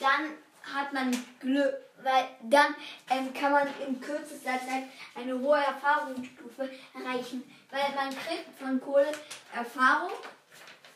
dann 0.00 0.30
hat 0.62 0.92
man 0.92 1.10
Glück, 1.40 1.74
weil 2.02 2.24
dann 2.42 2.74
ähm, 3.10 3.32
kann 3.32 3.52
man 3.52 3.68
in 3.86 4.00
kürzester 4.00 4.52
Zeit 4.52 4.84
eine 5.14 5.38
hohe 5.38 5.58
Erfahrungsstufe 5.58 6.68
erreichen. 6.94 7.42
Weil 7.70 7.94
man 7.94 8.10
kriegt 8.10 8.58
von 8.58 8.80
Kohle 8.80 9.12
Erfahrung 9.54 10.12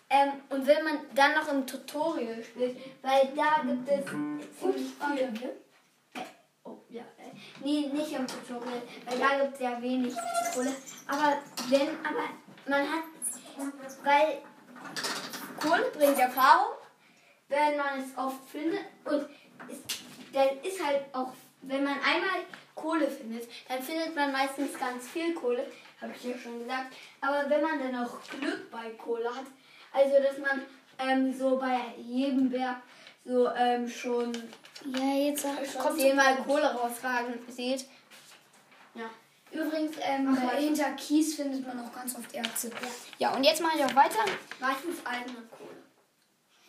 ähm, 0.09 0.33
und 0.50 0.66
wenn 0.66 0.85
man 0.85 0.98
dann 1.14 1.35
noch 1.35 1.48
im 1.52 1.66
Tutorial 1.66 2.42
spielt, 2.44 2.76
weil 3.02 3.33
da 3.35 3.62
gibt 3.64 3.88
es 3.88 4.05
ziemlich 4.61 4.87
viel. 5.38 5.48
Äh, 6.14 6.22
Oh, 6.66 6.79
ja. 6.88 7.02
Äh, 7.02 7.31
nee, 7.61 7.88
nicht 7.92 8.12
im 8.12 8.26
Tutorial, 8.26 8.83
weil 9.05 9.18
da 9.18 9.38
gibt 9.38 9.55
es 9.55 9.61
ja 9.61 9.81
wenig 9.81 10.14
Kohle. 10.52 10.74
Aber 11.07 11.38
wenn, 11.68 11.88
aber 12.05 12.24
man 12.66 12.83
hat, 12.90 13.05
weil 14.02 14.38
Kohle 15.61 15.90
bringt 15.92 16.18
Erfahrung, 16.18 16.74
wenn 17.48 17.76
man 17.76 18.00
es 18.00 18.18
oft 18.18 18.48
findet 18.48 18.85
und 19.05 19.29
es, 19.68 19.78
dann 20.32 20.48
ist 20.62 20.84
halt 20.84 21.02
auch, 21.12 21.32
wenn 21.62 21.84
man 21.84 21.94
einmal 21.94 22.40
Kohle 22.74 23.08
findet, 23.08 23.48
dann 23.68 23.82
findet 23.82 24.14
man 24.14 24.32
meistens 24.32 24.78
ganz 24.78 25.08
viel 25.08 25.34
Kohle, 25.34 25.66
habe 26.00 26.12
ich 26.16 26.24
ja 26.24 26.38
schon 26.38 26.58
gesagt. 26.60 26.94
Aber 27.20 27.48
wenn 27.48 27.62
man 27.62 27.78
dann 27.78 28.04
auch 28.04 28.20
Glück 28.38 28.70
bei 28.70 28.90
Kohle 28.90 29.28
hat, 29.34 29.46
also 29.92 30.16
dass 30.22 30.38
man 30.38 30.62
ähm, 30.98 31.32
so 31.32 31.58
bei 31.58 31.78
jedem 31.98 32.50
Berg 32.50 32.76
so 33.24 33.48
ähm, 33.50 33.88
schon 33.88 34.32
Ja, 34.84 35.14
jetzt 35.14 35.42
schon 35.42 35.80
kommt 35.80 35.98
zehnmal 35.98 36.36
Kohle 36.36 36.72
rausragen 36.74 37.34
sieht. 37.48 37.86
Ja. 38.94 39.10
Übrigens, 39.50 39.96
ähm, 40.00 40.36
weiter. 40.36 40.56
hinter 40.56 40.90
Kies 40.92 41.36
findet 41.36 41.66
man 41.66 41.80
auch 41.80 41.92
ganz 41.92 42.16
oft 42.16 42.34
Erze. 42.34 42.70
Ja, 43.18 43.34
und 43.34 43.44
jetzt 43.44 43.62
mache 43.62 43.78
ich 43.78 43.84
auch 43.84 43.94
weiter. 43.94 44.18
Meistens 44.60 45.04
eigene 45.04 45.42
Kohle. 45.50 45.82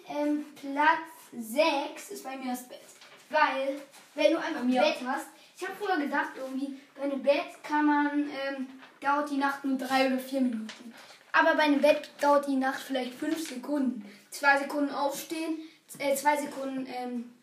Ähm, 0.08 0.46
Platz 0.56 1.17
6 1.32 2.12
ist 2.12 2.24
bei 2.24 2.38
mir 2.38 2.52
das 2.52 2.68
Bett. 2.68 2.82
Weil, 3.30 3.82
wenn 4.16 4.32
du 4.32 4.38
einfach 4.38 4.62
ein 4.62 4.68
mir 4.68 4.82
Bett 4.82 4.98
hast, 5.06 5.28
ich 5.56 5.68
habe 5.68 5.78
früher 5.80 5.98
gedacht, 5.98 6.32
irgendwie, 6.38 6.80
bei 6.96 7.04
einem 7.04 7.22
Bett 7.22 7.64
kann 7.64 7.86
man, 7.86 8.30
ähm, 8.30 8.68
dauert 9.02 9.30
die 9.30 9.38
Nacht 9.38 9.66
nur 9.66 9.78
drei 9.78 10.08
oder 10.08 10.20
vier 10.20 10.42
Minuten. 10.42 10.94
Aber 11.32 11.56
bei 11.56 11.64
einem 11.64 11.82
Bett 11.82 12.10
dauert 12.22 12.48
die 12.48 12.56
Nacht 12.56 12.80
vielleicht 12.80 13.14
fünf 13.14 13.48
Sekunden. 13.48 14.06
Zwei 14.30 14.58
Sekunden 14.60 14.94
aufstehen, 14.94 15.60
äh, 16.00 16.16
zwei 16.16 16.38
Sekunden 16.38 16.88
ähm, 16.88 17.34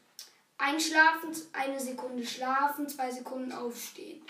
einschlafen, 0.59 1.31
eine 1.53 1.81
Sekunde 1.81 2.27
schlafen, 2.27 2.89
zwei 2.89 3.11
Sekunden 3.11 3.53
aufstehen. 3.53 4.23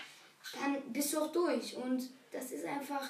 Dann 0.59 0.81
bist 0.91 1.13
du 1.13 1.19
auch 1.19 1.31
durch. 1.31 1.75
Und 1.77 2.09
das 2.31 2.51
ist 2.51 2.65
einfach 2.65 3.09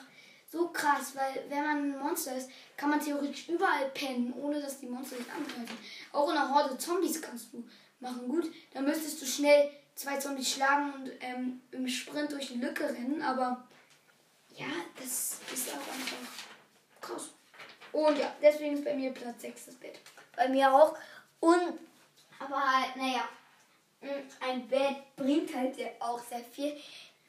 so 0.51 0.69
krass, 0.69 1.15
weil 1.15 1.45
wenn 1.49 1.63
man 1.63 1.77
ein 1.77 1.99
Monster 1.99 2.35
ist, 2.35 2.49
kann 2.77 2.89
man 2.89 2.99
theoretisch 2.99 3.49
überall 3.49 3.89
pennen, 3.93 4.33
ohne 4.33 4.61
dass 4.61 4.79
die 4.79 4.87
Monster 4.87 5.15
dich 5.17 5.31
angreifen. 5.31 5.77
Auch 6.11 6.29
in 6.31 6.37
einer 6.37 6.53
Horde 6.53 6.77
Zombies 6.77 7.21
kannst 7.21 7.51
du 7.53 7.67
machen. 7.99 8.27
Gut, 8.27 8.51
dann 8.73 8.85
müsstest 8.85 9.21
du 9.21 9.25
schnell 9.25 9.71
zwei 9.95 10.17
Zombies 10.17 10.51
schlagen 10.51 10.93
und 10.93 11.11
ähm, 11.21 11.61
im 11.71 11.87
Sprint 11.87 12.31
durch 12.31 12.47
die 12.49 12.55
Lücke 12.59 12.87
rennen, 12.87 13.21
aber 13.21 13.65
ja, 14.55 14.67
das 14.97 15.39
ist 15.53 15.69
auch 15.69 15.93
einfach 15.93 16.17
krass. 17.01 17.29
Und 17.91 18.17
ja, 18.17 18.33
deswegen 18.41 18.75
ist 18.75 18.83
bei 18.85 18.93
mir 18.93 19.11
Platz 19.13 19.41
6 19.41 19.65
das 19.67 19.75
Bett. 19.75 19.99
Bei 20.35 20.49
mir 20.49 20.73
auch. 20.73 20.97
Und, 21.39 21.79
aber 22.39 22.61
halt, 22.61 22.95
naja, 22.97 23.27
ein 24.41 24.67
Bett 24.67 24.97
bringt 25.15 25.53
halt 25.55 25.75
sehr- 25.75 25.95
auch 25.99 26.19
sehr 26.23 26.43
viel. 26.43 26.75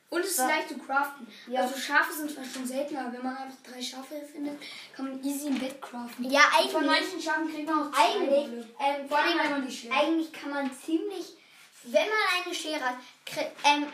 Und 0.08 0.20
es 0.20 0.30
ist 0.32 0.38
leicht 0.38 0.68
zu 0.68 0.78
craften. 0.78 1.26
Ja. 1.48 1.62
Also 1.62 1.76
Schafe 1.78 2.12
sind 2.12 2.30
zwar 2.30 2.44
schon 2.44 2.64
seltener, 2.64 3.00
aber 3.06 3.12
wenn 3.14 3.24
man 3.24 3.36
einfach 3.36 3.56
drei 3.68 3.82
Schafe 3.82 4.22
findet, 4.32 4.58
kann 4.94 5.06
man 5.08 5.24
easy 5.24 5.48
ein 5.48 5.58
Bett 5.58 5.82
craften. 5.82 6.30
Ja, 6.30 6.42
Und 6.62 6.70
Von 6.70 6.88
eigentlich, 6.88 7.00
manchen 7.12 7.22
Schafen 7.22 7.52
kriegt 7.52 7.68
man 7.68 7.88
auch 7.88 7.92
zwei 7.92 8.14
eigentlich, 8.14 8.66
ähm, 8.78 9.08
Vor 9.08 9.18
allem, 9.18 9.36
man, 9.50 9.66
die 9.66 9.76
schlägt. 9.76 9.94
eigentlich 9.94 10.32
kann 10.32 10.50
man 10.50 10.70
ziemlich, 10.72 11.36
wenn 11.84 12.06
man 12.08 12.44
eine 12.44 12.54
Schere 12.54 12.84
hat, 12.84 12.96
ähm, 13.64 13.86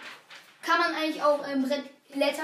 Kann 0.62 0.78
man 0.78 0.94
eigentlich 0.94 1.22
auch 1.22 1.46
ähm, 1.48 1.62
Brett- 1.64 1.90
Blätter, 2.12 2.42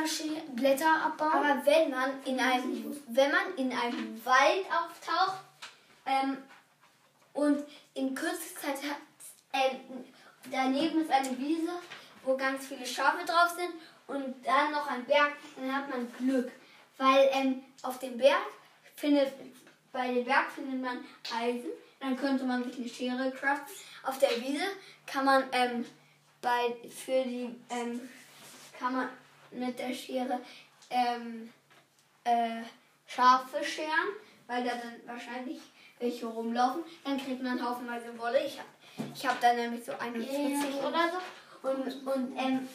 Blätter 0.55 1.03
abbauen? 1.05 1.33
Aber 1.33 1.67
wenn 1.67 1.91
man 1.91 2.23
in 2.25 2.41
einem, 2.41 2.97
wenn 3.09 3.31
man 3.31 3.55
in 3.57 3.71
einem 3.71 4.25
Wald 4.25 4.65
auftaucht 4.73 5.41
ähm, 6.07 6.39
und 7.35 7.63
in 7.95 8.15
kürzester 8.15 8.75
Zeit 8.75 8.91
hat, 8.91 8.97
ähm, 9.53 10.05
daneben 10.51 11.03
ist 11.03 11.11
eine 11.11 11.39
Wiese, 11.39 11.71
wo 12.29 12.37
ganz 12.37 12.67
viele 12.67 12.87
Schafe 12.87 13.25
drauf 13.25 13.57
sind 13.57 13.73
und 14.07 14.47
dann 14.47 14.71
noch 14.71 14.87
ein 14.87 15.05
Berg, 15.07 15.33
dann 15.57 15.75
hat 15.75 15.89
man 15.89 16.13
Glück. 16.19 16.53
Weil 16.99 17.29
ähm, 17.33 17.63
auf 17.83 17.99
dem 17.99 18.19
Berg 18.19 18.43
findet, 18.95 19.33
bei 19.93 20.13
dem 20.13 20.25
Berg 20.25 20.51
findet 20.53 20.83
man 20.83 21.05
Eisen, 21.35 21.71
dann 22.01 22.17
könnte 22.17 22.45
man 22.45 22.63
sich 22.65 22.77
eine 22.77 22.89
Schere 22.89 23.33
craften. 23.33 23.75
Auf 24.03 24.19
der 24.19 24.31
Wiese 24.43 24.65
kann 25.07 25.25
man 25.25 25.45
ähm, 25.53 25.87
bei, 26.43 26.77
für 26.91 27.25
die, 27.25 27.57
ähm, 27.71 28.09
kann 28.79 28.95
man 28.95 29.09
mit 29.51 29.79
der 29.79 29.95
Schere 29.95 30.41
ähm, 30.91 31.51
äh, 32.25 32.63
Schafe 33.07 33.65
scheren, 33.65 34.09
weil 34.47 34.65
da 34.65 34.73
dann 34.73 35.01
wahrscheinlich 35.07 35.61
welche 35.99 36.27
rumlaufen. 36.27 36.83
Dann 37.05 37.17
kriegt 37.19 37.43
man 37.43 37.65
haufenweise 37.65 38.17
Wolle. 38.19 38.45
Ich 38.45 38.59
habe 38.59 38.69
ich 39.15 39.27
hab 39.27 39.41
da 39.41 39.53
nämlich 39.55 39.85
so 39.85 39.93
41 39.93 40.75
Ja. 40.75 40.89
oder 40.89 41.11
so. 41.13 41.19
Und, 41.63 42.07
und 42.07 42.37
ähm, 42.37 42.69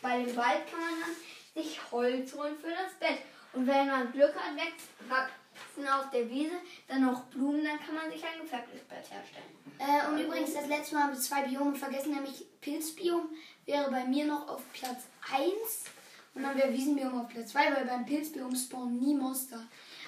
bei 0.00 0.22
dem 0.22 0.36
Wald 0.36 0.70
kann 0.70 0.80
man 0.80 1.00
dann 1.00 1.62
sich 1.62 1.80
Holz 1.90 2.34
holen 2.34 2.56
für 2.58 2.70
das 2.70 2.92
Bett. 3.00 3.18
Und 3.52 3.66
wenn 3.66 3.88
man 3.88 4.12
Glück 4.12 4.34
hat, 4.34 4.56
wächst, 4.56 4.88
wachsen 5.08 5.88
auf 5.88 6.10
der 6.10 6.28
Wiese 6.30 6.54
dann 6.86 7.04
noch 7.04 7.24
Blumen, 7.24 7.64
dann 7.64 7.78
kann 7.78 7.94
man 7.94 8.10
sich 8.10 8.22
ein 8.24 8.40
gefärbtes 8.42 8.82
Bett 8.82 9.10
herstellen. 9.10 9.58
Äh, 9.78 10.10
und 10.10 10.18
übrigens, 10.18 10.54
das 10.54 10.66
letzte 10.66 10.94
Mal 10.94 11.04
haben 11.04 11.12
wir 11.12 11.20
zwei 11.20 11.42
Biome 11.42 11.74
vergessen, 11.74 12.14
nämlich 12.14 12.46
Pilzbiom 12.60 13.28
wäre 13.64 13.90
bei 13.90 14.04
mir 14.04 14.26
noch 14.26 14.48
auf 14.48 14.62
Platz 14.72 15.04
1 15.32 15.52
und 16.34 16.42
dann 16.42 16.56
wäre 16.56 16.72
Wiesenbiom 16.72 17.20
auf 17.20 17.28
Platz 17.28 17.52
2, 17.52 17.74
weil 17.74 17.84
beim 17.86 18.04
Pilzbiom 18.04 18.54
spawnen 18.54 18.98
nie 18.98 19.14
Monster. 19.14 19.60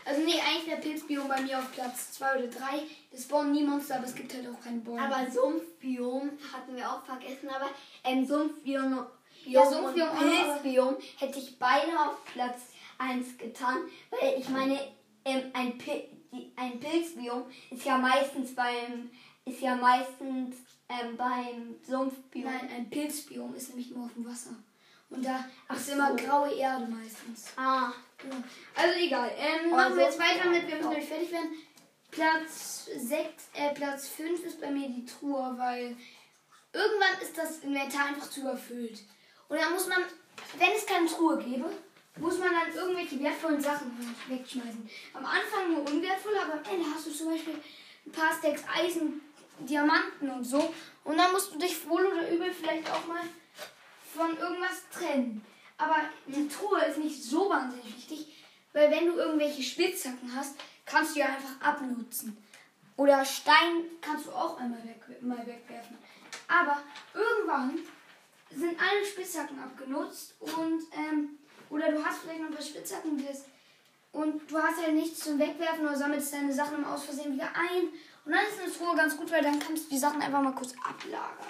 Also 0.04 0.22
nee, 0.22 0.40
eigentlich 0.40 0.66
wäre 0.66 0.80
Pilzbiom 0.80 1.28
bei 1.28 1.40
mir 1.42 1.58
auf 1.58 1.72
Platz 1.72 2.12
2 2.12 2.38
oder 2.38 2.48
3. 2.48 2.82
Das 3.10 3.22
spawnen 3.24 3.52
nie 3.52 3.64
Monster, 3.64 3.96
aber 3.96 4.06
es 4.06 4.14
gibt 4.14 4.32
halt 4.34 4.48
auch 4.48 4.60
keine 4.62 4.78
Bäume. 4.78 5.02
Aber 5.02 5.30
Sumpfbiom 5.30 6.30
hatten 6.52 6.76
wir 6.76 6.90
auch 6.90 7.04
vergessen, 7.04 7.48
aber 7.48 7.70
ähm, 8.04 8.24
Sumpfbiom, 8.24 9.06
Ja, 9.44 9.62
Biom 9.62 9.72
Sumpfbiom 9.72 10.08
und 10.10 10.18
Pilzbiom 10.18 10.96
hätte 11.18 11.38
ich 11.38 11.58
beide 11.58 11.92
auf 11.98 12.24
Platz 12.32 12.60
1 12.98 13.38
getan, 13.38 13.78
weil 14.10 14.38
ich 14.38 14.48
meine, 14.48 14.78
ähm, 15.24 15.50
ein, 15.52 15.78
Pil 15.78 16.04
ein 16.56 16.78
Pilzbiom 16.78 17.44
ist 17.70 17.84
ja 17.84 17.98
meistens 17.98 18.54
beim 18.54 19.10
ist 19.44 19.60
ja 19.60 19.74
meistens 19.74 20.56
ähm, 20.88 21.16
beim 21.16 21.76
Sumpfbiom. 21.82 22.44
Nein, 22.44 22.68
ein 22.76 22.90
Pilzbiom 22.90 23.54
ist 23.54 23.70
nämlich 23.70 23.90
nur 23.90 24.04
auf 24.04 24.14
dem 24.14 24.26
Wasser. 24.26 24.50
Und 25.08 25.24
da 25.24 25.44
Ach 25.66 25.76
ist 25.76 25.88
immer 25.88 26.10
so. 26.10 26.24
graue 26.24 26.52
Erde 26.52 26.86
meistens. 26.86 27.52
Ah. 27.56 27.92
Also 28.76 28.98
egal. 28.98 29.30
Ähm, 29.36 29.70
machen 29.70 29.96
wir 29.96 30.04
so- 30.04 30.10
jetzt 30.10 30.18
weiter 30.20 30.48
mit, 30.50 30.66
wir 30.68 30.76
müssen 30.76 30.88
nämlich 30.90 31.08
fertig 31.08 31.32
werden. 31.32 31.50
Platz 32.10 32.86
6, 32.96 33.48
äh, 33.54 33.72
Platz 33.74 34.08
5 34.08 34.44
ist 34.44 34.60
bei 34.60 34.70
mir 34.70 34.88
die 34.88 35.04
Truhe, 35.06 35.54
weil 35.56 35.96
irgendwann 36.72 37.20
ist 37.22 37.36
das 37.38 37.58
Inventar 37.60 38.06
einfach 38.06 38.28
zu 38.30 38.40
überfüllt. 38.40 39.00
Und 39.48 39.60
dann 39.60 39.72
muss 39.72 39.86
man, 39.86 40.02
wenn 40.58 40.70
es 40.76 40.86
keine 40.86 41.06
Truhe 41.06 41.38
gäbe, 41.38 41.70
muss 42.18 42.38
man 42.38 42.48
dann 42.52 42.74
irgendwelche 42.74 43.20
wertvollen 43.22 43.60
Sachen 43.60 44.14
wegschmeißen. 44.28 44.90
Am 45.14 45.24
Anfang 45.24 45.72
nur 45.72 45.88
unwertvoll, 45.88 46.36
aber 46.36 46.54
am 46.54 46.64
Ende 46.74 46.86
hast 46.94 47.06
du 47.06 47.10
zum 47.12 47.30
Beispiel 47.32 47.54
ein 48.06 48.12
paar 48.12 48.36
Stacks 48.36 48.62
Eisen, 48.74 49.20
Diamanten 49.60 50.30
und 50.30 50.44
so. 50.44 50.74
Und 51.04 51.16
dann 51.16 51.30
musst 51.32 51.54
du 51.54 51.58
dich 51.58 51.88
wohl 51.88 52.04
oder 52.06 52.28
übel 52.30 52.52
vielleicht 52.52 52.90
auch 52.90 53.06
mal 53.06 53.22
von 54.14 54.36
irgendwas 54.36 54.82
trennen. 54.92 55.44
Aber 55.80 55.96
die 56.26 56.46
Truhe 56.48 56.84
ist 56.84 56.98
nicht 56.98 57.22
so 57.22 57.48
wahnsinnig 57.48 57.86
wichtig, 57.96 58.26
weil 58.72 58.90
wenn 58.90 59.06
du 59.06 59.14
irgendwelche 59.14 59.62
Spitzhacken 59.62 60.34
hast, 60.34 60.54
kannst 60.84 61.16
du 61.16 61.20
ja 61.20 61.26
einfach 61.26 61.60
abnutzen. 61.60 62.36
Oder 62.96 63.24
Stein 63.24 63.84
kannst 64.02 64.26
du 64.26 64.32
auch 64.32 64.58
einmal 64.58 64.84
weg, 64.84 65.22
mal 65.22 65.38
wegwerfen. 65.38 65.96
Aber 66.48 66.82
irgendwann 67.14 67.78
sind 68.54 68.78
alle 68.78 69.06
Spitzhacken 69.06 69.58
abgenutzt 69.58 70.34
und 70.40 70.82
ähm, 70.92 71.38
oder 71.70 71.92
du 71.92 72.04
hast 72.04 72.18
vielleicht 72.18 72.40
noch 72.40 72.48
ein 72.48 72.54
paar 72.54 72.62
Spitzhacken 72.62 73.16
die 73.16 73.26
das- 73.26 73.44
und 74.12 74.50
du 74.50 74.58
hast 74.58 74.82
halt 74.82 74.94
nichts 74.94 75.20
zum 75.20 75.38
Wegwerfen 75.38 75.86
oder 75.86 75.96
sammelst 75.96 76.32
deine 76.34 76.52
Sachen 76.52 76.84
Aus 76.84 77.04
Versehen 77.04 77.34
wieder 77.34 77.48
ein. 77.54 77.88
Und 78.24 78.32
dann 78.32 78.44
ist 78.44 78.60
eine 78.60 78.72
Truhe 78.72 78.96
ganz 78.96 79.16
gut, 79.16 79.30
weil 79.30 79.42
dann 79.42 79.58
kannst 79.60 79.86
du 79.86 79.90
die 79.90 79.98
Sachen 79.98 80.20
einfach 80.20 80.42
mal 80.42 80.52
kurz 80.52 80.74
ablagern. 80.84 81.46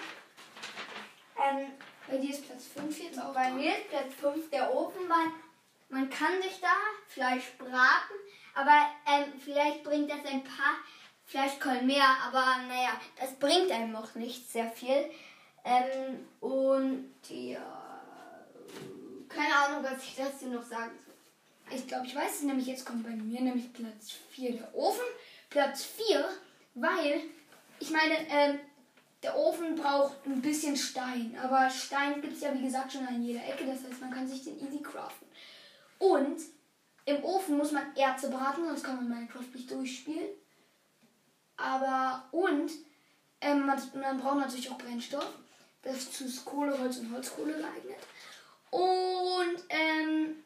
ähm, 1.43 1.73
Bei 2.11 2.17
dir 2.17 2.31
ist 2.31 2.45
Platz 2.45 2.65
5 2.75 2.99
jetzt 3.05 3.21
auch. 3.21 3.33
bei 3.33 3.53
mir 3.53 3.71
ist 3.71 3.89
Platz 3.89 4.15
5 4.21 4.51
der 4.51 4.75
Ofen, 4.75 5.09
weil 5.09 5.31
man 5.91 6.11
kann 6.11 6.43
sich 6.43 6.61
da 6.61 6.73
Fleisch 7.07 7.53
braten, 7.57 8.15
aber 8.55 8.91
ähm, 9.07 9.33
vielleicht 9.39 9.85
bringt 9.85 10.11
das 10.11 10.25
ein 10.27 10.43
paar 10.43 10.75
Fleischkolben 11.25 11.87
mehr, 11.87 12.09
aber 12.27 12.45
naja, 12.67 13.01
das 13.21 13.35
bringt 13.35 13.71
einem 13.71 13.93
noch 13.93 14.17
nicht 14.17 14.51
sehr 14.51 14.69
viel. 14.73 15.09
Ähm, 15.65 16.27
und 16.41 17.13
ja, 17.29 18.01
keine 19.29 19.55
Ahnung, 19.55 19.85
was 19.85 20.03
ich 20.03 20.17
dazu 20.17 20.49
noch 20.49 20.65
sagen 20.65 20.99
soll. 21.05 21.77
Ich 21.77 21.87
glaube, 21.87 22.07
ich 22.07 22.17
weiß 22.17 22.37
es 22.37 22.43
nämlich. 22.43 22.67
Jetzt 22.67 22.85
kommt 22.85 23.05
bei 23.05 23.11
mir 23.11 23.41
nämlich 23.41 23.73
Platz 23.73 24.11
4 24.31 24.55
der 24.55 24.75
Ofen. 24.75 25.05
Platz 25.49 25.85
4, 25.85 26.29
weil 26.75 27.21
ich 27.79 27.91
meine, 27.91 28.15
ähm, 28.29 28.61
der 29.23 29.37
Ofen 29.37 29.75
braucht 29.75 30.25
ein 30.27 30.41
bisschen 30.41 30.77
Stein. 30.77 31.37
Aber 31.43 31.69
Stein 31.69 32.21
gibt 32.21 32.35
es 32.35 32.41
ja 32.41 32.55
wie 32.55 32.63
gesagt 32.63 32.93
schon 32.93 33.07
an 33.07 33.23
jeder 33.23 33.47
Ecke. 33.47 33.67
Das 33.67 33.85
heißt, 33.85 34.01
man 34.01 34.11
kann 34.11 34.27
sich 34.27 34.45
den 34.45 34.59
easy 34.59 34.83
craften. 34.83 35.29
Und 35.99 36.41
im 37.05 37.23
Ofen 37.25 37.59
muss 37.59 37.73
man 37.73 37.95
Erze 37.97 38.31
braten, 38.31 38.65
sonst 38.65 38.85
kann 38.85 38.97
man 38.97 39.09
Minecraft 39.09 39.55
nicht 39.55 39.71
durchspielen. 39.71 40.29
Aber 41.57 42.25
und 42.31 42.71
ähm, 43.41 43.67
man, 43.67 43.81
man 43.95 44.19
braucht 44.19 44.39
natürlich 44.39 44.71
auch 44.71 44.79
Brennstoff. 44.79 45.33
Dazu 45.83 46.25
ist 46.25 46.45
Kohle, 46.45 46.79
Holz 46.79 46.99
und 46.99 47.13
Holzkohle 47.13 47.55
geeignet. 47.55 47.99
Und 48.71 49.65
ähm, 49.69 50.37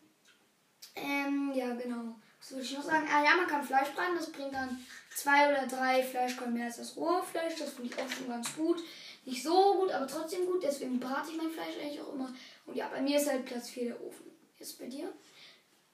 ähm, 0.95 1.53
ja, 1.55 1.75
genau. 1.75 2.17
Was 2.41 2.51
würde 2.53 2.65
ich 2.65 2.77
noch 2.77 2.85
sagen? 2.85 3.09
Ah 3.13 3.25
ja, 3.25 3.37
man 3.37 3.47
kann 3.47 3.65
Fleisch 3.65 3.91
braten, 3.91 4.17
das 4.17 4.31
bringt 4.31 4.55
dann 4.55 4.85
zwei 5.15 5.49
oder 5.51 5.67
drei 5.67 6.03
Fleischkolben 6.03 6.55
mehr 6.55 6.67
als 6.67 6.77
das 6.77 6.97
rohe 6.97 7.23
Fleisch. 7.23 7.55
Das 7.59 7.71
finde 7.71 7.93
ich 7.95 8.03
auch 8.03 8.11
schon 8.11 8.29
ganz 8.29 8.55
gut. 8.57 8.83
Nicht 9.25 9.43
so 9.43 9.75
gut, 9.75 9.91
aber 9.91 10.07
trotzdem 10.07 10.47
gut. 10.47 10.63
Deswegen 10.63 11.01
brate 11.01 11.31
ich 11.31 11.37
mein 11.37 11.51
Fleisch 11.51 11.77
eigentlich 11.81 12.01
auch 12.01 12.13
immer. 12.13 12.33
Und 12.67 12.77
ja, 12.77 12.89
bei 12.89 13.01
mir 13.01 13.19
ist 13.19 13.29
halt 13.29 13.45
Platz 13.47 13.71
4 13.71 13.85
der 13.85 14.03
Ofen. 14.03 14.31
Jetzt 14.59 14.79
bei 14.79 14.87
dir? 14.87 15.13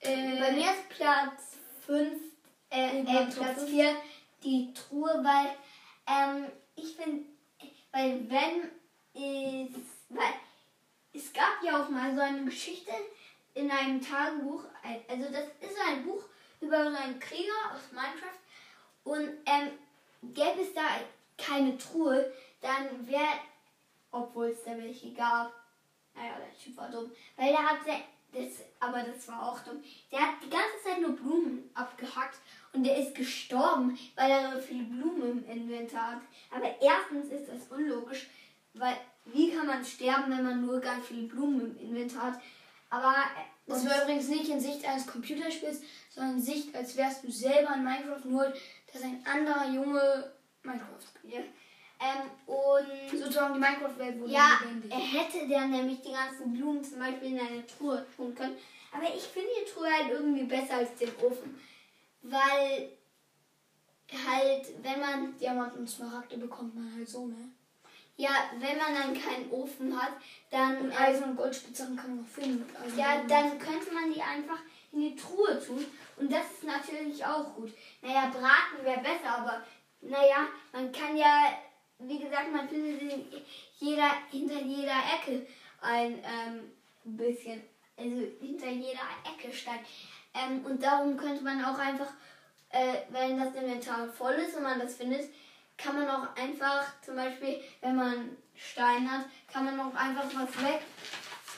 Äh, 0.01 0.39
Bei 0.41 0.53
mir 0.53 0.71
ist 0.71 0.89
Platz 0.89 1.59
5, 1.87 2.13
äh, 2.71 3.01
äh, 3.01 3.05
Platz 3.05 3.35
Platz 3.35 3.59
fünf. 3.59 3.71
4 3.71 3.97
die 4.43 4.73
Truhe, 4.73 5.23
weil 5.23 5.55
ähm, 6.07 6.47
ich 6.75 6.97
finde, 6.97 7.25
weil 7.93 8.29
wenn 8.31 8.71
es, 9.15 9.77
weil 10.09 10.33
es 11.13 11.33
gab 11.33 11.63
ja 11.63 11.83
auch 11.83 11.89
mal 11.91 12.15
so 12.15 12.21
eine 12.23 12.45
Geschichte 12.45 12.93
in 13.55 13.71
einem 13.71 14.01
Tagebuch, 14.01 14.65
also 15.09 15.25
das 15.25 15.45
ist 15.61 15.79
ein 15.87 16.05
Buch 16.05 16.25
über 16.61 16.91
so 16.91 16.97
einen 16.97 17.19
Krieger 17.21 17.53
aus 17.73 17.93
Minecraft 17.93 18.40
und 19.11 19.29
ähm, 19.45 19.71
gäbe 20.23 20.61
es 20.61 20.73
da 20.73 20.83
keine 21.37 21.77
Truhe, 21.77 22.33
dann 22.61 23.09
wäre, 23.09 23.41
obwohl 24.13 24.47
es 24.47 24.63
da 24.63 24.77
welche 24.79 25.13
gab, 25.13 25.53
naja, 26.15 26.35
der 26.39 26.57
Typ 26.57 26.77
war 26.77 26.89
dumm, 26.89 27.11
weil 27.37 27.51
der 27.51 27.71
hat 27.71 27.85
sehr, 27.85 28.01
das, 28.33 28.61
aber 28.79 29.03
das 29.03 29.27
war 29.27 29.51
auch 29.51 29.59
dumm, 29.61 29.83
der 30.13 30.21
hat 30.21 30.35
die 30.45 30.51
ganze 30.51 30.85
Zeit 30.85 31.01
nur 31.01 31.17
Blumen 31.17 31.69
abgehackt 31.75 32.39
und 32.73 32.85
der 32.85 32.99
ist 32.99 33.17
gestorben, 33.17 33.99
weil 34.15 34.31
er 34.31 34.53
so 34.53 34.61
viele 34.61 34.85
Blumen 34.85 35.45
im 35.45 35.51
Inventar 35.51 36.13
hat. 36.13 36.23
Aber 36.53 36.73
erstens 36.81 37.33
ist 37.33 37.49
das 37.49 37.77
unlogisch, 37.77 38.29
weil 38.75 38.97
wie 39.25 39.51
kann 39.51 39.67
man 39.67 39.85
sterben, 39.85 40.31
wenn 40.31 40.45
man 40.45 40.65
nur 40.65 40.81
ganz 40.81 41.05
viele 41.07 41.27
Blumen 41.27 41.77
im 41.77 41.89
Inventar 41.89 42.33
hat? 42.35 42.41
Aber 42.91 43.13
äh, 43.13 43.43
Das 43.67 43.87
war 43.89 44.03
übrigens 44.03 44.29
nicht 44.29 44.49
in 44.49 44.61
Sicht 44.61 44.85
eines 44.85 45.07
Computerspiels, 45.07 45.81
sondern 46.11 46.37
in 46.37 46.43
Sicht, 46.43 46.75
als 46.75 46.97
wärst 46.97 47.23
du 47.23 47.31
selber 47.31 47.75
in 47.75 47.85
Minecraft, 47.85 48.25
nur 48.25 48.53
dass 48.93 49.03
ein 49.03 49.25
anderer 49.27 49.67
Junge 49.71 50.33
Minecraft 50.63 50.99
ja. 51.25 51.39
ähm, 51.39 52.31
und 52.47 53.19
Sozusagen 53.19 53.55
die 53.55 53.61
Minecraft-Welt 53.61 54.21
wurde 54.21 54.33
Ja, 54.33 54.61
lebendig. 54.63 54.91
er 54.91 54.99
hätte 54.99 55.49
dann 55.49 55.71
nämlich 55.71 56.01
die 56.03 56.13
ganzen 56.13 56.53
Blumen 56.53 56.83
zum 56.85 56.99
Beispiel 56.99 57.33
in 57.33 57.41
eine 57.41 57.67
Truhe 57.67 58.05
tun 58.17 58.35
können. 58.35 58.57
Aber 58.93 59.05
ich 59.15 59.23
finde 59.23 59.49
die 59.61 59.71
Truhe 59.71 59.89
halt 59.91 60.11
irgendwie 60.11 60.45
besser 60.45 60.77
als 60.79 60.95
den 60.97 61.11
Ofen. 61.23 61.59
Weil 62.23 62.91
halt, 64.27 64.67
wenn 64.83 65.01
man, 65.01 65.39
Diamanten 65.39 65.81
und 65.81 65.89
Smaragde 65.89 66.37
bekommt 66.37 66.75
man 66.75 66.93
halt 66.95 67.09
so, 67.09 67.27
ne? 67.27 67.51
ja, 68.17 68.31
wenn 68.59 68.77
man 68.77 68.95
dann 68.95 69.15
keinen 69.15 69.51
Ofen 69.51 69.99
hat, 69.99 70.13
dann, 70.51 70.77
Und 70.79 70.93
Eisen 71.01 71.25
und 71.25 71.37
Goldspitzhacken 71.37 71.97
kann 71.97 72.11
man 72.11 72.21
noch 72.25 72.29
finden. 72.29 72.67
Also 72.83 72.99
ja, 72.99 73.23
dann 73.27 73.59
könnte 73.59 73.95
man 73.95 74.13
die 74.13 74.21
einfach 74.21 74.59
in 74.93 75.01
die 75.01 75.17
Truhe 75.17 75.61
tun. 75.65 75.85
Und 76.17 76.33
das 76.33 76.51
ist 76.53 76.65
natürlich 76.65 77.25
auch 77.25 77.55
gut. 77.55 77.73
Naja, 78.03 78.31
braten 78.31 78.85
wäre 78.85 79.01
besser, 79.01 79.39
aber 79.39 79.63
naja, 80.01 80.49
man 80.73 80.91
kann 80.93 81.17
ja, 81.17 81.53
wie 81.99 82.19
gesagt, 82.19 82.53
man 82.53 82.69
findet 82.69 83.01
in 83.03 83.25
jeder, 83.79 84.11
hinter 84.31 84.61
jeder 84.61 84.99
Ecke 85.15 85.47
ein 85.81 86.23
ähm, 86.25 86.73
bisschen, 87.05 87.63
also 87.97 88.27
hinter 88.41 88.69
jeder 88.69 89.01
Ecke 89.25 89.53
Stein. 89.53 89.81
Ähm, 90.35 90.65
und 90.65 90.83
darum 90.83 91.17
könnte 91.17 91.43
man 91.43 91.65
auch 91.65 91.79
einfach, 91.79 92.13
äh, 92.71 92.99
wenn 93.11 93.39
das 93.39 93.55
Inventar 93.55 94.09
voll 94.09 94.35
ist 94.35 94.57
und 94.57 94.63
man 94.63 94.79
das 94.79 94.95
findet, 94.95 95.29
kann 95.77 95.97
man 95.97 96.09
auch 96.09 96.37
einfach, 96.37 96.87
zum 97.03 97.17
Beispiel, 97.17 97.61
wenn 97.81 97.97
man 97.97 98.37
Stein 98.55 99.11
hat, 99.11 99.25
kann 99.53 99.65
man 99.65 99.81
auch 99.81 99.95
einfach 99.95 100.27
was 100.35 100.63
weg, 100.63 100.83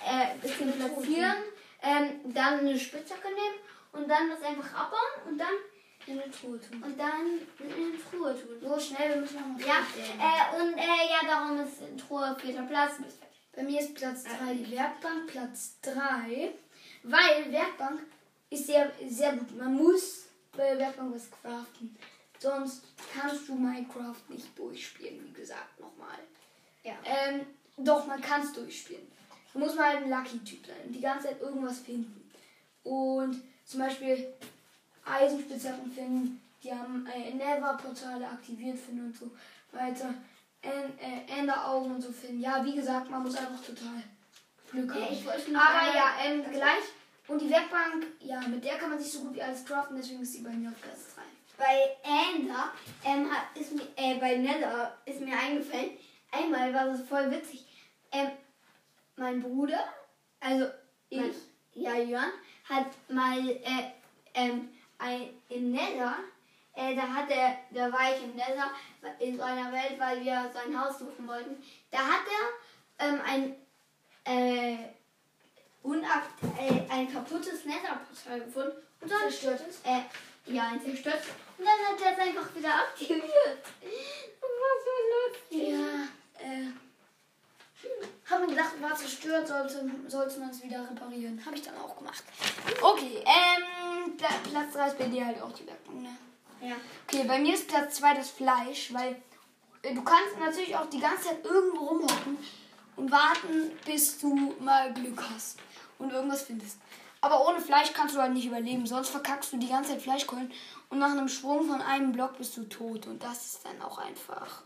äh, 0.06 0.38
bisschen 0.40 0.72
platzieren, 0.72 1.34
ähm, 1.82 2.32
dann 2.32 2.60
eine 2.60 2.78
Spitzhacke 2.78 3.28
nehmen 3.28 3.58
und 3.92 4.08
dann 4.08 4.30
das 4.30 4.42
einfach 4.42 4.72
abbauen 4.74 5.28
und 5.28 5.38
dann 5.38 5.54
in 6.06 6.20
eine 6.20 6.30
Truhe 6.30 6.58
tun. 6.60 6.82
und 6.82 6.98
dann 6.98 7.26
in 7.58 7.92
die 7.92 8.02
Truhe 8.10 8.34
tun. 8.34 8.58
So 8.60 8.78
schnell, 8.78 9.10
wir 9.10 9.20
müssen 9.20 9.36
noch 9.36 9.46
mal 9.46 9.60
Ja, 9.60 9.86
äh, 10.18 10.60
und 10.60 10.76
äh, 10.76 10.80
ja, 10.80 11.26
darum 11.26 11.60
ist 11.60 12.06
Truhe 12.06 12.36
vierter 12.38 12.62
Platz. 12.62 12.94
Bei 13.54 13.62
mir 13.62 13.80
ist 13.80 13.94
Platz 13.94 14.24
3 14.24 14.54
die 14.54 14.70
Werkbank, 14.70 15.26
Platz 15.26 15.76
3, 15.82 16.52
weil 17.02 17.52
Werkbank 17.52 18.00
ist 18.48 18.66
sehr, 18.66 18.90
sehr 19.08 19.36
gut. 19.36 19.56
Man 19.56 19.74
muss 19.74 20.26
bei 20.56 20.78
Werkbank 20.78 21.14
was 21.14 21.30
craften. 21.30 21.96
Sonst 22.38 22.82
kannst 23.14 23.48
du 23.48 23.54
Minecraft 23.54 24.16
nicht 24.28 24.58
durchspielen, 24.58 25.24
wie 25.28 25.32
gesagt, 25.32 25.78
nochmal. 25.78 26.18
Ja. 26.82 26.94
Ähm, 27.04 27.46
doch, 27.76 28.06
man 28.06 28.20
kann 28.20 28.42
es 28.42 28.52
durchspielen. 28.52 29.06
Du 29.52 29.58
musst 29.58 29.76
mal 29.76 29.96
ein 29.96 30.08
Lucky-Typ 30.08 30.66
sein 30.66 30.76
und 30.86 30.92
die 30.92 31.00
ganze 31.00 31.28
Zeit 31.28 31.40
irgendwas 31.40 31.78
finden. 31.80 32.30
Und 32.84 33.42
zum 33.64 33.80
Beispiel 33.80 34.32
Eisenspitzhacken 35.04 35.90
finden, 35.92 36.40
die 36.62 36.72
haben 36.72 37.06
äh, 37.06 37.32
Nether-Portale 37.34 38.26
aktiviert 38.26 38.78
finden 38.78 39.06
und 39.06 39.16
so 39.16 39.30
weiter. 39.72 40.14
En, 40.62 40.96
äh, 40.98 41.40
Enderaugen 41.40 41.96
und 41.96 42.00
so 42.00 42.12
finden. 42.12 42.40
Ja, 42.40 42.64
wie 42.64 42.74
gesagt, 42.76 43.10
man 43.10 43.22
muss 43.24 43.36
einfach 43.36 43.60
total 43.64 44.02
Glück 44.70 44.94
Ja, 44.94 45.06
haben. 45.06 45.52
noch 45.52 45.60
Aber 45.60 45.94
ja, 45.94 46.14
ähm, 46.24 46.44
gleich. 46.50 46.84
Und 47.28 47.40
die 47.40 47.50
Werkbank, 47.50 48.06
ja, 48.20 48.40
mit 48.46 48.64
der 48.64 48.78
kann 48.78 48.90
man 48.90 48.98
sich 48.98 49.12
so 49.12 49.20
gut 49.20 49.34
wie 49.34 49.42
alles 49.42 49.64
craften, 49.64 49.96
deswegen 49.96 50.22
ist 50.22 50.32
sie 50.32 50.42
bei 50.42 50.50
mir 50.50 50.68
auf 50.70 50.80
Platz 50.80 51.14
3. 51.14 51.22
Bei 51.58 51.96
Ender, 52.34 52.72
ähm, 53.04 53.30
hat, 53.30 53.56
ist 53.56 53.72
mir, 53.72 53.82
äh, 53.96 54.18
bei 54.18 54.36
Nether 54.36 54.96
ist 55.04 55.20
mir 55.20 55.36
eingefallen, 55.36 55.90
einmal 56.30 56.72
war 56.74 56.86
das 56.86 57.02
voll 57.02 57.30
witzig. 57.30 57.64
Ähm, 58.10 58.30
mein 59.16 59.42
Bruder, 59.42 59.84
also 60.40 60.66
ich, 61.08 61.18
Mein- 61.18 61.34
ja, 61.74 61.94
Jörn, 61.96 62.32
hat 62.68 62.86
mal 63.08 63.38
äh, 63.48 63.90
ähm, 64.34 64.68
ein, 64.98 65.28
im 65.48 65.72
Nether, 65.72 66.16
äh, 66.74 66.94
da 66.94 67.02
hat 67.02 67.30
er, 67.30 67.56
da 67.70 67.92
war 67.92 68.14
ich 68.16 68.22
im 68.22 68.34
Nether 68.34 68.70
in 69.18 69.36
so 69.36 69.42
einer 69.42 69.70
Welt, 69.72 69.98
weil 69.98 70.24
wir 70.24 70.50
sein 70.54 70.78
Haus 70.80 70.98
suchen 70.98 71.26
wollten. 71.26 71.62
Da 71.90 71.98
hat 71.98 72.22
er 72.98 73.06
ähm, 73.08 73.20
ein 73.26 73.56
äh, 74.24 74.76
unakt 75.82 76.42
äh, 76.58 76.90
ein 76.90 77.12
kaputtes 77.12 77.64
Netherportal 77.64 78.40
gefunden 78.40 78.76
und 79.00 79.10
dann 79.10 79.18
Zerstörtes? 79.20 79.80
äh, 79.84 80.00
ja, 80.52 80.68
ein 80.68 80.80
zerstört. 80.80 81.22
Und 81.58 81.64
dann 81.64 81.78
hat 81.88 82.00
er 82.00 82.12
es 82.12 82.18
einfach 82.18 82.54
wieder 82.54 82.74
aktiviert. 82.74 83.22
Das 84.42 84.50
war 84.50 84.74
so 84.84 85.58
lustig. 85.58 85.68
Ja, 85.72 86.44
äh. 86.46 86.68
Haben 88.32 88.48
gedacht, 88.48 88.80
war 88.80 88.94
zerstört, 88.96 89.46
sollte, 89.46 89.90
sollte 90.08 90.40
man 90.40 90.50
es 90.50 90.62
wieder 90.62 90.88
reparieren. 90.88 91.44
Habe 91.44 91.56
ich 91.56 91.62
dann 91.62 91.76
auch 91.76 91.96
gemacht. 91.96 92.24
Okay, 92.80 93.22
ähm, 93.26 94.16
Pla 94.16 94.28
Platz 94.50 94.72
3 94.72 94.86
ist 94.88 94.98
bei 94.98 95.04
dir 95.04 95.26
halt 95.26 95.42
auch 95.42 95.52
die 95.52 95.66
Werkbank, 95.66 96.02
ne? 96.02 96.16
Ja. 96.62 96.76
Okay, 97.06 97.24
bei 97.26 97.38
mir 97.38 97.54
ist 97.54 97.68
Platz 97.68 97.96
2 97.96 98.14
das 98.14 98.30
Fleisch, 98.30 98.92
weil 98.94 99.20
äh, 99.82 99.94
du 99.94 100.02
kannst 100.02 100.38
natürlich 100.40 100.74
auch 100.76 100.86
die 100.86 101.00
ganze 101.00 101.28
Zeit 101.28 101.44
irgendwo 101.44 101.86
rumhocken 101.86 102.38
und 102.96 103.10
warten, 103.10 103.72
bis 103.84 104.18
du 104.18 104.54
mal 104.60 104.92
Glück 104.94 105.22
hast 105.34 105.58
und 105.98 106.12
irgendwas 106.12 106.42
findest. 106.42 106.78
Aber 107.20 107.46
ohne 107.46 107.60
Fleisch 107.60 107.92
kannst 107.92 108.16
du 108.16 108.20
halt 108.20 108.32
nicht 108.32 108.46
überleben, 108.46 108.86
sonst 108.86 109.10
verkackst 109.10 109.52
du 109.52 109.56
die 109.56 109.68
ganze 109.68 109.90
Zeit 109.90 110.02
Fleischkeulen 110.02 110.50
und 110.88 110.98
nach 110.98 111.10
einem 111.10 111.28
Sprung 111.28 111.68
von 111.68 111.80
einem 111.80 112.12
Block 112.12 112.38
bist 112.38 112.56
du 112.56 112.64
tot 112.64 113.06
und 113.06 113.22
das 113.22 113.44
ist 113.46 113.64
dann 113.64 113.80
auch 113.82 113.98
einfach 113.98 114.62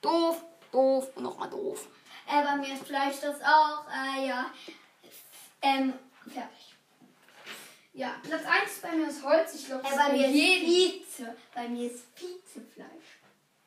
doof, 0.00 0.44
doof 0.72 1.08
und 1.14 1.22
nochmal 1.22 1.50
doof. 1.50 1.86
Äh, 2.30 2.44
bei 2.44 2.56
mir 2.56 2.74
ist 2.74 2.84
Fleisch 2.86 3.16
das 3.20 3.40
auch. 3.42 3.84
Äh, 3.90 4.28
ja. 4.28 4.50
Ähm, 5.62 5.94
fertig. 6.32 6.74
Ja, 7.94 8.14
Platz 8.22 8.42
1 8.44 8.70
ist 8.70 8.82
bei 8.82 8.92
mir 8.92 9.06
das 9.06 9.22
Holz. 9.22 9.54
Ich 9.54 9.66
glaube, 9.66 9.82
Äh, 9.86 9.90
bei 9.90 9.96
ist 9.96 9.98
bei 9.98 10.12
mir 10.12 10.26
ist. 10.26 11.18
Vize. 11.18 11.36
Bei 11.54 11.68
mir 11.68 11.90
ist 11.90 12.04
Vizefleisch. 12.16 13.18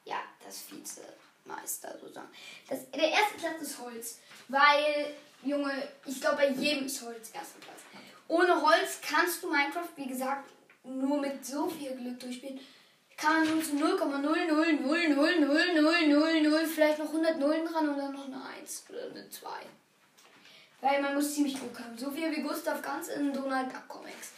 Ja, 0.05 0.21
das 0.45 0.63
Vizemeister 0.71 1.97
sozusagen. 1.99 2.29
Das, 2.69 2.89
der 2.91 3.09
erste 3.11 3.37
Platz 3.39 3.61
ist 3.61 3.79
Holz. 3.79 4.19
Weil, 4.47 5.15
Junge, 5.43 5.73
ich 6.05 6.21
glaube, 6.21 6.37
bei 6.37 6.49
jedem 6.49 6.85
ist 6.85 7.01
Holz 7.01 7.31
erster 7.33 7.59
Platz. 7.59 7.79
Ohne 8.27 8.61
Holz 8.61 8.99
kannst 9.01 9.43
du 9.43 9.51
Minecraft, 9.51 9.89
wie 9.97 10.07
gesagt, 10.07 10.49
nur 10.83 11.19
mit 11.19 11.45
so 11.45 11.67
viel 11.67 11.95
Glück 11.95 12.19
durchspielen. 12.19 12.59
Kann 13.21 13.45
man 13.45 13.53
nur 13.53 13.63
zu 13.63 13.73
0,000000000 13.73 14.01
vielleicht 16.81 16.99
noch 16.99 17.07
100 17.07 17.39
Nullen 17.39 17.65
dran 17.65 17.89
und 17.89 17.97
dann 17.97 18.13
noch 18.13 18.25
eine 18.25 18.41
1 18.59 18.85
oder 18.89 19.11
eine 19.11 19.29
2. 19.29 19.49
Weil 20.81 21.01
man 21.01 21.13
muss 21.13 21.35
ziemlich 21.35 21.53
Glück 21.53 21.79
haben. 21.79 21.95
So 21.95 22.09
viel 22.09 22.35
wie 22.35 22.41
Gustav 22.41 22.81
Ganz 22.81 23.09
in 23.09 23.31
Donald 23.31 23.71
Duck 23.71 23.87
Comics. 23.87 24.31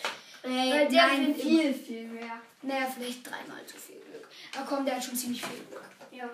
Äh, 0.44 0.50
Weil 0.50 0.88
der 0.90 1.08
nein, 1.08 1.36
viel, 1.36 1.74
viel 1.74 2.08
mehr. 2.08 2.42
Naja, 2.62 2.88
vielleicht 2.94 3.26
dreimal 3.26 3.62
so 3.66 3.78
viel 3.78 4.02
Glück. 4.02 4.28
Aber 4.58 4.66
komm, 4.68 4.86
der 4.86 4.96
hat 4.98 5.04
schon 5.06 5.16
ziemlich 5.16 5.42
viel 5.42 5.64
Glück. 5.70 5.84
Ja. 6.12 6.30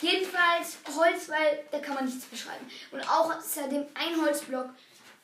Jedenfalls 0.00 0.78
Holz, 0.96 1.28
weil 1.28 1.64
da 1.70 1.78
kann 1.80 1.94
man 1.96 2.06
nichts 2.06 2.24
beschreiben. 2.24 2.64
Und 2.90 3.02
auch 3.02 3.36
außerdem 3.36 3.84
ein 3.94 4.22
Holzblock 4.24 4.70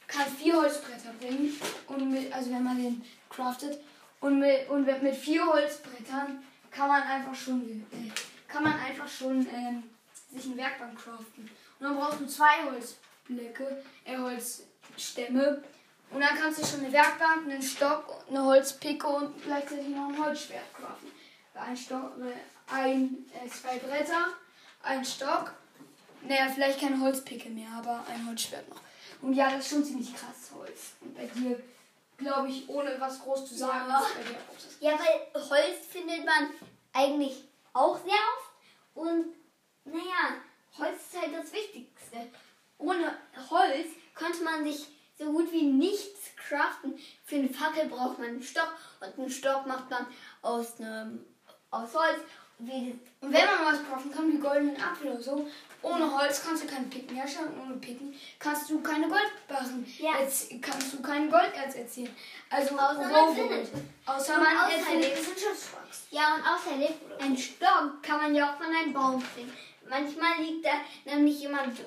kann 0.06 0.26
vier 0.38 0.56
Holzbretter 0.56 1.14
bringen. 1.18 1.58
Und 1.86 2.10
mit, 2.10 2.30
also 2.30 2.50
wenn 2.50 2.62
man 2.62 2.76
den 2.76 3.02
craftet. 3.30 3.80
Und 4.20 4.40
mit, 4.40 4.68
und 4.68 4.84
mit 4.84 5.14
vier 5.14 5.46
Holzbrettern 5.46 6.42
kann 6.70 6.88
man 6.88 7.02
einfach 7.02 7.34
schon 7.34 7.86
äh, 7.92 8.10
kann 8.48 8.64
man 8.64 8.78
einfach 8.80 9.06
schon 9.06 9.46
ähm, 9.54 9.82
sich 10.32 10.46
ein 10.46 10.56
Werkbank 10.56 10.98
craften. 10.98 11.50
Und 11.78 11.84
dann 11.84 11.96
brauchst 11.96 12.20
du 12.20 12.26
zwei 12.26 12.64
Holzblöcke, 12.64 13.84
äh, 14.04 14.16
Holzstämme. 14.16 15.62
Und 16.10 16.20
dann 16.20 16.36
kannst 16.36 16.62
du 16.62 16.66
schon 16.66 16.80
eine 16.80 16.92
Werkbank, 16.92 17.46
einen 17.46 17.62
Stock, 17.62 18.24
eine 18.28 18.42
Holzpicke 18.42 19.06
und 19.06 19.42
gleichzeitig 19.42 19.88
noch 19.88 20.08
ein 20.08 20.24
Holzschwert 20.24 20.74
craften. 20.74 21.10
Ein 21.54 21.76
Stock, 21.76 22.12
äh, 22.20 22.74
ein, 22.74 23.26
äh, 23.34 23.48
zwei 23.48 23.78
Bretter, 23.78 24.28
ein 24.82 25.04
Stock. 25.04 25.52
Naja, 26.22 26.48
vielleicht 26.52 26.80
keine 26.80 27.00
Holzpicke 27.00 27.50
mehr, 27.50 27.68
aber 27.76 28.04
ein 28.08 28.26
Holzschwert 28.26 28.68
noch. 28.68 28.80
Und 29.20 29.34
ja, 29.34 29.50
das 29.50 29.64
ist 29.64 29.70
schon 29.70 29.84
ziemlich 29.84 30.14
krass 30.14 30.50
Holz. 30.54 30.92
Und 31.00 31.16
bei 31.16 31.26
dir, 31.26 31.60
glaube 32.18 32.48
ich, 32.48 32.68
ohne 32.68 33.00
was 33.00 33.20
groß 33.20 33.48
zu 33.48 33.54
sagen, 33.54 33.88
Ja. 33.88 34.02
Ja, 34.80 34.98
weil 34.98 35.42
Holz 35.42 35.86
findet 35.88 36.24
man 36.26 36.50
eigentlich 36.92 37.44
auch 37.72 37.96
sehr 37.96 38.12
oft. 38.12 38.52
Und 38.94 39.34
naja, 39.84 40.42
Holz 40.76 40.96
ist 41.12 41.20
halt 41.20 41.34
das 41.34 41.52
Wichtigste. 41.52 42.28
Ohne 42.76 43.16
Holz 43.50 43.88
könnte 44.14 44.42
man 44.42 44.64
sich 44.64 44.86
so 45.18 45.32
gut 45.32 45.50
wie 45.52 45.62
nichts 45.64 46.30
craften. 46.36 46.98
Für 47.24 47.36
eine 47.36 47.48
Fackel 47.48 47.86
braucht 47.86 48.18
man 48.18 48.28
einen 48.28 48.42
Stock 48.42 48.72
und 49.00 49.18
einen 49.18 49.30
Stock 49.30 49.66
macht 49.66 49.90
man 49.90 50.06
aus, 50.42 50.78
einem, 50.80 51.24
aus 51.70 51.94
Holz. 51.94 52.20
Wie, 52.60 52.98
Und 53.20 53.32
wenn 53.32 53.46
man 53.46 53.72
was 53.72 53.84
craften 53.88 54.10
kann, 54.12 54.32
wie 54.32 54.38
goldenen 54.38 54.76
Apfel 54.82 55.12
oder 55.12 55.22
so, 55.22 55.48
ohne 55.82 56.18
Holz 56.18 56.42
kannst 56.44 56.64
du 56.64 56.66
keine 56.66 56.86
Picken 56.86 57.16
herstellen. 57.16 57.52
Ohne 57.62 57.74
Picken 57.76 58.12
kannst 58.40 58.68
du 58.68 58.80
keine 58.80 59.06
Goldbarren, 59.08 59.86
Ja. 59.98 60.12
erz- 60.18 60.48
kannst 60.60 60.92
du 60.92 61.00
kein 61.00 61.30
Golderz 61.30 61.76
erzielen. 61.76 62.14
Also 62.50 62.74
Außer 62.76 63.08
man 63.08 63.34
findet. 63.34 63.68
Außer 64.06 64.34
Und 64.34 64.42
man 64.42 64.56
außerdem- 64.56 64.78
erfindet 64.80 65.12
es 65.14 65.28
in 65.28 65.34
Schiffswachs. 65.38 66.06
Ja, 66.10 66.34
und 66.34 66.42
außerdem, 66.42 66.94
ein 67.20 67.36
Stock 67.38 68.02
kann 68.02 68.22
man 68.22 68.34
ja 68.34 68.50
auch 68.52 68.56
von 68.56 68.74
einem 68.74 68.92
Baum 68.92 69.22
kriegen. 69.34 69.52
Manchmal 69.88 70.38
liegt 70.42 70.66
da 70.66 70.72
nämlich 71.04 71.40
jemand 71.40 71.78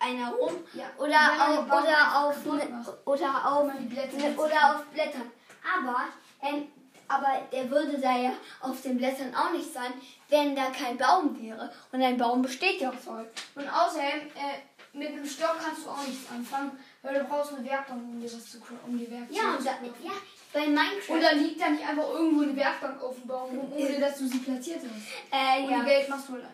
einer 0.00 0.30
rum 0.32 0.54
Ja. 0.72 0.86
oder, 0.96 1.14
auf, 1.60 1.68
Baum 1.68 1.82
oder, 1.82 2.18
auf, 2.26 2.44
ne- 2.46 2.96
oder, 3.04 3.52
auf, 3.52 3.72
ne- 3.74 4.34
oder 4.38 4.74
auf 4.76 4.84
Blättern. 4.86 5.30
Aber, 5.76 6.04
ähm, 6.42 6.68
aber 7.08 7.42
der 7.52 7.70
würde 7.70 7.98
da 7.98 8.16
ja 8.16 8.32
auf 8.60 8.80
den 8.82 8.96
Blättern 8.96 9.34
auch 9.34 9.52
nicht 9.52 9.72
sein, 9.72 9.92
wenn 10.28 10.54
da 10.56 10.66
kein 10.70 10.96
Baum 10.96 11.40
wäre. 11.40 11.70
Und 11.92 12.02
ein 12.02 12.16
Baum 12.16 12.42
besteht 12.42 12.80
ja 12.80 12.90
aus 12.90 13.06
Holz. 13.06 13.28
Und 13.54 13.68
außerdem, 13.68 14.28
äh, 14.34 14.96
mit 14.96 15.08
einem 15.08 15.26
Stock 15.26 15.56
kannst 15.62 15.84
du 15.84 15.90
auch 15.90 16.06
nichts 16.06 16.30
anfangen, 16.30 16.72
weil 17.02 17.14
du 17.18 17.24
brauchst 17.24 17.52
eine 17.52 17.68
Werkbank, 17.68 18.00
um 18.02 18.20
dir 18.20 18.32
was 18.32 18.50
zu 18.50 18.58
um 18.86 18.98
die 18.98 19.10
Werkzeuge 19.10 19.34
Ja, 19.40 19.52
und 19.52 19.58
zu 19.58 19.64
da, 19.64 19.70
ja, 20.02 20.12
bei 20.52 20.66
Minecraft. 20.66 21.16
Oder 21.16 21.34
liegt 21.34 21.60
da 21.60 21.68
nicht 21.70 21.86
einfach 21.86 22.08
irgendwo 22.10 22.42
eine 22.42 22.56
Werkbank 22.56 23.02
auf 23.02 23.16
dem 23.16 23.26
Baum 23.26 23.72
ohne 23.72 23.98
dass 24.00 24.18
du 24.18 24.26
sie 24.28 24.38
platziert 24.38 24.80
hast? 24.82 25.32
äh, 25.32 25.64
Und 25.64 25.70
ja. 25.70 25.80
die 25.80 25.84
Geld 25.86 26.08
machst 26.08 26.28
du 26.28 26.34
allein. 26.34 26.48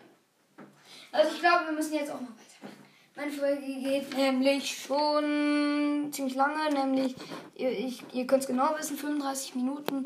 Also 1.11 1.31
ich 1.35 1.39
glaube, 1.39 1.65
wir 1.65 1.73
müssen 1.73 1.93
jetzt 1.93 2.09
auch 2.09 2.19
mal 2.21 2.29
weitermachen. 2.29 2.77
Meine 3.15 3.31
Folge 3.31 3.61
geht 3.61 4.15
nämlich 4.17 4.83
schon 4.85 6.09
ziemlich 6.11 6.35
lange, 6.35 6.71
nämlich, 6.73 7.15
ihr, 7.55 7.69
ich, 7.71 8.01
ihr 8.13 8.25
könnt 8.25 8.41
es 8.43 8.47
genau 8.47 8.73
wissen, 8.77 8.97
35 8.97 9.55
Minuten 9.55 10.01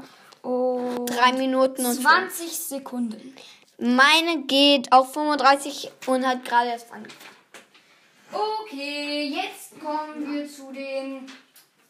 und 0.46 1.08
Drei 1.08 1.34
Minuten 1.34 1.86
und 1.86 1.96
20 1.96 2.52
Sekunden. 2.52 3.36
Meine 3.78 4.44
geht 4.44 4.92
auf 4.92 5.12
35 5.14 5.92
und 6.08 6.26
hat 6.26 6.46
gerade 6.46 6.70
erst 6.70 6.92
angefangen. 6.92 7.26
Okay, 8.32 9.28
jetzt 9.28 9.80
kommen 9.80 10.34
wir 10.34 10.48
zu 10.50 10.72
den 10.72 11.26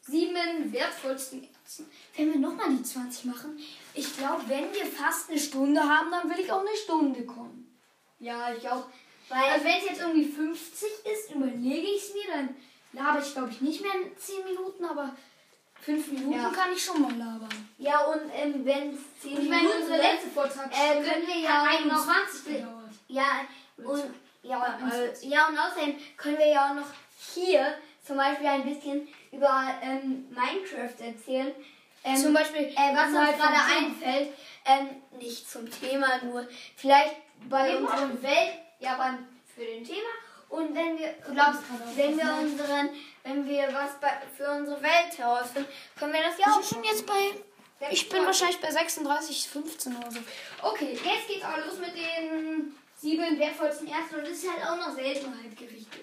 sieben 0.01 0.71
wertvollsten 0.71 1.43
Ärzten. 1.43 1.85
Wenn 2.15 2.33
wir 2.33 2.39
nochmal 2.39 2.69
die 2.69 2.83
20 2.83 3.25
machen, 3.25 3.59
ich 3.93 4.15
glaube, 4.17 4.43
wenn 4.47 4.73
wir 4.73 4.85
fast 4.85 5.29
eine 5.29 5.39
Stunde 5.39 5.81
haben, 5.81 6.11
dann 6.11 6.29
will 6.29 6.43
ich 6.43 6.51
auch 6.51 6.61
eine 6.61 6.75
Stunde 6.83 7.25
kommen. 7.25 7.77
Ja, 8.19 8.53
ich 8.53 8.67
auch. 8.69 8.85
Weil, 9.29 9.43
Also 9.51 9.65
wenn 9.65 9.77
es 9.79 9.89
jetzt 9.89 10.01
irgendwie 10.01 10.25
50 10.25 10.87
ist, 11.11 11.35
überlege 11.35 11.87
ich 11.87 12.03
es 12.03 12.13
mir, 12.13 12.33
dann 12.33 12.55
laber 12.93 13.19
ich 13.25 13.33
glaube 13.33 13.49
ich 13.51 13.61
nicht 13.61 13.81
mehr 13.81 13.93
in 13.93 14.17
10 14.17 14.45
Minuten, 14.45 14.85
aber 14.85 15.15
5 15.85 16.07
Minuten 16.13 16.31
Ja. 16.41 16.49
kann 16.49 16.73
ich 16.73 16.83
schon 16.83 17.01
mal 17.01 17.11
labern. 17.15 17.69
ja, 17.77 17.99
und 18.05 18.21
ähm, 18.33 18.65
wenn 18.65 18.89
es 18.93 19.21
10 19.21 19.37
Und 19.37 19.43
ich 19.43 19.49
meine, 19.49 19.61
Minuten 19.63 19.81
unsere 19.83 20.01
sind, 20.01 20.11
letzte 20.13 20.29
Vortrag 20.29 20.71
äh, 20.71 21.01
können 21.03 21.27
wir 21.27 21.37
ja 21.39 21.49
hat 21.65 21.85
noch- 21.85 22.07
21 22.07 22.45
gedauert. 22.55 22.89
Ja, 23.07 23.25
und, 23.77 24.03
ja, 24.41 24.79
äh, 24.91 25.27
ja, 25.27 25.47
und 25.47 25.57
außerdem 25.59 25.95
können 26.17 26.37
wir 26.39 26.47
ja 26.47 26.69
auch 26.71 26.75
noch 26.75 26.87
hier 27.33 27.77
zum 28.05 28.17
Beispiel 28.17 28.47
ein 28.47 28.63
bisschen 28.63 29.07
über 29.31 29.63
ähm, 29.81 30.27
Minecraft 30.29 30.99
erzählen. 31.05 31.51
Ähm, 32.03 32.17
Zum 32.17 32.33
Beispiel, 32.33 32.61
äh, 32.67 32.95
was 32.95 33.07
uns 33.07 33.37
gerade 33.37 33.57
einfällt, 33.79 34.29
ähm, 34.65 34.89
nicht 35.19 35.49
zum 35.49 35.67
Thema, 35.71 36.19
nur 36.23 36.47
vielleicht 36.75 37.15
bei 37.49 37.75
unserem 37.77 38.21
Welt, 38.21 38.53
ja, 38.79 38.95
beim, 38.95 39.25
für 39.55 39.65
den 39.65 39.83
Thema. 39.83 40.09
Und 40.55 40.73
wenn 40.73 40.97
wir, 40.97 41.13
wenn 41.95 42.17
wir 42.17 42.33
unseren, 42.41 42.89
wenn 43.23 43.45
wir 43.45 43.67
was 43.73 43.99
bei, 43.99 44.13
für 44.37 44.49
unsere 44.49 44.81
Welt 44.81 45.17
herausfinden, 45.17 45.67
können 45.99 46.13
wir 46.13 46.21
das 46.21 46.37
ja 46.37 46.45
auch 46.45 46.63
schon 46.63 46.81
jetzt 46.81 47.05
bei. 47.05 47.33
Ich 47.91 48.07
bin 48.07 48.25
wahrscheinlich 48.25 48.61
bei 48.61 48.71
36, 48.71 49.49
15 49.49 49.97
oder 49.97 50.11
so. 50.11 50.19
Okay, 50.61 50.93
jetzt 50.93 51.27
geht's 51.27 51.43
auch 51.43 51.57
los 51.57 51.77
mit 51.77 51.93
den 51.93 52.73
sieben 52.95 53.37
wertvollsten 53.37 53.85
Ärzten 53.89 54.15
und 54.15 54.21
das 54.21 54.31
ist 54.31 54.49
halt 54.49 54.63
auch 54.65 54.77
noch 54.77 54.95
Seltenheitgerichte. 54.95 55.99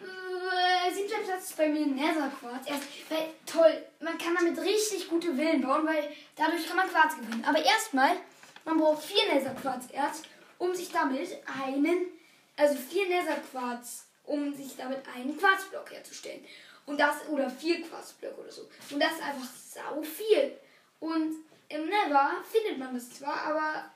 Äh, 0.00 0.94
siebter 0.94 1.18
Platz 1.18 1.50
ist 1.50 1.58
bei 1.58 1.68
mir 1.68 1.86
Netherquarz. 1.86 2.66
Erst, 2.66 2.84
weil, 3.10 3.28
toll, 3.44 3.84
man 4.00 4.16
kann 4.16 4.34
damit 4.34 4.58
richtig 4.62 5.10
gute 5.10 5.34
Villen 5.34 5.60
bauen, 5.60 5.86
weil 5.86 6.10
dadurch 6.36 6.66
kann 6.66 6.78
man 6.78 6.88
Quarz 6.88 7.16
gewinnen. 7.16 7.44
Aber 7.46 7.62
erstmal, 7.62 8.16
man 8.64 8.78
braucht 8.78 9.04
vier 9.04 9.30
Netherquarzerz, 9.30 10.22
um 10.56 10.74
sich 10.74 10.90
damit 10.90 11.36
einen, 11.62 12.15
also 12.56 12.74
vier 12.74 13.06
Netherquarz, 13.08 14.06
um 14.24 14.54
sich 14.54 14.76
damit 14.76 15.00
einen 15.14 15.36
Quarzblock 15.36 15.90
herzustellen. 15.92 16.44
Und 16.86 17.00
das, 17.00 17.28
oder 17.28 17.50
vier 17.50 17.82
Quarzblöcke 17.82 18.40
oder 18.40 18.52
so. 18.52 18.68
Und 18.90 19.00
das 19.00 19.12
ist 19.12 19.22
einfach 19.22 19.48
sau 19.48 20.02
viel. 20.02 20.56
Und 21.00 21.44
im 21.68 21.86
Nether 21.86 22.36
findet 22.48 22.78
man 22.78 22.94
das 22.94 23.10
zwar, 23.10 23.36
aber 23.42 23.90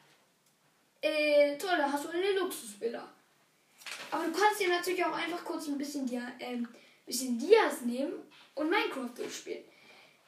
äh, 1.00 1.56
toll, 1.56 1.76
da 1.76 1.90
hast 1.90 2.04
du 2.04 2.08
eine 2.10 2.32
Luxusvilla. 2.32 3.08
Aber 4.10 4.24
du 4.24 4.32
kannst 4.32 4.60
dir 4.60 4.68
natürlich 4.68 5.04
auch 5.04 5.12
einfach 5.12 5.44
kurz 5.44 5.68
ein 5.68 5.78
bisschen, 5.78 6.04
Dia, 6.04 6.32
ähm, 6.40 6.68
bisschen 7.06 7.38
Dias 7.38 7.82
nehmen 7.82 8.14
und 8.54 8.68
Minecraft 8.68 9.14
durchspielen. 9.16 9.64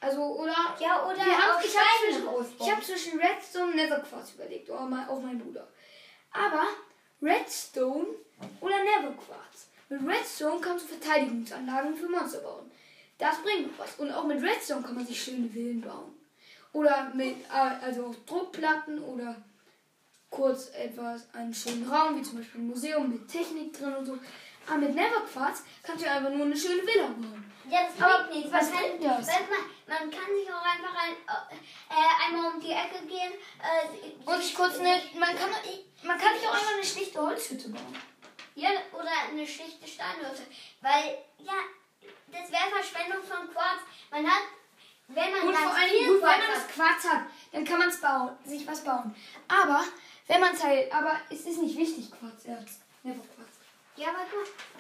Also, 0.01 0.21
oder. 0.21 0.77
Ja, 0.81 1.05
oder 1.07 1.17
wir 1.17 1.39
haben, 1.39 1.65
ich 1.65 1.77
habe 1.77 1.89
zwischen, 2.01 2.57
ich 2.61 2.71
hab 2.71 2.85
zwischen 2.85 3.21
Redstone 3.21 3.67
und 3.67 3.77
Netherquarz 3.77 4.33
überlegt, 4.35 4.71
auf 4.71 4.89
mein, 4.89 5.09
auf 5.09 5.23
meinen 5.23 5.39
Bruder. 5.39 5.69
Aber 6.31 6.67
Redstone 7.23 8.07
oder 8.61 8.75
Netherquarz. 8.83 9.69
Mit 9.89 10.01
Redstone 10.07 10.61
kannst 10.61 10.87
du 10.91 10.95
Verteidigungsanlagen 10.95 11.95
für 11.97 12.09
Monster 12.09 12.41
bauen. 12.41 12.71
Das 13.19 13.37
bringt 13.43 13.71
noch 13.71 13.85
was. 13.85 13.95
Und 13.97 14.11
auch 14.11 14.25
mit 14.25 14.43
Redstone 14.43 14.83
kann 14.83 14.97
man 14.97 15.07
sich 15.07 15.23
schöne 15.23 15.49
Villen 15.49 15.81
bauen. 15.81 16.13
Oder 16.73 17.13
mit, 17.15 17.37
äh, 17.53 17.85
also 17.85 18.07
auf 18.07 18.17
Druckplatten 18.27 19.03
oder 19.05 19.37
kurz 20.31 20.71
etwas, 20.71 21.33
einen 21.35 21.55
schönen 21.55 21.89
Raum, 21.89 22.19
wie 22.19 22.23
zum 22.23 22.39
Beispiel 22.39 22.61
ein 22.61 22.69
Museum 22.69 23.11
mit 23.11 23.29
Technik 23.29 23.79
drin 23.79 23.95
und 23.95 24.07
so. 24.07 24.19
Aber 24.67 24.79
mit 24.79 24.95
Neverquarz 24.95 25.63
kannst 25.83 26.05
du 26.05 26.11
einfach 26.11 26.31
nur 26.31 26.47
eine 26.47 26.57
schöne 26.57 26.83
Villa 26.83 27.09
bauen. 27.09 27.52
Ja, 27.71 27.87
das 27.87 27.95
bringt 27.97 28.31
nichts. 28.35 28.53
was 28.53 28.71
Man 28.71 28.73
kann, 28.81 28.99
bringt 28.99 29.05
das? 29.05 29.27
Man, 29.27 29.39
man 29.87 30.11
kann 30.11 30.35
sich 30.35 30.53
auch 30.53 30.65
einfach 30.65 30.95
ein, 31.05 31.13
äh, 31.91 32.25
einmal 32.27 32.53
um 32.53 32.61
die 32.61 32.71
Ecke 32.73 33.07
gehen. 33.07 33.33
Äh, 33.61 34.31
Und 34.31 34.55
kurz 34.55 34.79
eine, 34.79 35.01
man 35.19 35.37
kann, 35.37 35.51
man 36.03 36.19
kann 36.19 36.35
sich 36.39 36.49
auch 36.49 36.55
einfach 36.55 36.75
eine 36.75 36.85
schlichte 36.85 37.21
Holzhütte 37.21 37.69
bauen. 37.69 37.97
Ja, 38.55 38.71
oder 38.93 39.11
eine 39.31 39.47
schlichte 39.47 39.87
Steinhütte. 39.87 40.43
Weil, 40.81 41.19
ja, 41.39 41.55
das 42.31 42.51
wäre 42.51 42.71
Verschwendung 42.71 43.23
von 43.23 43.51
Quarz. 43.53 43.81
Man 44.11 44.27
hat, 44.27 44.43
wenn 45.09 45.31
man 45.33 45.49
Und 45.49 45.57
vor 45.57 45.75
allem, 45.75 46.07
gut, 46.07 46.23
wenn 46.23 46.41
man 46.41 46.53
das 46.55 46.69
Quarz 46.69 47.05
hat, 47.05 47.23
dann 47.53 47.65
kann 47.65 47.79
man 47.79 47.89
es 47.89 48.01
bauen, 48.01 48.37
sich 48.45 48.67
was 48.67 48.83
bauen. 48.85 49.15
Aber, 49.49 49.85
wenn 50.27 50.41
man 50.41 50.55
es 50.55 50.63
halt, 50.63 50.93
aber 50.93 51.21
es 51.31 51.41
ist 51.47 51.59
nicht 51.59 51.77
wichtig, 51.77 52.11
Quarzerz. 52.11 52.81
Ja, 53.05 53.13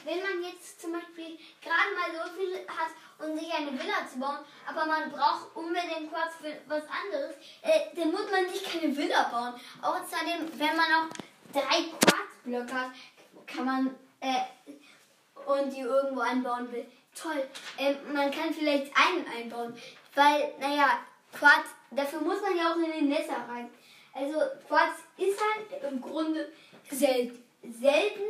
wenn 0.04 0.22
man 0.22 0.42
jetzt 0.42 0.80
zum 0.80 0.92
Beispiel 0.92 1.38
gerade 1.62 1.94
mal 1.94 2.10
so 2.12 2.32
viel 2.36 2.58
hat, 2.66 2.90
um 3.18 3.38
sich 3.38 3.52
eine 3.52 3.72
Villa 3.72 4.06
zu 4.10 4.18
bauen, 4.18 4.38
aber 4.66 4.86
man 4.86 5.10
braucht 5.10 5.54
unbedingt 5.54 6.10
Quarz 6.10 6.34
für 6.40 6.56
was 6.66 6.82
anderes, 6.88 7.36
äh, 7.62 7.94
dann 7.94 8.10
muss 8.10 8.30
man 8.30 8.48
sich 8.48 8.64
keine 8.64 8.96
Villa 8.96 9.24
bauen. 9.24 9.54
Außerdem, 9.80 10.58
wenn 10.58 10.76
man 10.76 10.86
auch 10.86 11.52
drei 11.52 11.84
Quarzblöcke 12.00 12.74
hat, 12.74 12.90
kann 13.46 13.64
man 13.64 13.94
äh, 14.20 14.42
und 15.46 15.70
die 15.70 15.80
irgendwo 15.80 16.20
einbauen 16.20 16.70
will. 16.72 16.86
Toll. 17.14 17.48
Ähm, 17.78 17.96
man 18.12 18.30
kann 18.30 18.54
vielleicht 18.54 18.92
einen 18.96 19.26
einbauen, 19.26 19.76
weil, 20.14 20.54
naja, 20.58 21.00
Quarz, 21.32 21.66
dafür 21.90 22.20
muss 22.20 22.40
man 22.40 22.56
ja 22.56 22.72
auch 22.72 22.76
in 22.76 22.90
den 22.92 23.08
Nether 23.08 23.46
rein. 23.48 23.70
Also 24.14 24.38
Quarz 24.68 24.98
ist 25.16 25.38
halt 25.40 25.82
im 25.90 26.00
Grunde 26.00 26.52
Selten. 26.90 27.42
selten, 27.62 28.22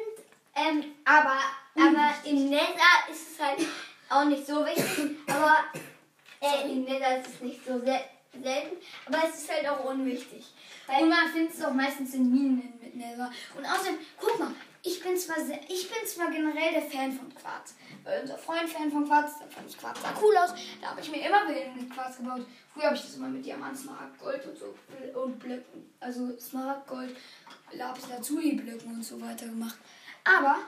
ähm, 0.55 0.85
aber, 1.05 1.39
aber 1.77 2.15
im 2.25 2.51
Nether 2.51 3.11
ist 3.11 3.33
es 3.33 3.41
halt 3.41 3.67
auch 4.09 4.25
nicht 4.25 4.47
so 4.47 4.65
wichtig. 4.65 5.19
Aber 5.27 5.65
äh, 6.41 6.71
im 6.71 6.85
Nether 6.85 7.21
ist 7.21 7.35
es 7.35 7.41
nicht 7.41 7.65
so 7.65 7.81
sel 7.81 8.01
selten, 8.43 8.77
aber 9.07 9.29
es 9.29 9.43
ist 9.43 9.53
halt 9.53 9.69
auch 9.69 9.85
unwichtig. 9.85 10.47
Weil, 10.87 11.03
Und 11.03 11.11
man 11.11 11.29
findet 11.31 11.55
es 11.55 11.63
auch 11.63 11.73
meistens 11.73 12.15
in 12.15 12.31
Minen 12.31 12.73
mit 12.81 12.97
Nether. 12.97 13.31
Und 13.57 13.65
außerdem, 13.65 13.99
guck 14.19 14.39
mal, 14.39 14.53
ich 14.83 15.01
bin 15.03 15.17
zwar 15.17 15.45
sehr, 15.45 15.61
ich 15.69 15.89
bin 15.89 16.07
zwar 16.07 16.31
generell 16.31 16.73
der 16.73 16.83
Fan 16.83 17.13
von 17.13 17.33
Quarz. 17.35 17.75
Weil 18.05 18.23
unser 18.23 18.37
Freund 18.37 18.69
Fan 18.69 18.91
von 18.91 19.07
Quarz, 19.07 19.39
da 19.39 19.47
fand 19.47 19.69
ich 19.69 19.79
Quarz 19.79 20.01
sah 20.03 20.15
cool 20.21 20.37
aus. 20.37 20.55
Da 20.81 20.89
habe 20.89 21.01
ich 21.01 21.11
mir 21.11 21.27
immer 21.27 21.47
Villen 21.47 21.77
mit 21.77 21.91
Quarz 21.91 22.17
gebaut. 22.17 22.47
Früher 22.73 22.87
habe 22.87 22.97
ich 22.97 23.03
das 23.03 23.15
immer 23.15 23.29
mit 23.29 23.45
Diamant, 23.45 23.79
Smaragd, 23.79 24.19
Gold 24.19 24.45
und 24.47 24.59
so 24.59 24.75
und 25.21 25.39
Blöcken. 25.39 25.95
Also 26.01 26.37
Smaragd, 26.39 26.89
Gold, 26.89 27.17
Lapis 27.73 28.09
Lazuli 28.09 28.55
Blöcken 28.55 28.95
und 28.95 29.05
so 29.05 29.21
weiter 29.21 29.47
gemacht. 29.47 29.77
Aber 30.25 30.61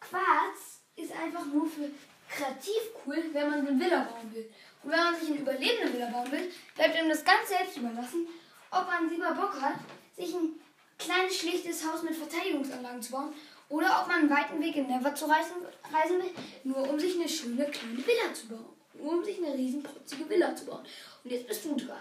Quarz 0.00 0.80
ist 0.96 1.12
einfach 1.12 1.44
nur 1.46 1.66
für 1.66 1.90
kreativ 2.28 2.82
cool, 3.06 3.22
wenn 3.32 3.50
man 3.50 3.66
eine 3.66 3.78
Villa 3.78 4.00
bauen 4.04 4.34
will. 4.34 4.50
Und 4.82 4.90
wenn 4.90 4.98
man 4.98 5.16
sich 5.16 5.30
eine 5.30 5.38
überlebende 5.38 5.92
Villa 5.92 6.06
bauen 6.06 6.30
will, 6.32 6.52
bleibt 6.74 6.96
einem 6.96 7.08
das 7.08 7.24
ganz 7.24 7.48
selbst 7.48 7.76
überlassen, 7.76 8.26
ob 8.70 8.86
man 8.86 9.08
lieber 9.08 9.32
Bock 9.32 9.60
hat, 9.60 9.76
sich 10.16 10.34
ein 10.34 10.58
kleines, 10.98 11.36
schlichtes 11.36 11.84
Haus 11.86 12.02
mit 12.02 12.14
Verteidigungsanlagen 12.14 13.02
zu 13.02 13.12
bauen 13.12 13.34
oder 13.68 14.00
ob 14.00 14.08
man 14.08 14.20
einen 14.20 14.30
weiten 14.30 14.60
Weg 14.60 14.76
in 14.76 14.86
Never 14.86 15.14
zu 15.14 15.26
reisen, 15.26 15.56
reisen 15.92 16.22
will, 16.22 16.30
nur 16.64 16.88
um 16.88 16.98
sich 16.98 17.16
eine 17.16 17.28
schöne 17.28 17.66
kleine 17.66 17.98
Villa 17.98 18.32
zu 18.32 18.48
bauen. 18.48 18.76
Nur 18.94 19.12
um 19.12 19.24
sich 19.24 19.38
eine 19.38 19.54
riesenprotzige 19.54 20.28
Villa 20.28 20.54
zu 20.56 20.64
bauen. 20.66 20.84
Und 21.22 21.30
jetzt 21.30 21.46
bist 21.46 21.64
du 21.64 21.76
dran. 21.76 22.00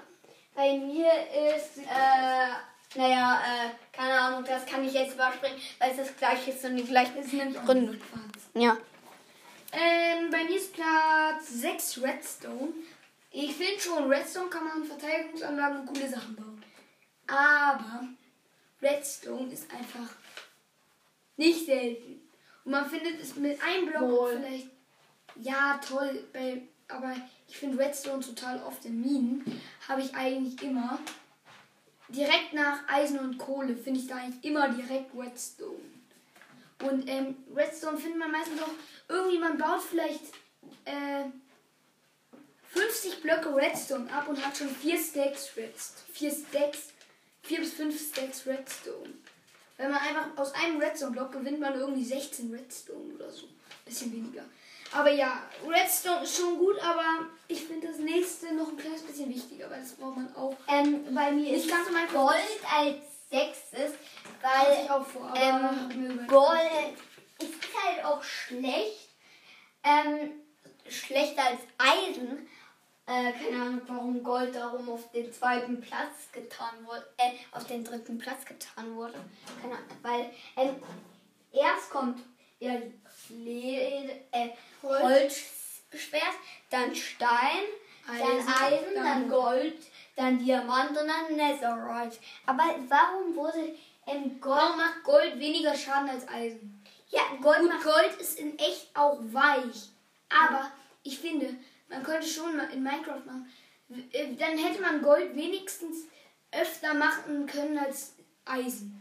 bei 0.56 0.78
mir 0.78 1.12
ist, 1.56 1.80
äh, 1.80 2.54
naja, 2.96 3.42
äh, 3.42 3.96
keine 3.96 4.20
Ahnung, 4.20 4.44
das 4.46 4.66
kann 4.66 4.84
ich 4.84 4.94
jetzt 4.94 5.16
überspringen, 5.16 5.60
weil 5.80 5.92
es 5.92 5.98
das 5.98 6.18
gleiche 6.18 6.52
ist 6.52 6.64
und 6.66 6.78
die 6.78 6.84
gleichen 6.84 7.18
ist 7.18 7.34
nämlich 7.34 7.62
Gründe. 7.64 8.00
Ja. 8.54 8.78
Ähm, 9.72 10.30
bei 10.32 10.44
mir 10.46 10.56
ist 10.56 10.74
Platz 10.74 11.50
6 11.50 12.02
Redstone. 12.02 12.74
Ich 13.32 13.54
finde 13.54 13.80
schon, 13.80 14.10
Redstone 14.10 14.50
kann 14.50 14.64
man 14.64 14.86
Verteidigungsanlagen 14.86 15.82
und 15.82 15.88
coole 15.88 16.10
Sachen 16.10 16.36
bauen. 16.36 16.64
Aber 17.28 18.08
Redstone 18.82 19.52
ist 19.52 19.70
einfach 19.72 20.16
nicht 21.36 21.66
selten. 21.66 22.22
Und 22.64 22.72
man 22.72 22.90
findet 22.90 23.22
es 23.22 23.36
mit 23.36 23.62
einem 23.62 23.88
Block 23.88 24.10
Wohl. 24.10 24.42
vielleicht. 24.42 24.70
Ja, 25.36 25.80
toll. 25.86 26.24
Bei, 26.32 26.62
aber 26.88 27.14
ich 27.48 27.58
finde 27.58 27.78
Redstone 27.78 28.24
total 28.24 28.64
oft 28.64 28.86
in 28.86 29.02
Minen. 29.02 29.62
Habe 29.88 30.02
ich 30.02 30.16
eigentlich 30.16 30.62
immer. 30.64 31.00
Direkt 32.10 32.54
nach 32.54 32.88
Eisen 32.88 33.20
und 33.20 33.38
Kohle 33.38 33.76
finde 33.76 34.00
ich 34.00 34.08
da 34.08 34.16
eigentlich 34.16 34.44
immer 34.44 34.70
direkt 34.70 35.16
Redstone. 35.18 35.80
Und 36.82 37.10
ähm, 37.10 37.36
Redstone 37.56 37.98
findet 37.98 38.20
man 38.20 38.32
meistens 38.32 38.62
auch 38.62 38.70
irgendwie, 39.08 39.40
man 39.40 39.58
baut 39.58 39.82
vielleicht 39.82 40.22
äh, 40.86 41.26
50 42.68 43.22
Blöcke 43.22 43.56
Redstone 43.56 44.12
ab 44.12 44.28
und 44.28 44.46
hat 44.46 44.58
schon 44.58 44.70
4 44.70 44.98
Stacks 44.98 45.56
Redstone. 45.56 46.06
4 46.14 46.32
Stacks, 46.32 46.80
4 47.44 47.60
bis 47.60 47.74
5 47.74 48.10
Stacks 48.10 48.46
Redstone. 48.46 49.14
Wenn 49.78 49.92
man 49.92 50.00
einfach 50.00 50.38
aus 50.38 50.54
einem 50.54 50.80
Redstone-Block 50.80 51.32
gewinnt 51.34 51.60
man 51.60 51.76
irgendwie 51.76 52.04
16 52.04 52.54
Redstone 52.54 53.14
oder 53.16 53.32
so. 53.32 53.48
Bisschen 53.84 54.12
weniger. 54.12 54.44
Aber 54.96 55.12
ja, 55.12 55.44
Redstone 55.68 56.24
ist 56.24 56.38
schon 56.38 56.58
gut, 56.58 56.80
aber 56.80 57.28
ich 57.50 57.66
finde 57.66 57.88
das 57.88 57.98
nächste 57.98 58.56
noch 58.56 58.70
ein 58.70 58.78
kleines 58.78 59.02
bisschen 59.02 59.30
wichtiger, 59.30 59.70
weil 59.70 59.82
das 59.82 59.92
braucht 59.92 60.16
man 60.16 60.34
auch. 60.36 60.56
Ähm, 60.70 61.14
bei 61.14 61.32
mir 61.34 61.52
Nicht 61.52 61.66
ist 61.66 61.70
ganz 61.70 61.90
um 61.90 61.96
ein 61.96 62.08
Gold 62.08 62.60
als 62.74 63.30
sechstes, 63.30 63.92
weil 64.42 64.90
auch 64.90 65.06
vor, 65.06 65.34
ähm. 65.36 66.26
Gold 66.28 66.96
ist 67.40 67.54
halt 67.84 68.06
auch 68.06 68.24
schlecht. 68.24 69.10
Ähm, 69.84 70.32
schlechter 70.88 71.44
als 71.44 71.62
Eisen. 71.78 72.48
Äh, 73.06 73.34
keine 73.34 73.62
Ahnung, 73.62 73.82
warum 73.88 74.24
Gold 74.24 74.56
darum 74.56 74.90
auf 74.90 75.12
den 75.12 75.32
zweiten 75.32 75.82
Platz 75.82 76.32
getan 76.32 76.86
wurde, 76.86 77.06
äh, 77.18 77.32
auf 77.52 77.68
den 77.68 77.84
dritten 77.84 78.18
Platz 78.18 78.46
getan 78.46 78.96
wurde. 78.96 79.20
Keine 79.62 79.76
Ahnung, 79.76 79.98
weil 80.02 80.32
ähm, 80.56 80.82
erst 81.52 81.90
kommt 81.90 82.22
ja 82.60 82.72
Äh, 83.30 84.50
Holzschwert, 84.82 86.24
dann 86.70 86.96
Stein, 86.96 87.64
dann 88.08 88.18
Eisen, 88.18 88.54
Eisen, 88.54 88.96
dann 88.96 89.30
Gold, 89.30 89.78
dann 90.16 90.38
Diamant 90.38 90.90
und 90.92 91.08
dann 91.08 91.36
Netherite. 91.36 92.18
Aber 92.46 92.64
warum 92.88 93.36
wurde 93.36 93.76
ähm, 94.08 94.40
Gold 94.40 94.58
Warum 94.58 94.78
macht 94.78 95.04
Gold 95.04 95.40
weniger 95.40 95.76
Schaden 95.76 96.10
als 96.10 96.28
Eisen? 96.28 96.84
ja, 97.10 97.22
Gold 97.42 97.62
Gut, 97.62 97.84
Gold 97.84 98.16
ist 98.20 98.40
in 98.40 98.58
echt 98.60 98.90
auch 98.94 99.20
weich. 99.32 99.90
Aber 100.30 100.72
ich 101.04 101.20
finde, 101.20 101.56
man 101.88 102.04
könnte 102.04 102.28
schon 102.28 102.58
mal 102.58 102.70
in 102.72 102.84
Minecraft 102.84 103.26
machen. 103.26 103.52
äh, 104.12 104.34
Dann 104.36 104.58
hätte 104.58 104.82
man 104.82 105.02
Gold 105.02 105.36
wenigstens 105.36 106.08
öfter 106.52 106.94
machen 106.94 107.46
können 107.46 107.78
als 107.78 108.14
Eisen. 108.46 108.95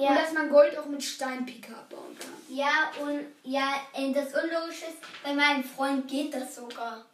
Ja. 0.00 0.10
Und 0.10 0.16
dass 0.16 0.32
man 0.32 0.48
Gold 0.48 0.78
auch 0.78 0.86
mit 0.86 1.02
Steinpicker 1.02 1.76
abbauen 1.76 2.16
kann. 2.18 2.30
Ja, 2.48 2.90
und 3.02 3.20
ja, 3.44 3.74
äh, 3.92 4.12
das 4.12 4.28
Unlogische 4.28 4.86
ist, 4.86 4.98
bei 5.22 5.34
meinem 5.34 5.62
Freund 5.62 6.08
geht 6.08 6.32
das 6.32 6.54
sogar. 6.56 7.04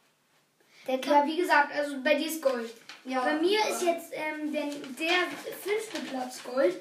Der 0.87 1.01
kann. 1.01 1.13
Ja, 1.15 1.27
wie 1.27 1.37
gesagt, 1.37 1.73
also 1.75 1.97
bei 2.05 2.15
dir 2.15 2.27
ist 2.27 2.41
Gold. 2.41 2.71
Ja, 3.05 3.23
bei 3.23 3.35
mir 3.35 3.59
ist 3.69 3.83
jetzt 3.83 4.13
ähm, 4.13 4.53
der, 4.53 4.67
der 4.67 5.17
fünfte 5.61 6.01
Platz 6.09 6.43
Gold. 6.45 6.77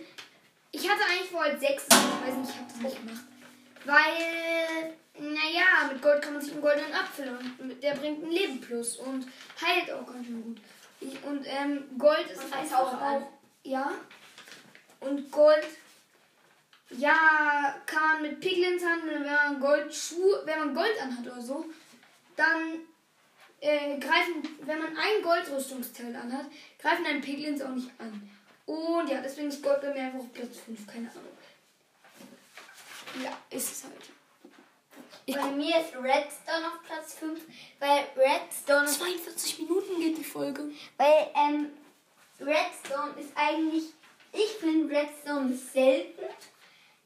Ich 0.71 0.87
hatte 0.87 1.01
eigentlich 1.09 1.31
vor 1.31 1.41
als 1.41 1.59
sechstes, 1.59 1.97
ich 1.97 2.27
weiß 2.27 2.35
nicht, 2.37 2.49
ich 2.49 2.55
habe 2.55 2.67
das 2.67 2.81
nicht 2.81 2.99
gemacht. 2.99 3.23
Weil, 3.85 4.93
naja, 5.17 5.91
mit 5.91 6.01
Gold 6.01 6.21
kann 6.21 6.33
man 6.33 6.41
sich 6.41 6.51
einen 6.51 6.61
goldenen 6.61 6.93
Apfel 6.93 7.29
und 7.59 7.81
der 7.81 7.95
bringt 7.95 8.23
ein 8.23 8.31
Leben 8.31 8.61
plus 8.61 8.97
und 8.97 9.25
heilt 9.59 9.91
auch 9.91 10.05
ganz 10.05 10.25
schön 10.25 10.43
gut. 10.43 10.57
Ich, 10.99 11.23
und 11.23 11.45
ähm, 11.45 11.83
Gold 11.97 12.29
ist 12.29 12.43
Und 12.43 12.53
einfach 12.53 12.79
auch 12.79 13.01
auch, 13.01 13.21
ja. 13.63 13.91
Und 14.99 15.31
Gold, 15.31 15.65
ja, 16.91 17.75
kann 17.85 18.03
man 18.03 18.21
mit 18.21 18.39
Piglins 18.39 18.83
handeln, 18.83 19.23
wenn 19.23 19.33
man 19.33 19.59
Goldschuhe, 19.59 20.41
wenn 20.45 20.59
man 20.59 20.75
Gold 20.75 21.01
anhat 21.01 21.25
oder 21.25 21.41
so, 21.41 21.65
dann 22.35 22.79
äh, 23.61 23.97
greifen, 23.97 24.43
wenn 24.61 24.79
man 24.79 24.95
ein 24.95 25.23
Goldrüstungsteil 25.23 26.15
anhat, 26.15 26.45
greifen 26.79 27.05
einen 27.05 27.21
Piglins 27.21 27.61
auch 27.61 27.69
nicht 27.69 27.89
an. 27.97 28.29
Und 28.65 29.09
ja, 29.09 29.21
deswegen 29.21 29.49
ist 29.49 29.63
Gold 29.63 29.81
bei 29.81 29.93
mir 29.93 30.03
einfach 30.03 30.19
auf 30.19 30.33
Platz 30.33 30.59
5, 30.65 30.87
keine 30.87 31.09
Ahnung. 31.09 31.37
Ja, 33.23 33.37
ist 33.49 33.71
es 33.71 33.83
halt. 33.83 34.09
Ich 35.27 35.35
Bei 35.35 35.51
mir 35.51 35.79
ist 35.79 35.95
Redstone 35.95 36.67
auf 36.67 36.83
Platz 36.85 37.15
5, 37.15 37.39
weil 37.79 38.05
Redstone, 38.15 38.85
42 38.85 39.59
Minuten 39.59 39.99
geht 39.99 40.17
die 40.17 40.23
Folge. 40.23 40.71
weil 40.97 41.31
ähm, 41.35 41.71
Redstone 42.39 43.19
ist 43.19 43.31
eigentlich, 43.35 43.85
ich 44.31 44.51
finde 44.59 44.95
Redstone 44.95 45.53
ist 45.53 45.73
selten, 45.73 46.25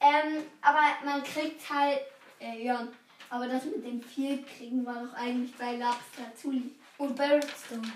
ähm, 0.01 0.43
aber 0.61 0.81
man 1.05 1.23
kriegt 1.23 1.69
halt, 1.69 1.99
äh, 2.39 2.63
ja, 2.63 2.87
aber 3.29 3.47
das 3.47 3.65
mit 3.65 3.85
dem 3.85 4.01
viel 4.01 4.43
kriegen 4.43 4.85
war 4.85 5.03
doch 5.05 5.13
eigentlich 5.13 5.55
bei 5.55 5.75
Lapis 5.75 5.97
Lazuli. 6.17 6.75
Und 6.97 7.15
bei 7.15 7.27
Redstone. 7.27 7.91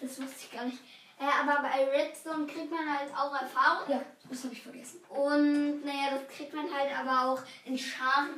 Das 0.00 0.20
wusste 0.20 0.36
ich 0.40 0.52
gar 0.52 0.64
nicht. 0.64 0.78
Äh, 1.18 1.24
aber 1.40 1.62
bei 1.62 1.84
Redstone 1.90 2.46
kriegt 2.46 2.70
man 2.70 2.98
halt 2.98 3.10
auch 3.16 3.34
Erfahrung. 3.40 3.88
Ja, 3.90 4.02
das 4.28 4.44
habe 4.44 4.54
ich 4.54 4.62
vergessen. 4.62 5.00
Und 5.08 5.84
naja, 5.84 6.10
das 6.12 6.36
kriegt 6.36 6.52
man 6.54 6.66
halt 6.72 6.90
aber 6.98 7.30
auch 7.32 7.42
in 7.64 7.78
Scharen. 7.78 8.30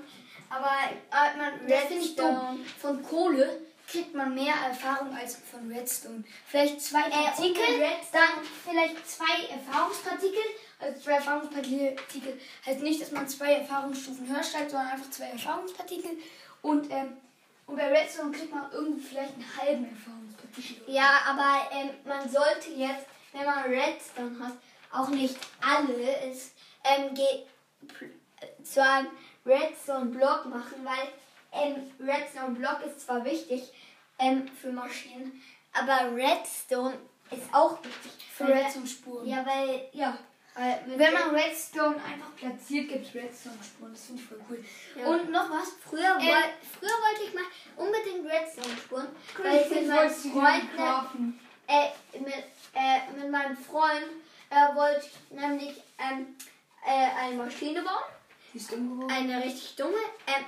Aber 0.50 0.70
äh, 1.10 1.36
man 1.36 1.66
Das 1.68 1.84
finde 1.84 2.04
ich 2.04 2.16
dumm. 2.16 2.26
Redstone- 2.26 2.64
Von 2.80 3.02
Kohle 3.02 3.60
kriegt 3.88 4.14
man 4.14 4.34
mehr 4.34 4.54
Erfahrung 4.66 5.14
als 5.14 5.36
von 5.36 5.70
Redstone. 5.70 6.22
Vielleicht 6.46 6.80
zwei 6.80 7.06
Äh, 7.08 7.10
Partikel, 7.10 7.62
Redstone- 7.64 8.12
dann 8.12 8.44
vielleicht 8.64 9.08
zwei 9.08 9.46
Erfahrungspartikel. 9.50 10.42
Also 10.78 11.00
zwei 11.00 11.12
Erfahrungspartikel 11.12 11.96
heißt 12.66 12.80
nicht, 12.82 13.00
dass 13.00 13.12
man 13.12 13.28
zwei 13.28 13.54
Erfahrungsstufen 13.54 14.28
höher 14.28 14.42
steigt, 14.42 14.70
sondern 14.70 14.90
einfach 14.90 15.10
zwei 15.10 15.26
Erfahrungspartikel. 15.26 16.10
Und, 16.62 16.90
ähm, 16.90 17.16
und 17.66 17.76
bei 17.76 17.88
Redstone 17.88 18.32
kriegt 18.32 18.52
man 18.52 18.70
irgendwie 18.72 19.02
vielleicht 19.02 19.34
einen 19.34 19.56
halben 19.60 19.84
Erfahrungspartikel. 19.88 20.92
Ja, 20.94 21.20
aber 21.28 21.70
ähm, 21.76 21.90
man 22.04 22.28
sollte 22.28 22.70
jetzt, 22.76 23.06
wenn 23.32 23.44
man 23.46 23.64
Redstone 23.64 24.38
hat, 24.44 24.52
auch 24.92 25.08
nicht 25.08 25.36
alles 25.60 26.52
ähm, 26.84 27.14
ge- 27.14 27.44
pl- 27.86 28.10
äh, 28.40 28.62
zu 28.62 28.82
einem 28.82 29.08
Redstone-Block 29.46 30.46
machen, 30.46 30.84
weil 30.84 31.08
ähm, 31.52 31.90
Redstone-Block 32.00 32.80
ist 32.86 33.00
zwar 33.00 33.24
wichtig 33.24 33.72
ähm, 34.18 34.48
für 34.48 34.70
Maschinen, 34.72 35.42
aber 35.72 36.14
Redstone 36.14 36.94
ist 37.30 37.42
auch 37.52 37.78
wichtig. 37.82 38.12
Für 38.32 38.46
Redstone-Spuren. 38.48 39.26
Ja, 39.26 39.44
weil, 39.46 39.88
ja. 39.92 40.16
Mit 40.86 40.98
Wenn 40.98 41.12
man 41.12 41.34
Redstone 41.34 41.96
einfach 41.96 42.34
platziert, 42.36 42.88
gibt 42.88 43.06
es 43.06 43.14
Redstone-Spuren. 43.14 43.92
Das 43.92 44.04
finde 44.06 44.22
ich 44.22 44.28
voll 44.28 44.40
cool. 44.48 44.64
Ja. 44.96 45.06
Und 45.08 45.30
noch 45.30 45.50
was? 45.50 45.72
Früher, 45.88 46.16
Ähm, 46.20 46.26
woll, 46.28 46.44
früher 46.78 46.90
wollte 46.90 47.22
ich 47.26 47.34
mal 47.34 47.44
unbedingt 47.76 48.24
Redstone-Spuren, 48.30 49.08
weil 49.42 49.60
ich 49.62 49.70
mit 49.70 49.88
meinem 49.88 50.10
Freund, 50.10 50.76
kaufen. 50.76 51.40
äh, 51.66 52.18
mit, 52.20 52.34
äh, 52.74 53.12
mit 53.20 53.30
meinem 53.32 53.56
Freund 53.56 54.04
äh, 54.50 54.74
wollte 54.76 55.06
ich 55.06 55.36
nämlich 55.36 55.82
ähm, 55.98 56.36
äh, 56.86 57.24
eine 57.24 57.34
Maschine 57.36 57.82
bauen, 57.82 58.04
Die 58.52 58.58
ist 58.58 58.70
dumm 58.70 58.90
geworden. 58.90 59.10
eine 59.12 59.42
richtig 59.44 59.74
dumme, 59.74 59.96
ähm, 60.28 60.44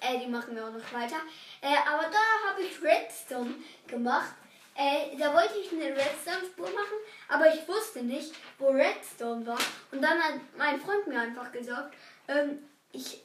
äh, 0.00 0.18
die 0.18 0.30
machen 0.30 0.54
wir 0.56 0.66
auch 0.66 0.72
noch 0.72 0.92
weiter, 0.94 1.16
äh, 1.60 1.76
aber 1.86 2.04
da 2.04 2.50
habe 2.50 2.62
ich 2.62 2.80
Redstone 2.82 3.54
gemacht. 3.86 4.34
Äh, 4.74 5.16
da 5.18 5.34
wollte 5.34 5.58
ich 5.58 5.70
eine 5.72 5.94
Redstone-Spur 5.94 6.66
machen, 6.70 6.98
aber 7.28 7.52
ich 7.54 7.66
wusste 7.68 8.02
nicht, 8.02 8.32
wo 8.58 8.68
Redstone 8.68 9.46
war. 9.46 9.58
Und 9.90 10.00
dann 10.02 10.18
hat 10.22 10.34
mein 10.56 10.80
Freund 10.80 11.06
mir 11.06 11.20
einfach 11.20 11.52
gesagt, 11.52 11.94
ähm, 12.28 12.58
ich, 12.92 13.22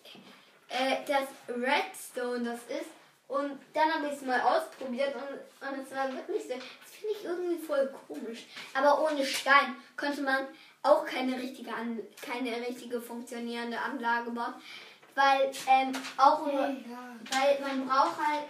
äh, 0.70 0.98
dass 1.06 1.28
Redstone 1.48 2.44
das 2.44 2.60
ist. 2.78 2.90
Und 3.28 3.60
dann 3.74 3.94
habe 3.94 4.08
ich 4.08 4.14
es 4.14 4.22
mal 4.22 4.40
ausprobiert 4.40 5.14
und, 5.16 5.68
und 5.70 5.84
es 5.86 5.94
war 5.94 6.12
wirklich 6.14 6.44
so. 6.44 6.54
Das 6.54 6.92
finde 6.92 7.14
ich 7.20 7.26
irgendwie 7.26 7.58
voll 7.58 7.94
komisch. 8.08 8.46
Aber 8.74 9.04
ohne 9.04 9.26
Stein 9.26 9.76
konnte 9.98 10.22
man 10.22 10.48
auch 10.82 11.06
keine 11.06 11.36
richtige, 11.38 11.74
An 11.74 12.00
keine 12.22 12.56
richtige 12.56 13.02
funktionierende 13.02 13.80
Anlage 13.80 14.32
bauen. 14.32 14.54
Weil 15.14 15.52
ähm, 15.68 15.92
auch 16.16 16.46
Hey, 16.48 16.86
ja. 16.90 17.16
weil 17.32 17.60
man 17.60 17.88
braucht 17.88 18.18
halt 18.18 18.44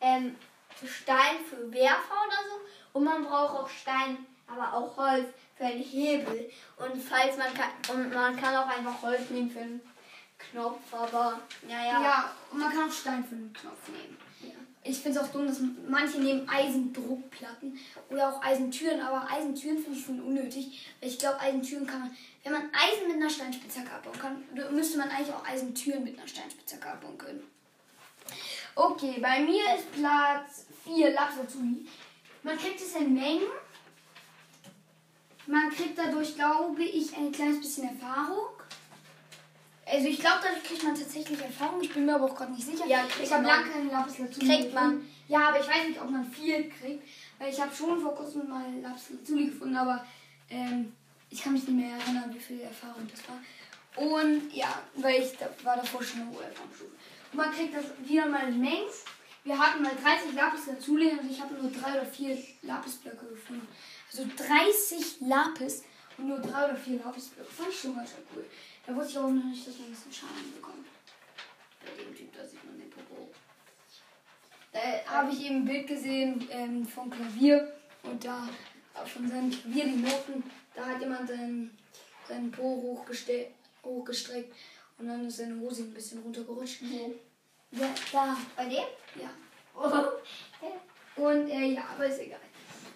ähm, 0.00 0.36
Stein 0.84 1.36
für 1.48 1.72
Werfer 1.72 2.14
oder 2.26 2.38
so 2.48 2.98
und 2.98 3.04
man 3.04 3.24
braucht 3.24 3.54
auch 3.54 3.68
Stein, 3.68 4.26
aber 4.46 4.72
auch 4.72 4.96
Holz 4.96 5.26
für 5.56 5.64
einen 5.64 5.82
Hebel. 5.82 6.50
Und 6.76 7.02
falls 7.02 7.36
man 7.36 7.52
kann, 7.54 7.70
und 7.96 8.12
man 8.12 8.36
kann 8.36 8.54
auch 8.54 8.68
einfach 8.68 9.02
Holz 9.02 9.30
nehmen 9.30 9.50
für 9.50 9.60
einen 9.60 9.80
Knopf, 10.38 10.92
aber 10.92 11.40
naja. 11.66 12.02
Ja, 12.02 12.32
und 12.50 12.58
man 12.58 12.70
kann 12.70 12.88
auch 12.88 12.92
Stein 12.92 13.24
für 13.24 13.34
den 13.34 13.52
Knopf 13.52 13.88
nehmen. 13.88 14.16
Ich 14.88 14.98
finde 15.00 15.18
es 15.18 15.24
auch 15.24 15.32
dumm, 15.32 15.48
dass 15.48 15.58
manche 15.88 16.18
nehmen 16.20 16.48
Eisendruckplatten 16.48 17.76
oder 18.08 18.28
auch 18.28 18.42
Eisentüren, 18.42 19.00
aber 19.00 19.28
Eisentüren 19.28 19.78
finde 19.78 19.98
ich 19.98 20.04
schon 20.04 20.20
unnötig. 20.20 20.94
Weil 21.00 21.08
ich 21.08 21.18
glaube, 21.18 21.40
Eisentüren 21.40 21.86
kann 21.86 22.00
man, 22.00 22.16
wenn 22.44 22.52
man 22.52 22.70
Eisen 22.72 23.08
mit 23.08 23.16
einer 23.16 23.28
Steinspitzhacke 23.28 23.90
abbauen 23.90 24.16
kann, 24.16 24.44
müsste 24.72 24.98
man 24.98 25.10
eigentlich 25.10 25.34
auch 25.34 25.44
Eisentüren 25.44 26.04
mit 26.04 26.16
einer 26.16 26.28
Steinspitzhacke 26.28 26.88
abbauen 26.88 27.18
können. 27.18 27.42
Okay, 28.76 29.18
bei 29.20 29.40
mir 29.40 29.64
ist 29.76 29.90
Platz 29.92 30.65
4 30.86 31.12
Lapsazuli. 31.12 31.86
Man 32.42 32.56
kriegt 32.56 32.80
es 32.80 32.94
in 32.94 33.14
Mengen. 33.14 33.48
Man 35.46 35.70
kriegt 35.70 35.98
dadurch, 35.98 36.34
glaube 36.34 36.82
ich, 36.82 37.16
ein 37.16 37.30
kleines 37.32 37.60
bisschen 37.60 37.88
Erfahrung. 37.88 38.48
Also 39.84 40.08
ich 40.08 40.18
glaube, 40.18 40.38
dadurch 40.42 40.64
kriegt 40.64 40.82
man 40.82 40.94
tatsächlich 40.94 41.40
Erfahrung. 41.40 41.80
Ich 41.80 41.92
bin 41.92 42.06
mir 42.06 42.14
aber 42.16 42.24
auch 42.24 42.34
gerade 42.34 42.52
nicht 42.52 42.66
sicher. 42.66 42.86
Ja, 42.86 43.04
ich 43.22 43.32
habe 43.32 43.46
lange 43.46 43.70
keinen 43.70 43.90
Lapis 43.90 44.18
Lazuli 44.18 44.46
Kriegt 44.46 44.74
man. 44.74 45.08
Ja, 45.28 45.48
aber 45.48 45.60
ich 45.60 45.68
weiß 45.68 45.88
nicht, 45.88 46.00
ob 46.00 46.10
man 46.10 46.24
viel 46.24 46.68
kriegt. 46.70 47.04
Weil 47.38 47.52
ich 47.52 47.60
habe 47.60 47.74
schon 47.74 48.00
vor 48.00 48.14
kurzem 48.14 48.48
mal 48.48 48.64
Lapis 48.80 49.10
Lazuli 49.10 49.46
gefunden, 49.46 49.76
aber 49.76 50.04
ähm, 50.50 50.92
ich 51.30 51.42
kann 51.42 51.52
mich 51.52 51.68
nicht 51.68 51.76
mehr 51.76 51.96
erinnern, 51.98 52.34
wie 52.34 52.40
viel 52.40 52.60
Erfahrung 52.60 53.08
das 53.10 53.20
war. 53.28 53.38
Und 53.96 54.52
ja, 54.52 54.82
weil 54.96 55.22
ich 55.22 55.36
da 55.38 55.48
war 55.62 55.76
davor 55.76 56.02
schon 56.02 56.22
eine 56.22 56.30
hohe 56.30 56.44
Erfahrungsstufe. 56.44 56.90
Und 57.32 57.36
man 57.36 57.52
kriegt 57.52 57.74
das 57.74 57.84
wieder 58.04 58.26
mal 58.26 58.48
in 58.48 58.60
Mengs. 58.60 59.04
Wir 59.46 59.56
hatten 59.56 59.82
mal 59.82 59.92
30 59.94 60.34
Lapis 60.34 60.66
dazulegen 60.66 61.20
und 61.20 61.30
ich 61.30 61.40
habe 61.40 61.54
nur 61.54 61.70
drei 61.70 61.92
oder 61.92 62.04
vier 62.04 62.36
Lapisblöcke 62.62 63.26
gefunden. 63.26 63.66
Also 64.10 64.26
30 64.36 65.20
Lapis 65.20 65.84
und 66.18 66.28
nur 66.28 66.40
drei 66.40 66.64
oder 66.64 66.76
vier 66.76 66.98
Lapisblöcke. 66.98 67.50
Fand 67.50 67.68
ich 67.70 67.78
schon 67.78 67.94
ganz 67.94 68.10
schön 68.10 68.24
cool. 68.34 68.44
Da 68.86 68.94
wusste 68.96 69.12
ich 69.12 69.18
auch 69.18 69.30
noch 69.30 69.44
nicht, 69.44 69.66
dass 69.66 69.78
man 69.78 69.86
ein 69.86 69.90
bisschen 69.90 70.12
Schaden 70.12 70.52
bekommt. 70.52 70.86
Bei 71.80 72.02
dem 72.02 72.16
Typ, 72.16 72.36
da 72.36 72.44
sieht 72.44 72.64
man 72.64 72.76
den 72.76 72.90
Popo. 72.90 73.30
Da 74.72 74.80
habe 75.06 75.32
ich 75.32 75.44
eben 75.44 75.56
ein 75.56 75.64
Bild 75.64 75.86
gesehen 75.86 76.48
ähm, 76.50 76.84
vom 76.84 77.08
Klavier 77.08 77.72
und 78.02 78.24
da 78.24 78.48
von 79.04 79.28
seinem 79.28 79.50
Klavier 79.50 79.84
die 79.84 79.96
Noten. 79.96 80.42
Da 80.74 80.86
hat 80.86 81.00
jemand 81.00 81.28
seinen, 81.28 81.78
seinen 82.26 82.50
Po 82.50 82.82
hochgestreckt 82.82 84.54
und 84.98 85.06
dann 85.06 85.24
ist 85.24 85.36
seine 85.36 85.60
Hose 85.60 85.82
ein 85.82 85.94
bisschen 85.94 86.20
runtergerutscht. 86.22 86.82
Ja, 87.78 87.86
da. 88.12 88.36
Bei 88.56 88.64
dem? 88.64 88.84
Ja. 89.14 89.30
Oh. 89.74 91.20
Und 91.22 91.48
äh, 91.48 91.66
ja, 91.74 91.82
aber 91.94 92.06
ist 92.06 92.20
egal. 92.20 92.40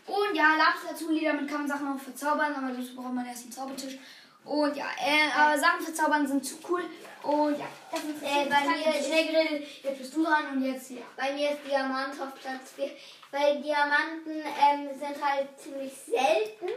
Und 0.07 0.35
ja, 0.35 0.57
Lapis 0.57 0.91
Lazuli, 0.91 1.25
damit 1.25 1.49
kann 1.49 1.61
man 1.61 1.69
Sachen 1.69 1.89
auch 1.95 2.01
verzaubern, 2.01 2.55
aber 2.55 2.69
dazu 2.75 2.95
braucht 2.97 3.13
man 3.15 3.27
erst 3.27 3.45
einen 3.45 3.53
Zaubertisch. 3.53 3.99
Und 4.45 4.75
ja, 4.77 4.87
äh, 4.99 5.31
aber 5.39 5.59
Sachen 5.59 5.81
verzaubern 5.83 6.27
sind 6.27 6.45
zu 6.45 6.57
cool. 6.69 6.83
Und 7.23 7.59
ja, 7.59 7.67
das 7.91 8.01
ist 8.05 8.23
Äh, 8.23 8.47
bei 8.49 8.61
mir- 8.67 9.03
schnell 9.05 9.27
geredet. 9.27 9.69
Jetzt 9.83 9.99
bist 9.99 10.17
du 10.17 10.25
dran 10.25 10.47
und 10.53 10.63
jetzt 10.65 10.91
ja. 10.91 11.03
Bei 11.17 11.33
mir 11.33 11.51
ist 11.51 11.61
Diamant 11.67 12.21
auf 12.21 12.35
Platz 12.41 12.73
4. 12.77 12.91
Weil 13.31 13.63
Diamanten 13.63 14.33
ähm, 14.41 14.89
sind 14.99 15.23
halt 15.25 15.49
ziemlich 15.59 15.93
selten. 15.95 16.69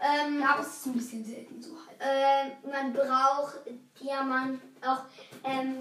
Ähm, 0.00 0.40
Lapis 0.40 0.66
ist 0.66 0.86
ein 0.86 0.92
bisschen 0.94 1.24
selten 1.24 1.62
so 1.62 1.70
halt. 1.86 2.00
äh, 2.00 2.68
man 2.68 2.92
braucht 2.92 3.60
Diamant 4.00 4.60
auch, 4.84 5.04
ähm, 5.44 5.78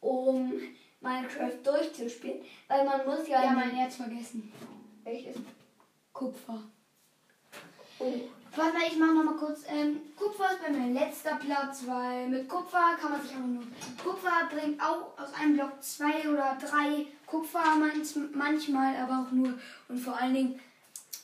um 0.00 0.52
Minecraft 1.00 1.58
durchzuspielen. 1.62 2.40
Weil 2.68 2.84
man 2.84 3.04
muss 3.06 3.26
ja. 3.28 3.42
Ja, 3.44 3.50
mein 3.52 3.70
Herz 3.70 3.96
vergessen. 3.96 4.52
Welches? 5.04 5.36
Kupfer. 6.12 6.62
Oh. 7.98 8.12
Warte 8.54 8.72
mal, 8.72 8.86
ich 8.90 8.96
mache 8.98 9.12
nochmal 9.14 9.36
kurz. 9.36 9.64
Ähm, 9.68 10.00
Kupfer 10.16 10.52
ist 10.52 10.62
bei 10.62 10.70
mir 10.72 10.98
letzter 10.98 11.36
Platz, 11.36 11.82
weil 11.86 12.28
mit 12.28 12.48
Kupfer 12.48 12.96
kann 12.98 13.12
man 13.12 13.20
sich 13.22 13.32
auch 13.32 13.46
nur. 13.46 13.62
Kupfer 14.02 14.48
bringt 14.50 14.80
auch 14.82 15.18
aus 15.18 15.32
einem 15.38 15.54
Block 15.54 15.82
zwei 15.82 16.26
oder 16.28 16.56
drei 16.58 17.06
Kupfer 17.26 17.60
manch- 17.78 18.16
manchmal, 18.32 18.96
aber 18.96 19.26
auch 19.26 19.30
nur. 19.32 19.58
Und 19.88 19.98
vor 19.98 20.18
allen 20.18 20.32
Dingen 20.34 20.60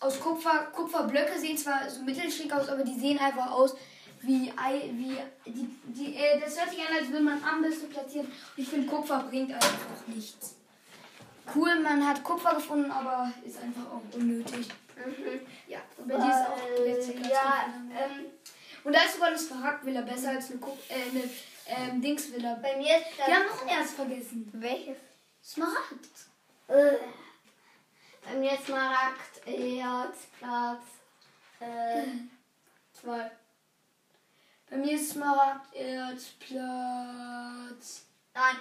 aus 0.00 0.20
Kupfer. 0.20 0.68
Kupferblöcke 0.74 1.38
sehen 1.38 1.56
zwar 1.56 1.88
so 1.88 2.02
mittelschick 2.02 2.52
aus, 2.52 2.68
aber 2.68 2.84
die 2.84 2.98
sehen 2.98 3.18
einfach 3.18 3.50
aus 3.50 3.74
wie 4.22 4.52
wie 4.52 5.18
die, 5.46 5.68
die, 5.84 6.14
äh, 6.16 6.40
das 6.40 6.58
hört 6.58 6.70
sich 6.70 6.80
an, 6.80 6.96
als 6.96 7.08
würde 7.08 7.24
man 7.24 7.42
Ambüste 7.44 7.86
platzieren. 7.86 8.26
Und 8.26 8.34
ich 8.56 8.68
finde 8.68 8.86
Kupfer 8.86 9.20
bringt 9.28 9.52
einfach 9.52 10.06
nichts. 10.06 10.56
Cool, 11.54 11.80
man 11.80 12.06
hat 12.06 12.22
Kupfer 12.22 12.54
gefunden, 12.54 12.90
aber 12.90 13.32
ist 13.44 13.58
einfach 13.60 13.82
auch 13.90 14.14
unnötig. 14.16 14.68
Mhm. 14.96 15.40
Ja, 15.66 15.80
und 15.96 16.06
bei 16.08 16.14
dir 16.16 16.28
ist 16.28 16.48
auch 16.48 16.78
Äh, 16.80 16.92
letzter 16.92 17.12
Platz. 17.14 17.30
ja, 17.32 17.64
ähm, 17.98 18.26
Und 18.84 18.92
da 18.94 19.00
ist 19.02 19.14
sogar 19.14 19.28
eine 19.28 19.38
Smaragdvilla 19.38 20.00
besser 20.02 20.30
als 20.30 20.50
eine, 20.50 20.60
Kup 20.60 20.78
äh, 20.88 20.94
eine 21.10 21.90
ähm, 21.90 22.00
Dingsvilla. 22.00 22.54
bei 22.62 22.76
mir 22.76 22.96
ist 22.98 23.10
Platz. 23.16 23.28
Wir 23.28 23.34
haben 23.36 23.46
noch 23.46 23.62
ein 23.62 23.68
Erz 23.68 23.90
vergessen. 23.90 24.48
Welches? 24.52 24.96
Smaragd. 25.44 26.06
Äh, 26.68 26.98
bei 28.24 28.38
mir 28.38 28.52
ist 28.52 28.66
Smaragd, 28.66 29.46
Erz, 29.46 30.16
Platz. 30.38 30.82
Äh, 31.58 32.04
zwei. 33.00 33.30
Bei 34.72 34.78
mir 34.78 34.94
ist 34.94 35.10
Smaragd, 35.10 35.74
Erz, 35.74 36.28
Platz. 36.40 38.06
Nein, 38.34 38.56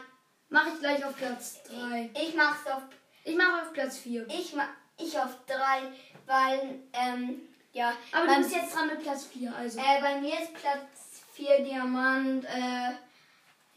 Mache 0.49 0.71
ich 0.73 0.79
gleich 0.81 1.05
auf 1.05 1.15
Platz 1.15 1.63
3. 1.63 2.09
ich 2.13 2.35
mach's 2.35 2.67
auf 2.67 2.81
Ich 3.23 3.37
mache 3.37 3.61
auf 3.61 3.71
Platz 3.71 3.99
4. 3.99 4.27
Ich, 4.27 4.53
ma- 4.53 4.67
ich 4.97 5.17
auf 5.17 5.37
drei, 5.47 5.83
weil, 6.25 6.79
ähm, 6.91 7.39
ja. 7.71 7.93
Aber 8.11 8.27
du 8.27 8.35
bist 8.39 8.53
jetzt 8.53 8.75
dran 8.75 8.87
mit 8.87 9.01
Platz 9.01 9.23
4, 9.27 9.55
also. 9.55 9.79
äh, 9.79 10.01
bei 10.01 10.19
mir 10.19 10.33
ist 10.41 10.53
Platz 10.55 11.21
4 11.35 11.63
Diamant, 11.63 12.43
äh, 12.43 12.91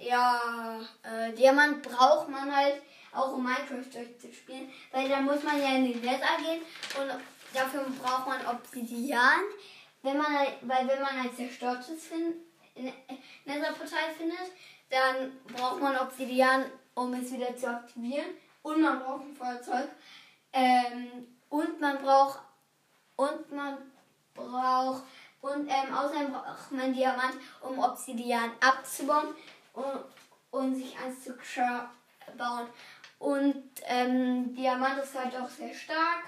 ja, 0.05 0.81
äh, 1.05 1.33
Diamant 1.35 1.83
braucht 1.83 2.29
man 2.29 2.55
halt 2.55 2.83
auch 3.13 3.35
um 3.35 3.45
Minecraft 3.45 3.89
durchzuspielen, 3.95 4.73
weil 4.91 5.09
da 5.09 5.21
muss 5.21 5.45
man 5.45 5.63
ja 5.63 5.69
in 5.77 5.85
den 5.93 6.01
Nether 6.01 6.37
gehen 6.43 6.63
und 7.01 7.09
dafür 7.55 7.87
braucht 8.03 8.27
man 8.27 8.45
Obsidian, 8.49 9.41
wenn 10.05 10.19
man, 10.19 10.39
halt- 10.39 10.59
weil 10.63 10.87
wenn 10.87 11.01
man 11.03 11.19
ein 11.19 11.35
zerstörtes 11.35 12.07
fin 12.07 12.35
in- 12.75 12.89
äh, 12.89 12.93
Nether-Portal 13.47 14.13
findet, 14.17 14.53
dann 14.91 15.33
braucht 15.53 15.81
man 15.81 15.97
Obsidian, 15.99 16.65
um 16.95 17.13
es 17.15 17.33
wieder 17.33 17.57
zu 17.57 17.69
aktivieren. 17.69 18.27
Und 18.63 18.81
man 18.81 19.01
braucht 19.01 19.23
ein 19.25 19.35
Feuerzeug. 19.35 19.89
Ähm, 20.53 21.27
und 21.49 21.81
man 21.81 21.99
braucht 22.03 22.41
und 23.17 23.51
man 23.53 23.79
braucht 24.35 25.03
und 25.41 25.69
ähm, 25.69 25.95
außerdem 25.95 26.33
braucht 26.33 26.73
man 26.73 26.93
Diamant, 26.93 27.35
um 27.61 27.79
Obsidian 27.79 28.51
abzubauen 28.61 29.35
und, 29.75 30.05
und 30.51 30.75
sich 30.75 30.97
eins 30.99 31.23
zu 31.25 31.35
bauen. 32.37 32.67
Und 33.19 33.63
ähm, 33.87 34.55
Diamant 34.55 34.99
ist 35.03 35.15
halt 35.19 35.37
auch 35.37 35.49
sehr 35.49 35.73
stark. 35.75 36.25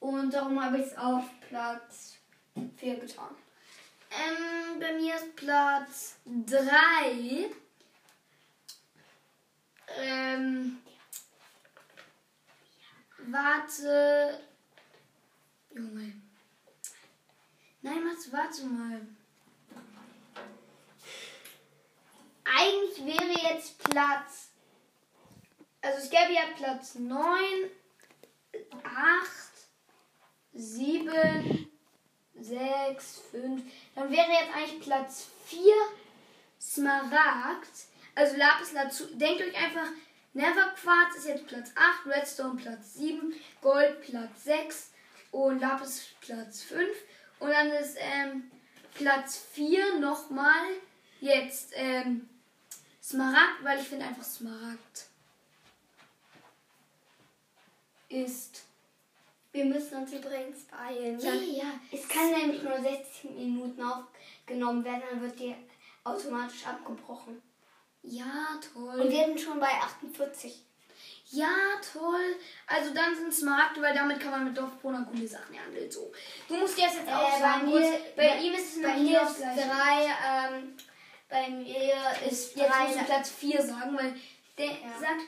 Und 0.00 0.32
darum 0.32 0.62
habe 0.62 0.78
ich 0.78 0.86
es 0.86 0.96
auf 0.98 1.24
Platz 1.48 2.11
4 2.54 2.96
getan. 2.96 3.34
Ähm, 4.10 4.80
bei 4.80 4.92
mir 4.94 5.14
ist 5.14 5.36
Platz 5.36 6.16
3. 6.26 7.50
Ähm, 9.98 10.82
warte. 13.18 14.40
Junge. 15.74 16.12
Nein, 17.80 18.04
Mats, 18.04 18.32
warte 18.32 18.64
mal. 18.66 19.00
Eigentlich 22.44 23.04
wäre 23.04 23.54
jetzt 23.54 23.78
Platz. 23.78 24.50
Also 25.80 25.98
es 25.98 26.10
gäbe 26.10 26.32
ja 26.32 26.42
Platz 26.56 26.94
9, 26.96 27.70
8, 28.84 29.26
7, 30.52 31.71
6, 32.42 33.22
5. 33.30 33.62
Dann 33.94 34.10
wäre 34.10 34.30
jetzt 34.30 34.54
eigentlich 34.54 34.80
Platz 34.80 35.26
4 35.46 35.60
Smaragd. 36.60 37.70
Also 38.14 38.36
Lapis 38.36 38.72
Lazuli. 38.72 39.16
Denkt 39.16 39.42
euch 39.42 39.56
einfach, 39.56 39.88
Never 40.34 40.74
Quartz 40.80 41.16
ist 41.16 41.26
jetzt 41.26 41.46
Platz 41.46 41.72
8, 41.74 42.06
Redstone 42.06 42.60
Platz 42.60 42.94
7, 42.94 43.34
Gold 43.60 44.00
Platz 44.02 44.44
6 44.44 44.90
und 45.30 45.60
Lapis 45.60 46.06
Platz 46.20 46.62
5. 46.62 46.88
Und 47.40 47.50
dann 47.50 47.70
ist 47.70 47.96
ähm, 47.98 48.50
Platz 48.94 49.36
4 49.52 49.98
nochmal 49.98 50.64
jetzt 51.20 51.72
ähm, 51.74 52.28
Smaragd, 53.02 53.62
weil 53.62 53.80
ich 53.80 53.88
finde 53.88 54.06
einfach 54.06 54.24
Smaragd 54.24 55.06
ist. 58.08 58.62
Wir 59.52 59.64
müssen 59.66 59.98
uns 59.98 60.12
übrigens 60.12 60.64
beeilen. 60.64 61.20
Ja, 61.20 61.32
ja. 61.34 61.64
Es 61.90 62.08
kann 62.08 62.30
nämlich 62.30 62.62
nur 62.62 62.80
60 62.80 63.24
Minuten 63.36 63.82
aufgenommen 63.82 64.82
werden, 64.84 65.02
dann 65.10 65.20
wird 65.20 65.38
die 65.38 65.54
automatisch 66.04 66.66
abgebrochen. 66.66 67.42
Ja, 68.02 68.58
toll. 68.72 69.00
Und 69.00 69.10
wir 69.10 69.26
sind 69.26 69.40
schon 69.40 69.60
bei 69.60 69.68
48. 69.68 70.64
Ja, 71.30 71.48
toll. 71.92 72.36
Also 72.66 72.92
dann 72.94 73.14
sind 73.14 73.32
Smaragde, 73.32 73.80
weil 73.82 73.94
damit 73.94 74.20
kann 74.20 74.30
man 74.32 74.44
mit 74.44 74.56
Dorfbewohnern 74.56 75.06
coole 75.10 75.26
Sachen 75.28 75.56
handeln. 75.58 75.90
So. 75.90 76.10
Du 76.48 76.56
musst 76.56 76.78
jetzt 76.78 76.96
jetzt 76.96 77.08
auch 77.08 77.28
Äh, 77.28 77.32
bei 77.32 77.38
sagen, 77.40 77.66
mir, 77.66 77.80
kurz, 77.80 78.16
bei 78.16 78.38
ihm 78.38 78.52
ist 78.54 78.76
es 78.76 78.82
bei 78.82 78.96
mir 78.96 79.22
ist 79.22 79.40
das 79.40 79.54
drei, 79.56 80.06
ähm, 80.26 80.76
bei 81.28 81.48
mir 81.50 81.94
ist 82.28 82.56
Jetzt 82.56 82.68
drei. 82.70 82.84
musst 82.86 83.00
du 83.00 83.04
Platz 83.04 83.30
4 83.30 83.62
sagen, 83.62 83.96
weil 83.96 84.14
der 84.58 84.66
Ja. 84.66 84.98
sagt, 85.00 85.20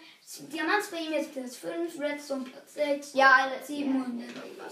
Diamant 0.52 0.80
ist 0.80 0.90
bei 0.90 0.98
ihm 0.98 1.12
jetzt 1.12 1.32
Platz 1.32 1.56
5, 1.56 2.00
Redstone 2.00 2.44
Platz 2.44 2.74
6, 2.74 3.14
Ja, 3.14 3.30
alle- 3.42 3.62
7 3.62 3.94
ja. 3.98 4.04
und. 4.04 4.20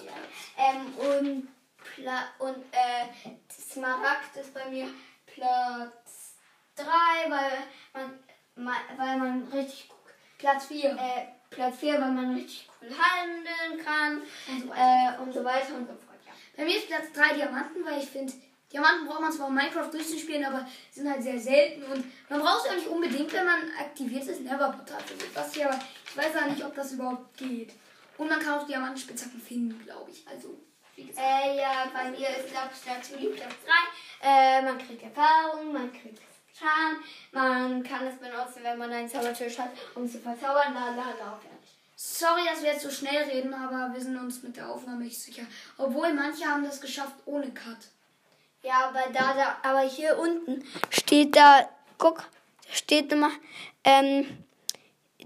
Ja. 0.04 0.12
Ähm, 0.58 0.94
und 0.96 1.48
Pla 1.94 2.24
und 2.38 2.56
äh, 2.72 3.30
Smaragd 3.52 4.36
ist 4.36 4.54
bei 4.54 4.64
mir 4.70 4.88
Platz 5.26 6.36
3, 6.76 6.84
weil 7.30 7.52
man, 7.92 8.18
ma- 8.56 8.96
weil 8.96 9.18
man 9.18 9.42
richtig 9.52 9.90
Platz 10.38 10.66
4. 10.66 10.90
äh, 10.90 11.26
Platz 11.50 11.78
4, 11.78 11.94
weil 12.00 12.12
man 12.12 12.34
richtig 12.34 12.68
cool 12.80 12.88
handeln 12.90 13.84
kann 13.84 14.22
Und 14.48 14.62
so 14.62 14.72
äh, 14.72 15.18
und 15.22 15.32
so 15.34 15.44
weiter 15.44 15.74
und 15.74 15.86
so 15.86 15.94
fort. 15.94 16.18
Ja. 16.26 16.32
Bei 16.56 16.64
mir 16.64 16.76
ist 16.78 16.86
Platz 16.88 17.12
3 17.12 17.34
Diamanten, 17.34 17.84
weil 17.84 18.00
ich 18.02 18.08
finde, 18.08 18.32
Diamanten 18.72 19.06
braucht 19.06 19.20
man 19.20 19.32
zwar 19.32 19.48
um 19.48 19.54
Minecraft 19.54 19.90
durchzuspielen, 19.90 20.44
aber 20.44 20.66
sind 20.90 21.08
halt 21.10 21.22
sehr 21.22 21.38
selten 21.38 21.82
und 21.84 22.04
man 22.30 22.40
braucht 22.40 22.64
sie 22.64 22.70
auch 22.70 22.74
nicht 22.74 22.88
unbedingt, 22.88 23.32
wenn 23.32 23.44
man 23.44 23.60
aktiviert 23.78 24.26
ist, 24.26 24.40
Never-Portal 24.40 25.00
versucht. 25.00 25.34
Was 25.34 25.54
hier, 25.54 25.68
aber 25.68 25.78
ich 26.06 26.16
weiß 26.16 26.36
auch 26.36 26.48
nicht, 26.48 26.64
ob 26.64 26.74
das 26.74 26.92
überhaupt 26.92 27.36
geht. 27.36 27.72
Und 28.18 28.28
man 28.28 28.40
kann 28.40 28.60
auch 28.60 28.66
Diamantenspitzhacken 28.66 29.40
finden, 29.40 29.82
glaube 29.84 30.10
ich. 30.10 30.26
Also, 30.26 30.58
wie 30.96 31.04
gesagt. 31.04 31.26
Äh, 31.26 31.58
ja, 31.58 31.90
bei 31.92 32.10
mir 32.10 32.28
ist 32.28 32.50
glaube 32.50 32.70
ich 32.72 32.80
dazu 32.84 33.18
die 33.18 33.28
Platz 33.28 33.54
3. 34.20 34.28
Äh, 34.28 34.62
man 34.62 34.78
kriegt 34.78 35.02
Erfahrung, 35.02 35.72
man 35.72 35.92
kriegt 35.92 36.20
Schaden, 36.54 37.02
man 37.32 37.82
kann 37.82 38.06
es 38.06 38.16
benutzen, 38.16 38.62
wenn 38.62 38.78
man 38.78 38.92
einen 38.92 39.08
Zaubertisch 39.08 39.58
hat, 39.58 39.70
um 39.94 40.08
zu 40.08 40.18
verzaubern, 40.18 40.74
la 40.74 40.90
la 40.90 41.08
la, 41.18 41.40
fertig. 41.40 41.78
Sorry, 41.96 42.42
dass 42.44 42.62
wir 42.62 42.72
jetzt 42.72 42.82
so 42.82 42.90
schnell 42.90 43.22
reden, 43.24 43.54
aber 43.54 43.92
wir 43.92 44.00
sind 44.00 44.16
uns 44.16 44.42
mit 44.42 44.56
der 44.56 44.68
Aufnahme 44.68 45.04
nicht 45.04 45.20
sicher. 45.20 45.44
Obwohl 45.78 46.12
manche 46.12 46.44
haben 46.44 46.64
das 46.64 46.80
geschafft 46.80 47.14
ohne 47.24 47.52
Cut. 47.52 47.78
Ja, 48.62 48.88
aber 48.88 49.12
da, 49.12 49.34
da, 49.34 49.56
aber 49.68 49.80
hier 49.80 50.18
unten 50.18 50.64
steht 50.90 51.34
da, 51.34 51.68
guck, 51.98 52.18
da 52.18 52.74
steht 52.74 53.12
immer, 53.12 53.30
ähm, 53.82 54.26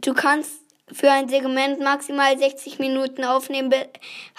du 0.01 0.15
kannst 0.15 0.61
für 0.93 1.11
ein 1.11 1.29
Segment 1.29 1.81
maximal 1.81 2.39
60 2.39 2.79
Minuten 2.79 3.25
aufnehmen, 3.25 3.75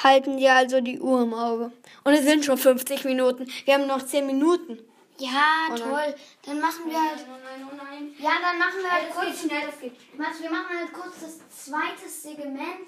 halten 0.02 0.38
dir 0.38 0.54
also 0.54 0.82
die 0.82 1.00
Uhr 1.00 1.22
im 1.22 1.34
Auge. 1.34 1.72
Und 2.04 2.14
es 2.14 2.24
sind 2.24 2.46
schon 2.46 2.58
50 2.58 3.04
Minuten. 3.04 3.52
Wir 3.66 3.74
haben 3.76 3.86
noch 3.86 4.04
10 4.04 4.26
Minuten. 4.26 4.80
Ja, 5.20 5.68
nein. 5.70 5.78
toll. 5.78 6.16
Dann 6.46 6.60
machen 6.60 6.90
wir 6.90 7.02
halt. 7.02 7.26
Oh 7.28 7.38
nein, 7.44 7.68
oh 7.72 7.76
nein. 7.76 8.16
Ja, 8.20 8.32
dann 8.42 8.60
machen 8.60 8.80
wir 8.82 8.92
halt 8.92 9.10
Das 9.10 9.16
kurz. 9.16 9.42
geht 9.42 9.52
schnell, 9.52 9.62
das 9.66 9.80
geht 9.80 9.94
wir 10.42 10.50
machen 10.52 10.78
halt 10.80 10.94
kurz 10.94 11.20
das 11.22 11.40
zweite 11.50 12.08
Segment. 12.08 12.88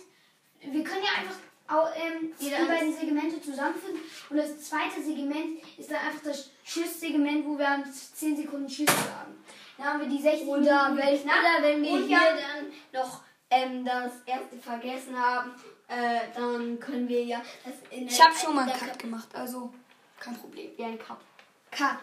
Wir 0.61 0.83
können 0.83 1.03
ja 1.03 1.19
einfach 1.19 1.39
au- 1.69 1.87
ähm, 1.95 2.33
die 2.39 2.45
Jeder 2.45 2.65
beiden 2.65 2.93
Segmente 2.93 3.41
zusammenfügen. 3.41 3.99
Und 4.29 4.37
das 4.37 4.59
zweite 4.61 5.01
Segment 5.03 5.59
ist 5.77 5.89
dann 5.91 5.97
einfach 5.99 6.23
das 6.23 6.49
Tschüss-Segment, 6.65 7.45
wo 7.45 7.57
wir 7.57 7.67
an 7.69 7.83
10 7.93 8.35
Sekunden 8.37 8.67
Tschüss 8.67 8.87
sagen. 8.87 9.35
Dann 9.77 9.85
haben 9.87 9.99
wir 10.01 10.07
die 10.09 10.21
60 10.21 10.47
Oder 10.47 10.59
geknackt. 10.95 11.25
oder 11.25 11.61
wenn 11.61 11.81
wir 11.83 11.91
Und 11.91 12.07
hier 12.07 12.17
ja- 12.17 12.35
dann 12.35 13.01
noch 13.01 13.21
ähm, 13.51 13.83
das 13.85 14.11
erste 14.25 14.57
vergessen 14.57 15.17
haben, 15.17 15.51
äh, 15.87 16.19
dann 16.35 16.79
können 16.79 17.07
wir 17.07 17.23
ja 17.23 17.41
das 17.65 17.73
in 17.89 18.07
Ich 18.07 18.21
habe 18.23 18.35
schon 18.35 18.53
mal 18.55 18.61
einen 18.69 18.77
der- 18.79 18.89
Cut 18.89 18.99
gemacht, 18.99 19.29
also 19.33 19.73
kein 20.19 20.35
Problem. 20.37 20.69
Wie 20.77 20.83
ein 20.83 20.99
Cup. 20.99 21.19
Cut. 21.71 21.97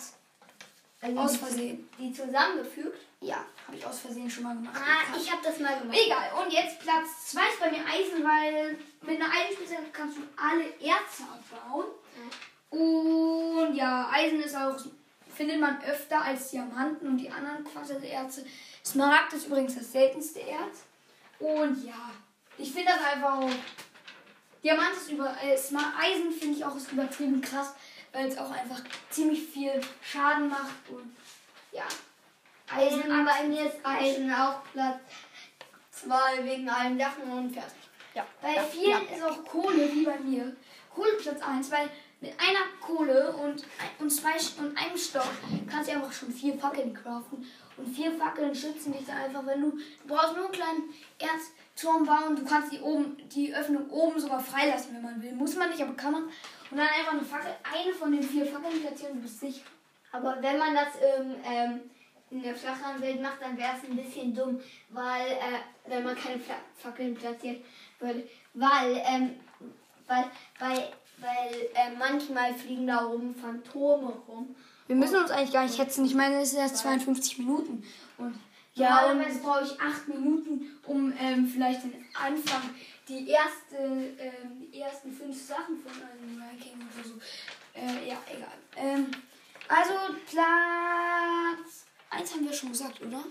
Also 1.01 1.19
Aus 1.21 1.33
die- 1.33 1.39
Versehen. 1.39 1.89
Die 1.99 2.13
zusammengefügt. 2.13 3.06
Ja, 3.27 3.45
habe 3.67 3.77
ich 3.77 3.85
aus 3.85 3.99
Versehen 3.99 4.31
schon 4.31 4.45
mal 4.45 4.55
gemacht. 4.55 4.77
Ah, 4.77 5.17
ich 5.17 5.31
habe 5.31 5.43
das 5.43 5.59
mal 5.59 5.77
gemacht. 5.81 5.99
Egal, 5.99 6.31
und 6.41 6.53
jetzt 6.53 6.79
Platz 6.79 7.33
2 7.33 7.41
ist 7.41 7.61
bei 7.61 7.71
mir 7.73 7.85
Eisen, 7.85 8.25
weil 8.25 8.79
mit 9.03 9.21
einer 9.21 9.33
Eisenspitzhacke 9.33 9.91
kannst 9.93 10.19
du 10.19 10.23
alle 10.37 10.65
Erze 10.79 11.25
abbauen. 11.25 11.87
Und 12.71 13.75
ja, 13.75 14.09
Eisen 14.13 14.41
ist 14.41 14.55
auch, 14.55 14.77
findet 15.35 15.61
man 15.61 15.83
öfter 15.83 16.23
als 16.23 16.51
Diamanten 16.53 17.09
und 17.09 17.19
die 17.19 17.29
anderen 17.29 17.65
Quarzerze. 17.65 18.47
Smaragd 18.85 19.33
ist 19.33 19.47
übrigens 19.49 19.75
das 19.75 19.91
seltenste 19.91 20.41
Erz. 20.41 20.85
Und 21.41 21.85
ja, 21.85 22.13
ich 22.57 22.73
finde 22.73 22.93
das 22.93 23.13
einfach 23.13 23.39
auch. 23.39 23.51
Diamant 24.63 24.97
ist 24.97 25.11
über. 25.11 25.37
Äh, 25.43 25.55
Eisen 25.55 26.31
finde 26.31 26.59
ich 26.59 26.65
auch 26.65 26.77
ist 26.77 26.93
übertrieben 26.93 27.41
krass, 27.41 27.75
weil 28.13 28.29
es 28.29 28.39
auch 28.39 28.53
einfach 28.53 28.81
ziemlich 29.11 29.49
viel 29.49 29.81
Schaden 30.01 30.49
macht 30.49 30.89
und 30.91 31.17
ja. 31.73 31.87
Eisen, 32.75 33.03
bei 33.09 33.49
mir 33.49 33.67
ist 33.67 33.77
Eisen 33.83 34.33
auch 34.33 34.63
Platz 34.73 35.01
2 35.91 36.45
wegen 36.45 36.69
allen 36.69 36.99
Sachen 36.99 37.31
und 37.31 37.51
fertig. 37.53 37.73
Ja. 38.15 38.27
Bei 38.43 38.55
ja, 38.55 38.63
vielen 38.63 38.91
ja. 38.91 39.17
ist 39.17 39.23
auch 39.23 39.45
Kohle, 39.45 39.93
wie 39.93 40.05
bei 40.05 40.19
mir. 40.19 40.57
Kohle 40.95 41.13
Platz 41.13 41.41
1, 41.43 41.71
weil 41.71 41.91
mit 42.21 42.33
einer 42.41 42.67
Kohle 42.81 43.33
und, 43.33 43.65
und, 43.99 44.11
zwei, 44.11 44.37
und 44.59 44.77
einem 44.77 44.97
Stock 44.97 45.29
kannst 45.71 45.91
du 45.91 45.95
einfach 45.95 46.13
schon 46.13 46.33
vier 46.33 46.59
Fackeln 46.59 46.95
craften. 46.95 47.47
Und 47.77 47.95
vier 47.95 48.13
Fackeln 48.13 48.55
schützen 48.55 48.93
dich 48.93 49.05
dann 49.07 49.19
einfach, 49.19 49.45
wenn 49.45 49.61
du, 49.61 49.71
du 49.73 50.07
brauchst 50.07 50.35
nur 50.35 50.47
einen 50.47 50.53
kleinen 50.53 50.95
Erzturm 51.19 52.07
bauen. 52.07 52.35
Du 52.35 52.45
kannst 52.45 52.73
die, 52.73 52.81
oben, 52.81 53.17
die 53.29 53.55
Öffnung 53.55 53.89
oben 53.91 54.19
sogar 54.19 54.41
freilassen, 54.41 54.95
wenn 54.95 55.03
man 55.03 55.23
will. 55.23 55.33
Muss 55.33 55.57
man 55.57 55.69
nicht, 55.69 55.83
aber 55.83 55.93
kann 55.93 56.13
man. 56.13 56.25
Und 56.25 56.79
dann 56.79 56.89
einfach 56.89 57.13
eine 57.13 57.23
Fackel, 57.23 57.55
eine 57.63 57.93
von 57.93 58.13
den 58.13 58.23
vier 58.23 58.47
Fackeln 58.47 58.81
platzieren, 58.81 59.17
du 59.17 59.21
bist 59.21 59.41
sicher. 59.41 59.67
Aber 60.11 60.39
wenn 60.41 60.59
man 60.59 60.75
das 60.75 60.89
im, 60.97 61.35
ähm, 61.45 61.81
in 62.37 62.43
der 62.43 62.55
flacheren 62.55 63.01
Welt 63.01 63.23
macht, 63.23 63.41
dann 63.41 63.57
wäre 63.57 63.73
es 63.77 63.89
ein 63.89 63.97
bisschen 63.97 64.35
dumm, 64.35 64.61
weil, 64.91 65.33
äh, 65.33 65.61
wenn 65.87 66.05
man 66.05 66.15
keine 66.15 66.39
Fla 66.39 66.57
Fackeln 66.77 67.15
platzieren 67.15 67.63
würde. 67.99 68.29
Weil, 68.55 69.03
ähm, 69.07 69.37
weil, 70.07 70.25
weil, 70.59 70.89
weil 71.19 71.55
äh, 71.75 71.97
manchmal 71.99 72.55
fliegen 72.55 72.87
da 72.87 73.07
oben 73.07 73.35
Phantome 73.35 74.13
rum. 74.29 74.55
Wir 74.87 74.97
müssen 74.97 75.17
uns 75.17 75.31
eigentlich 75.31 75.53
gar 75.53 75.65
nicht 75.65 75.79
hetzen. 75.79 76.05
Ich 76.05 76.15
meine, 76.15 76.37
es 76.37 76.53
ist 76.53 76.59
erst 76.59 76.77
52 76.79 77.39
Minuten. 77.39 77.83
Und 78.19 78.39
Ja, 78.75 79.09
normalerweise 79.09 79.41
brauche 79.41 79.65
ich 79.65 79.81
8 79.81 80.09
Minuten, 80.09 80.79
um 80.87 81.13
ähm, 81.19 81.47
vielleicht 81.49 81.85
den 81.85 82.05
Anfang, 82.15 82.71
die, 83.09 83.29
erste, 83.31 83.77
ähm, 83.79 84.71
die 84.73 84.81
ersten 84.81 85.11
5 85.11 85.35
Sachen 85.43 85.79
von 85.79 85.93
einem 85.93 86.43
Ranking 86.43 86.87
oder 86.95 87.09
so. 87.09 87.15
Äh, 87.75 88.09
ja, 88.09 88.17
egal. 88.31 88.53
Ähm, 88.77 89.07
also 89.69 89.93
Platz 90.31 91.86
1 92.11 92.33
haben 92.33 92.45
wir 92.45 92.53
schon 92.53 92.71
gesagt, 92.71 93.01
oder? 93.01 93.25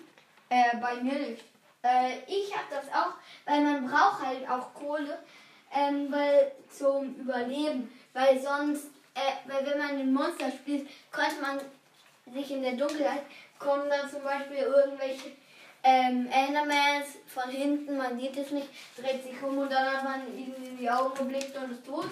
Äh, 0.49 0.78
bei 0.78 0.95
mir 0.95 1.13
nicht. 1.13 1.43
Äh, 1.84 2.19
ich 2.28 2.55
habe 2.55 2.67
das 2.69 2.88
auch, 2.89 3.13
weil 3.45 3.61
man 3.61 3.88
braucht 3.88 4.26
halt 4.26 4.49
auch 4.49 4.73
Kohle, 4.73 5.19
ähm, 5.73 6.11
weil 6.11 6.51
zum 6.69 7.15
Überleben. 7.15 7.91
Weil 8.13 8.41
sonst, 8.41 8.86
äh, 9.13 9.49
weil 9.49 9.65
wenn 9.65 9.78
man 9.78 9.89
ein 9.89 10.13
Monster 10.13 10.51
spielt, 10.51 10.88
könnte 11.11 11.41
man 11.41 11.59
sich 12.34 12.51
in 12.51 12.63
der 12.63 12.73
Dunkelheit 12.73 13.21
kommen 13.59 13.89
dann 13.89 14.09
zum 14.09 14.23
Beispiel 14.23 14.57
irgendwelche 14.57 15.32
ähm, 15.84 16.28
Endermans 16.32 17.17
von 17.28 17.49
hinten, 17.49 17.97
man 17.97 18.19
sieht 18.19 18.36
es 18.38 18.51
nicht, 18.51 18.67
dreht 18.97 19.23
sich 19.23 19.41
um 19.43 19.57
und 19.57 19.71
dann 19.71 19.86
hat 19.86 20.03
man 20.03 20.38
ihnen 20.38 20.55
in 20.65 20.78
die 20.78 20.89
Augen 20.89 21.15
geblickt 21.15 21.55
und 21.55 21.71
ist 21.71 21.86
tot. 21.86 22.07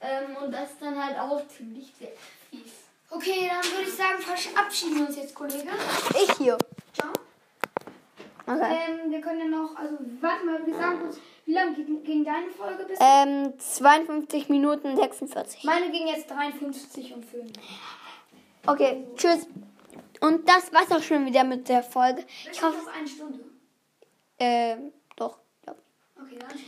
Ähm, 0.00 0.36
und 0.42 0.52
das 0.52 0.70
ist 0.70 0.82
dann 0.82 1.02
halt 1.02 1.18
auch 1.18 1.46
ziemlich 1.48 1.92
sehr 1.98 2.12
fies. 2.50 2.87
Okay, 3.10 3.48
dann 3.50 3.72
würde 3.72 3.88
ich 3.88 3.94
sagen, 3.94 4.18
verabschieden 4.20 4.96
wir 4.98 5.06
uns 5.06 5.16
jetzt, 5.16 5.34
Kollege. 5.34 5.68
Ich 6.22 6.32
hier. 6.36 6.58
Ciao. 6.92 7.12
Okay. 8.46 8.78
Ähm, 8.88 9.10
wir 9.10 9.20
können 9.20 9.40
ja 9.40 9.46
noch, 9.46 9.76
also 9.76 9.96
warte 10.20 10.44
mal, 10.44 10.66
wir 10.66 10.74
sagen 10.74 11.00
kurz, 11.00 11.18
wie 11.44 11.52
lange 11.52 11.74
ging, 11.74 12.02
ging 12.02 12.24
deine 12.24 12.50
Folge 12.50 12.84
bis? 12.84 12.98
Ähm, 13.00 13.58
52 13.58 14.48
Minuten 14.48 14.96
46. 14.96 15.64
Meine 15.64 15.90
ging 15.90 16.06
jetzt 16.08 16.30
53 16.30 17.14
und 17.14 17.24
5. 17.24 17.52
Okay, 18.66 19.06
tschüss. 19.16 19.46
Und 20.20 20.48
das 20.48 20.72
war's 20.72 20.90
auch 20.90 21.02
schon 21.02 21.24
wieder 21.26 21.44
mit 21.44 21.68
der 21.68 21.82
Folge. 21.82 22.24
Ich 22.50 22.62
hoffe, 22.62 22.78
auf 22.78 22.88
eine 22.94 23.06
Stunde. 23.08 23.38
ähm, 24.38 24.92
doch. 25.16 25.38
Ja. 25.66 25.74
Okay, 26.22 26.38
dann. 26.38 26.58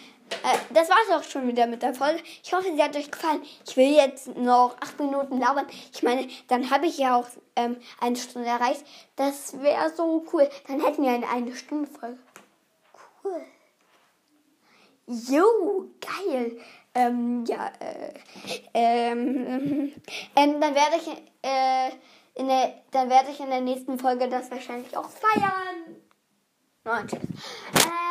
Äh, 0.43 0.75
das 0.75 0.89
war's 0.89 1.11
auch 1.19 1.29
schon 1.29 1.47
wieder 1.47 1.67
mit 1.67 1.83
der 1.83 1.95
Folge. 1.95 2.23
Ich 2.43 2.53
hoffe, 2.53 2.73
sie 2.75 2.83
hat 2.83 2.97
euch 2.97 3.11
gefallen. 3.11 3.43
Ich 3.67 3.77
will 3.77 3.95
jetzt 3.95 4.37
noch 4.37 4.77
acht 4.81 4.99
Minuten 4.99 5.39
labern. 5.39 5.67
Ich 5.93 6.03
meine, 6.03 6.29
dann 6.49 6.71
habe 6.71 6.87
ich 6.87 6.99
ja 6.99 7.17
auch 7.17 7.27
ähm, 7.57 7.77
eine 8.01 8.17
Stunde 8.17 8.49
erreicht. 8.49 8.85
Das 9.17 9.61
wäre 9.61 9.91
so 9.95 10.25
cool. 10.33 10.49
Dann 10.67 10.81
hätten 10.81 11.03
wir 11.03 11.11
eine 11.11 11.29
eine 11.29 11.55
Stunde 11.55 11.89
Folge. 11.89 12.19
Cool. 13.23 13.45
Jo, 15.07 15.91
geil. 16.01 16.61
Ähm, 16.95 17.45
ja, 17.47 17.71
äh, 17.81 18.13
ähm, 18.75 19.93
ähm, 20.37 20.61
dann 20.61 20.75
werde 20.75 20.97
ich, 20.97 21.09
äh, 21.43 21.91
in 22.35 22.49
der, 22.49 22.75
dann 22.91 23.11
werde 23.11 23.31
ich 23.31 23.41
in 23.41 23.51
der 23.51 23.61
nächsten 23.61 23.99
Folge 23.99 24.29
das 24.29 24.51
wahrscheinlich 24.51 24.97
auch 24.97 25.09
feiern. 25.09 25.97
Nein, 26.85 27.07
tschüss. 27.07 27.21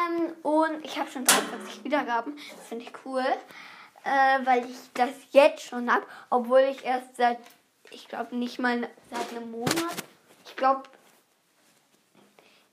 Ähm, 0.09 0.35
und 0.43 0.85
ich 0.85 0.97
habe 0.99 1.09
schon 1.09 1.25
43 1.25 1.83
Wiedergaben. 1.83 2.35
Das 2.55 2.67
finde 2.67 2.85
ich 2.85 2.91
cool. 3.05 3.25
Äh, 4.03 4.45
weil 4.45 4.65
ich 4.65 4.77
das 4.93 5.09
jetzt 5.31 5.63
schon 5.63 5.91
habe. 5.91 6.05
Obwohl 6.29 6.61
ich 6.61 6.83
erst 6.85 7.17
seit, 7.17 7.39
ich 7.91 8.07
glaube 8.07 8.35
nicht 8.35 8.59
mal 8.59 8.87
seit 9.11 9.29
einem 9.31 9.51
Monat. 9.51 9.95
Ich 10.45 10.55
glaube, 10.55 10.83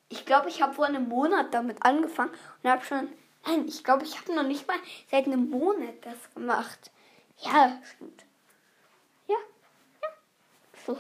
ich 0.09 0.25
glaube, 0.25 0.49
ich 0.49 0.63
habe 0.63 0.75
vor 0.75 0.87
einem 0.87 1.09
Monat 1.09 1.53
damit 1.53 1.83
angefangen 1.83 2.31
und 2.63 2.71
habe 2.71 2.85
schon, 2.85 3.09
nein, 3.45 3.67
ich 3.67 3.83
glaube, 3.83 4.05
ich 4.05 4.19
habe 4.19 4.35
noch 4.35 4.45
nicht 4.45 4.67
mal 4.69 4.79
seit 5.11 5.27
einem 5.27 5.51
Monat 5.51 5.95
das 6.03 6.33
gemacht. 6.35 6.91
Ja, 7.39 7.81
stimmt. 7.95 8.25
Ja, 9.27 9.37
ja. 10.03 10.09
So. 10.87 10.99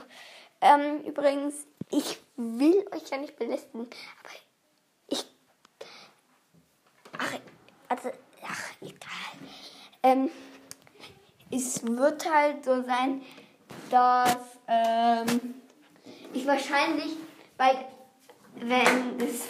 Ähm, 0.60 1.02
übrigens, 1.04 1.66
ich 1.90 2.18
will 2.36 2.84
euch 2.92 3.08
ja 3.10 3.18
nicht 3.18 3.36
belästigen, 3.36 3.88
aber. 4.22 4.45
Ach, 7.18 7.32
also, 7.88 8.10
ach, 8.44 8.70
egal. 8.80 9.32
Ähm, 10.02 10.30
es 11.50 11.86
wird 11.86 12.30
halt 12.32 12.64
so 12.64 12.82
sein, 12.82 13.22
dass 13.90 14.36
ähm, 14.68 15.54
ich 16.32 16.46
wahrscheinlich 16.46 17.16
bei, 17.56 17.86
wenn 18.56 19.20
es 19.20 19.44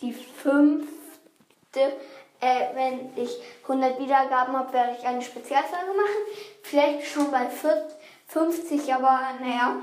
die 0.00 0.12
fünfte, 0.12 0.88
äh, 2.40 2.74
wenn 2.74 3.10
ich 3.16 3.30
100 3.62 3.98
Wiedergaben 3.98 4.56
habe, 4.56 4.72
werde 4.72 4.96
ich 4.98 5.06
eine 5.06 5.22
Spezialfolge 5.22 5.92
machen. 5.96 6.38
Vielleicht 6.62 7.06
schon 7.06 7.30
bei 7.30 7.46
40, 7.48 7.96
50, 8.26 8.94
aber 8.94 9.20
naja, 9.40 9.76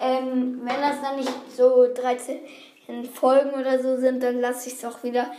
ähm, 0.00 0.60
wenn 0.62 0.80
das 0.80 1.02
dann 1.02 1.16
nicht 1.16 1.32
so 1.54 1.92
13 1.92 2.40
Folgen 3.12 3.50
oder 3.50 3.82
so 3.82 3.98
sind, 3.98 4.22
dann 4.22 4.40
lasse 4.40 4.68
ich 4.68 4.74
es 4.74 4.84
auch 4.84 5.02
wieder. 5.02 5.30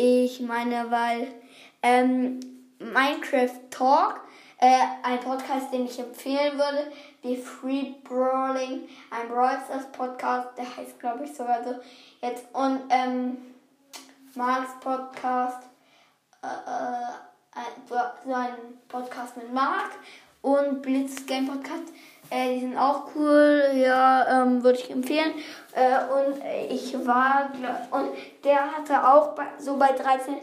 Ich 0.00 0.38
meine, 0.38 0.92
weil 0.92 1.26
ähm, 1.82 2.38
Minecraft 2.78 3.58
Talk, 3.68 4.20
äh, 4.60 4.78
ein 5.02 5.18
Podcast, 5.18 5.72
den 5.72 5.86
ich 5.86 5.98
empfehlen 5.98 6.56
würde, 6.56 6.92
wie 7.22 7.36
Free 7.36 7.94
Brawling, 8.04 8.88
ein 9.10 9.28
Brawl 9.28 9.58
Stars 9.64 9.90
Podcast, 9.90 10.50
der 10.56 10.76
heißt 10.76 11.00
glaube 11.00 11.24
ich 11.24 11.34
sogar 11.34 11.64
so 11.64 11.74
jetzt 12.22 12.46
und 12.52 12.82
ähm, 12.90 13.38
Marks 14.36 14.70
Podcast 14.80 15.64
äh, 16.42 16.46
äh, 16.46 17.64
so 17.88 18.32
einen 18.32 18.78
Podcast 18.86 19.36
mit 19.36 19.52
Marc 19.52 19.90
und 20.42 20.80
Blitz 20.80 21.26
Game 21.26 21.48
Podcast. 21.48 21.92
Äh, 22.30 22.54
die 22.54 22.60
sind 22.60 22.76
auch 22.76 23.04
cool, 23.14 23.70
ja, 23.74 24.42
ähm, 24.42 24.62
würde 24.62 24.78
ich 24.78 24.90
empfehlen. 24.90 25.32
Äh, 25.72 25.98
und 26.12 26.42
ich 26.70 26.94
war, 27.06 27.50
und 27.90 28.10
der 28.44 28.72
hatte 28.72 29.06
auch 29.06 29.34
bei, 29.34 29.46
so 29.58 29.76
bei 29.76 29.88
13 29.88 30.36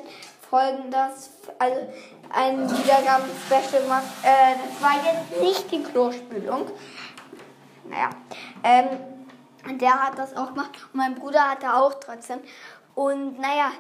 Folgen 0.50 0.90
das, 0.90 1.32
also 1.60 1.78
ein 2.34 2.70
Wiedergaben-Special 2.70 3.84
gemacht. 3.84 4.04
Äh, 4.24 4.56
das 4.64 4.82
war 4.82 4.96
jetzt 5.04 5.42
nicht 5.42 5.72
die 5.72 5.84
Klospülung. 5.84 6.68
Naja, 7.90 8.10
ähm, 8.64 9.78
der 9.80 10.06
hat 10.06 10.18
das 10.18 10.36
auch 10.36 10.50
gemacht 10.50 10.72
und 10.92 10.96
mein 10.96 11.16
Bruder 11.16 11.50
hatte 11.50 11.74
auch 11.74 11.94
13. 11.96 12.40
Und 12.96 13.40
naja, 13.40 13.72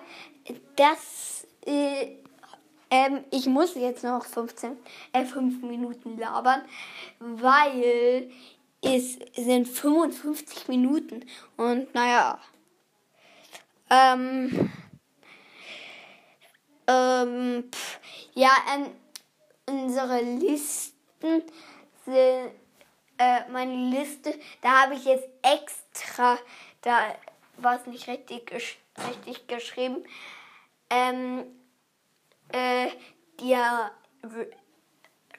das, 0.75 1.47
äh, 1.65 2.17
ähm, 2.95 3.25
ich 3.29 3.45
muss 3.47 3.75
jetzt 3.75 4.03
noch 4.03 4.23
15, 4.25 4.77
äh, 5.11 5.25
5 5.25 5.61
Minuten 5.63 6.17
labern, 6.17 6.61
weil 7.19 8.31
es 8.81 9.19
sind 9.35 9.67
55 9.67 10.69
Minuten. 10.69 11.25
Und 11.57 11.93
naja, 11.93 12.39
ähm, 13.89 14.71
ähm, 16.87 17.69
pff, 17.69 17.99
ja, 18.33 18.51
ähm, 18.73 18.87
unsere 19.67 20.21
Listen 20.21 21.43
sind, 22.05 22.51
äh, 23.17 23.49
meine 23.51 23.89
Liste, 23.89 24.39
da 24.61 24.83
habe 24.83 24.93
ich 24.95 25.03
jetzt 25.03 25.27
extra, 25.41 26.37
da 26.81 27.15
war 27.57 27.75
es 27.75 27.87
nicht 27.87 28.07
richtig, 28.07 28.51
richtig 28.53 29.47
geschrieben, 29.47 30.05
ähm, 30.89 31.45
äh, 32.49 32.89
der 33.41 33.91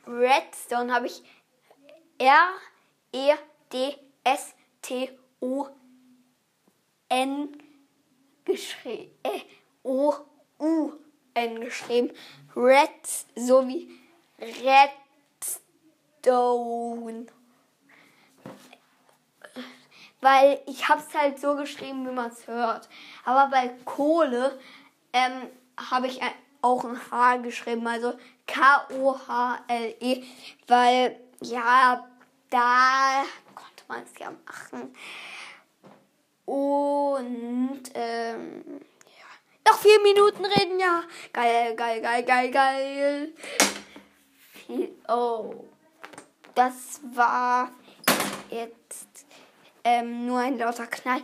Redstone 0.06 0.92
habe 0.92 1.06
ich 1.06 1.22
R, 2.18 2.48
E, 3.12 3.34
D, 3.72 3.96
S, 4.24 4.54
T, 4.82 5.10
O, 5.40 5.68
N 7.08 7.62
geschrieben, 8.44 9.10
äh, 9.22 9.40
O, 9.82 10.14
U, 10.58 10.92
N 11.34 11.60
geschrieben. 11.60 12.12
Red 12.54 12.90
sowie 13.34 13.90
Redstone. 16.24 17.26
Weil 20.20 20.62
ich 20.66 20.88
habe 20.88 21.02
es 21.06 21.14
halt 21.14 21.38
so 21.38 21.54
geschrieben, 21.56 22.08
wie 22.08 22.12
man 22.12 22.30
es 22.30 22.46
hört. 22.46 22.88
Aber 23.24 23.50
bei 23.50 23.68
Kohle 23.84 24.58
ähm, 25.12 25.50
habe 25.90 26.06
ich 26.06 26.22
auch 26.66 26.84
ein 26.84 27.00
H 27.10 27.36
geschrieben, 27.38 27.86
also 27.86 28.14
K-O-H-L-E, 28.46 30.24
weil 30.66 31.20
ja, 31.40 32.06
da 32.50 33.24
konnte 33.54 33.84
man 33.88 34.02
es 34.02 34.18
ja 34.18 34.32
machen. 34.46 34.94
Und 36.44 37.82
ähm, 37.94 38.80
noch 39.66 39.78
vier 39.78 40.00
Minuten 40.00 40.44
reden, 40.44 40.78
ja. 40.78 41.02
Geil, 41.32 41.74
geil, 41.74 42.00
geil, 42.00 42.22
geil, 42.24 42.50
geil. 42.50 43.32
Oh. 45.08 45.54
Das 46.54 47.00
war 47.14 47.70
jetzt 48.50 49.26
ähm, 49.84 50.26
nur 50.26 50.38
ein 50.38 50.56
lauter 50.56 50.86
Knall. 50.86 51.20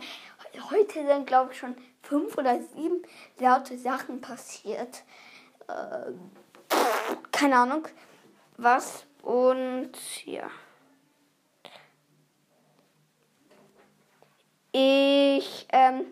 Heute 0.69 1.05
sind, 1.07 1.25
glaube 1.25 1.51
ich, 1.51 1.57
schon 1.57 1.75
fünf 2.03 2.37
oder 2.37 2.61
sieben 2.61 3.01
laute 3.39 3.77
Sachen 3.79 4.21
passiert. 4.21 5.03
Ähm, 5.69 6.31
keine 7.31 7.57
Ahnung, 7.57 7.87
was. 8.57 9.05
Und 9.21 9.91
ja. 10.25 10.49
Ich 14.71 15.67
ähm, 15.71 16.05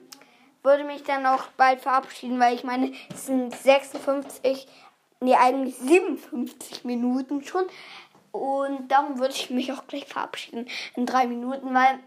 würde 0.64 0.84
mich 0.84 1.04
dann 1.04 1.26
auch 1.26 1.48
bald 1.58 1.82
verabschieden, 1.82 2.40
weil 2.40 2.56
ich 2.56 2.64
meine, 2.64 2.94
es 3.12 3.26
sind 3.26 3.56
56, 3.56 4.68
nee, 5.20 5.36
eigentlich 5.36 5.78
57 5.78 6.86
Minuten 6.86 7.44
schon. 7.44 7.66
Und 8.32 8.88
darum 8.90 9.20
würde 9.20 9.34
ich 9.34 9.50
mich 9.50 9.74
auch 9.74 9.88
gleich 9.88 10.06
verabschieden 10.06 10.70
in 10.96 11.06
drei 11.06 11.28
Minuten, 11.28 11.74
weil 11.74 12.00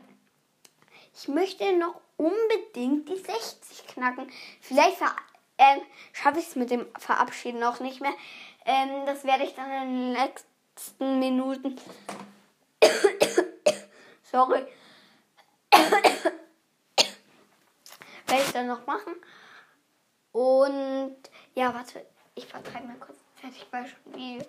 ich 1.15 1.29
möchte 1.29 1.77
noch 1.77 2.01
unbedingt 2.17 3.09
die 3.09 3.17
60 3.17 3.87
knacken. 3.89 4.31
Vielleicht 4.61 5.01
ähm, 5.59 5.81
schaffe 6.13 6.41
ich 6.41 6.49
es 6.49 6.57
mit 6.57 6.71
dem 6.71 6.87
Verabschieden 6.99 7.63
auch 7.63 7.81
nicht 7.81 8.01
mehr. 8.01 8.15
Ähm, 8.65 9.07
das 9.07 9.25
werde 9.25 9.45
ich 9.45 9.55
dann 9.55 9.71
in 9.71 9.89
den 9.89 10.13
letzten 10.13 11.19
Minuten. 11.19 11.81
Sorry 14.31 14.67
werde 18.27 18.43
ich 18.45 18.53
dann 18.53 18.67
noch 18.67 18.87
machen. 18.87 19.15
Und 20.33 21.17
ja, 21.55 21.73
warte, 21.75 22.05
ich 22.35 22.47
vertreibe 22.47 22.87
mal 22.89 22.97
kurz 22.97 23.19
fertig 23.37 23.67
Beispiel. 23.71 24.45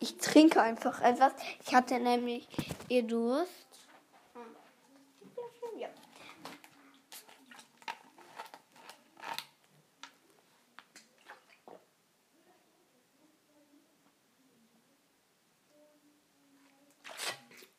Ich 0.00 0.18
trinke 0.18 0.60
einfach 0.60 1.00
etwas. 1.00 1.32
Ich 1.64 1.74
hatte 1.74 1.98
nämlich 1.98 2.46
ihr 2.88 3.04
Durst. 3.04 3.50
Ja. 5.78 5.88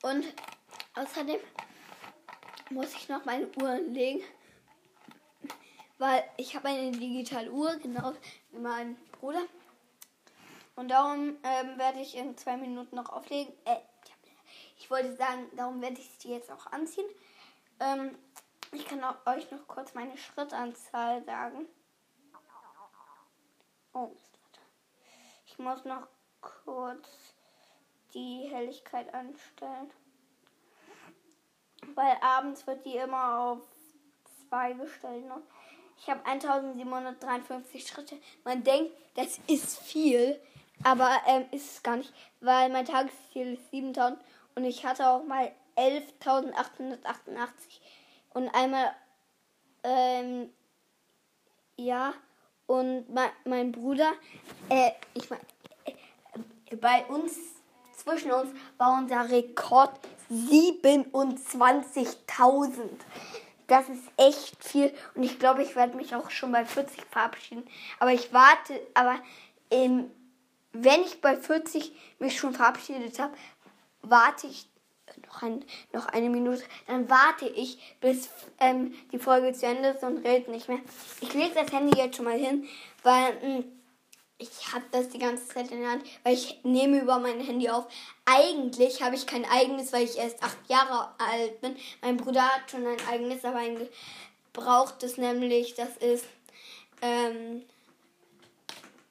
Und 0.06 0.26
außerdem 0.96 1.40
muss 2.70 2.94
ich 2.94 3.10
noch 3.10 3.26
meine 3.26 3.48
Uhr 3.58 3.80
legen 3.80 4.24
weil 5.98 6.24
ich 6.38 6.56
habe 6.56 6.68
eine 6.68 6.92
digitale 6.92 7.52
Uhr, 7.52 7.76
genau 7.78 8.14
wie 8.52 8.60
mein 8.60 8.96
Bruder. 9.14 9.44
Und 10.76 10.90
darum 10.90 11.38
ähm, 11.44 11.78
werde 11.78 12.00
ich 12.00 12.16
in 12.16 12.38
zwei 12.38 12.58
Minuten 12.58 12.96
noch 12.98 13.10
auflegen. 13.10 13.54
Äh, 13.66 13.78
ich 14.78 14.92
wollte 14.92 15.16
sagen, 15.16 15.50
darum 15.56 15.82
werde 15.82 16.00
ich 16.00 16.12
sie 16.20 16.32
jetzt 16.32 16.52
auch 16.52 16.68
anziehen. 16.68 17.10
Ähm, 17.80 18.18
ich 18.74 18.86
kann 18.86 19.04
euch 19.26 19.50
noch 19.52 19.68
kurz 19.68 19.94
meine 19.94 20.18
Schrittanzahl 20.18 21.24
sagen. 21.24 21.66
Oh, 23.94 24.12
ich 25.46 25.58
muss 25.58 25.86
noch 25.86 26.08
kurz 26.42 27.08
die 28.16 28.48
Helligkeit 28.50 29.14
anstellen. 29.14 29.92
Weil 31.94 32.18
abends 32.22 32.66
wird 32.66 32.84
die 32.86 32.98
immer 32.98 33.40
auf 33.40 33.60
2 34.50 34.74
gestellt. 34.74 35.26
Ne? 35.26 35.42
Ich 36.00 36.10
habe 36.10 36.26
1753 36.26 37.88
Schritte. 37.88 38.18
Man 38.44 38.64
denkt, 38.64 38.92
das 39.16 39.40
ist 39.48 39.80
viel, 39.80 40.40
aber 40.84 41.10
ähm, 41.28 41.46
ist 41.52 41.72
es 41.72 41.84
gar 41.84 41.98
nicht, 41.98 42.12
weil 42.42 42.70
mein 42.70 42.86
Tagesziel 42.86 43.54
ist 43.54 43.70
7000 43.72 44.20
und 44.56 44.66
ich 44.66 44.86
hatte 44.86 45.08
auch 45.08 45.24
mal 45.24 45.52
11.888 45.78 47.48
und 48.34 48.50
einmal, 48.50 48.94
ähm, 49.84 50.50
ja, 51.78 52.14
und 52.68 53.10
mein, 53.14 53.30
mein 53.46 53.72
Bruder, 53.72 54.12
äh, 54.70 54.92
ich 55.14 55.30
meine, 55.30 55.44
äh, 55.86 56.76
bei 56.76 57.06
uns, 57.06 57.38
zwischen 58.06 58.32
uns 58.32 58.52
war 58.78 58.98
unser 58.98 59.30
Rekord 59.30 59.92
27.000. 60.32 62.78
Das 63.68 63.90
ist 63.90 64.04
echt 64.18 64.64
viel 64.64 64.94
und 65.16 65.24
ich 65.24 65.40
glaube, 65.40 65.64
ich 65.64 65.76
werde 65.76 65.98
mich 65.98 66.16
auch 66.16 66.30
schon 66.30 66.52
bei 66.52 66.66
40 66.66 67.04
verabschieden. 67.10 67.68
Aber 68.00 68.14
ich 68.14 68.32
warte, 68.32 68.80
aber 68.94 69.16
ähm, 69.72 70.12
wenn 70.72 71.02
ich 71.02 71.20
bei 71.20 71.36
40 71.36 71.92
mich 72.20 72.38
schon 72.38 72.54
verabschiedet 72.54 73.18
habe, 73.18 73.34
warte 74.04 74.46
ich 74.46 74.70
noch, 75.26 75.42
ein, 75.42 75.66
noch 75.94 76.06
eine 76.08 76.30
Minute, 76.30 76.62
dann 76.86 77.10
warte 77.10 77.48
ich, 77.48 77.98
bis 78.02 78.30
ähm, 78.60 78.94
die 79.12 79.20
Folge 79.20 79.52
zu 79.54 79.66
Ende 79.66 79.90
ist 79.90 80.04
und 80.04 80.20
rede 80.20 80.52
nicht 80.52 80.70
mehr. 80.70 80.78
Ich 81.22 81.34
lege 81.34 81.56
das 81.56 81.72
Handy 81.72 81.98
jetzt 81.98 82.18
schon 82.18 82.26
mal 82.26 82.38
hin, 82.38 82.68
weil 83.02 83.34
mh, 83.34 83.42
hm, 83.42 83.75
ich 84.38 84.74
habe 84.74 84.86
das 84.92 85.10
die 85.10 85.20
ganze 85.20 85.48
Zeit 85.48 85.72
in 85.72 85.82
der 85.82 85.92
Hand, 85.92 86.06
weil 86.24 86.34
ich 86.34 86.60
nehme 86.64 87.00
über 87.00 87.20
mein 87.20 87.40
Handy 87.40 87.70
auf. 87.70 87.88
Eigentlich 88.26 89.02
habe 89.02 89.16
ich 89.16 89.26
kein 89.26 89.46
eigenes, 89.46 89.94
weil 89.94 90.04
ich 90.04 90.18
erst 90.18 90.44
acht 90.44 90.58
Jahre 90.68 91.14
alt 91.18 91.62
bin. 91.62 91.76
Mein 92.02 92.18
Bruder 92.18 92.44
hat 92.44 92.70
schon 92.70 92.86
ein 92.86 93.08
eigenes, 93.08 93.46
aber 93.46 93.60
ein 93.60 93.88
gebrauchtes 94.52 95.18
nämlich. 95.18 95.76
Das 95.76 95.96
ist, 95.98 96.26
ähm, 97.02 97.64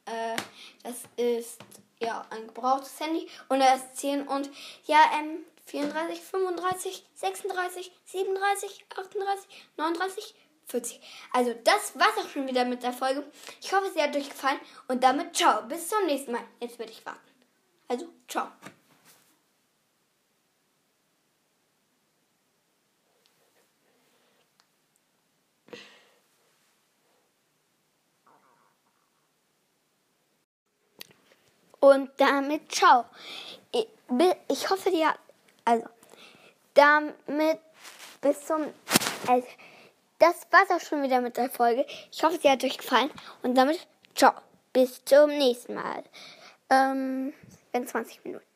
äh, 0.04 0.36
das 0.82 1.02
ist 1.16 1.58
ja 2.00 2.26
ein 2.30 2.46
gebrauchtes 2.48 3.00
Handy 3.00 3.26
und 3.48 3.60
er 3.60 3.76
ist 3.76 3.96
10 3.96 4.28
und 4.28 4.50
ja, 4.84 4.98
ähm, 5.18 5.44
34, 5.66 6.20
35, 6.20 7.06
36, 7.14 7.92
37, 8.04 8.84
38, 8.94 9.66
39, 9.78 10.34
40. 10.66 11.00
Also, 11.32 11.54
das 11.64 11.98
war's 11.98 12.16
auch 12.18 12.28
schon 12.28 12.46
wieder 12.46 12.64
mit 12.64 12.82
der 12.82 12.92
Folge. 12.92 13.24
Ich 13.60 13.72
hoffe, 13.72 13.90
sie 13.94 14.02
hat 14.02 14.16
euch 14.16 14.28
gefallen. 14.28 14.60
Und 14.88 15.02
damit 15.04 15.36
ciao. 15.36 15.62
Bis 15.62 15.88
zum 15.88 16.06
nächsten 16.06 16.32
Mal. 16.32 16.42
Jetzt 16.60 16.78
würde 16.78 16.92
ich 16.92 17.04
warten. 17.04 17.20
Also, 17.88 18.08
ciao. 18.28 18.48
Und 31.80 32.10
damit 32.16 32.72
ciao. 32.72 33.04
Ich, 33.70 34.70
hoffe, 34.70 34.90
dir. 34.90 35.14
Also, 35.66 35.86
damit 36.72 37.60
bis 38.22 38.46
zum. 38.46 38.72
Also, 39.28 39.46
das 40.18 40.46
war's 40.50 40.70
auch 40.70 40.86
schon 40.86 41.02
wieder 41.02 41.20
mit 41.20 41.36
der 41.36 41.50
Folge. 41.50 41.84
Ich 42.10 42.22
hoffe, 42.22 42.38
sie 42.40 42.50
hat 42.50 42.64
euch 42.64 42.78
gefallen. 42.78 43.10
Und 43.42 43.56
damit 43.56 43.86
ciao. 44.14 44.32
Bis 44.72 45.04
zum 45.04 45.30
nächsten 45.30 45.74
Mal. 45.74 46.02
Ähm, 46.70 47.32
in 47.72 47.86
20 47.86 48.24
Minuten. 48.24 48.53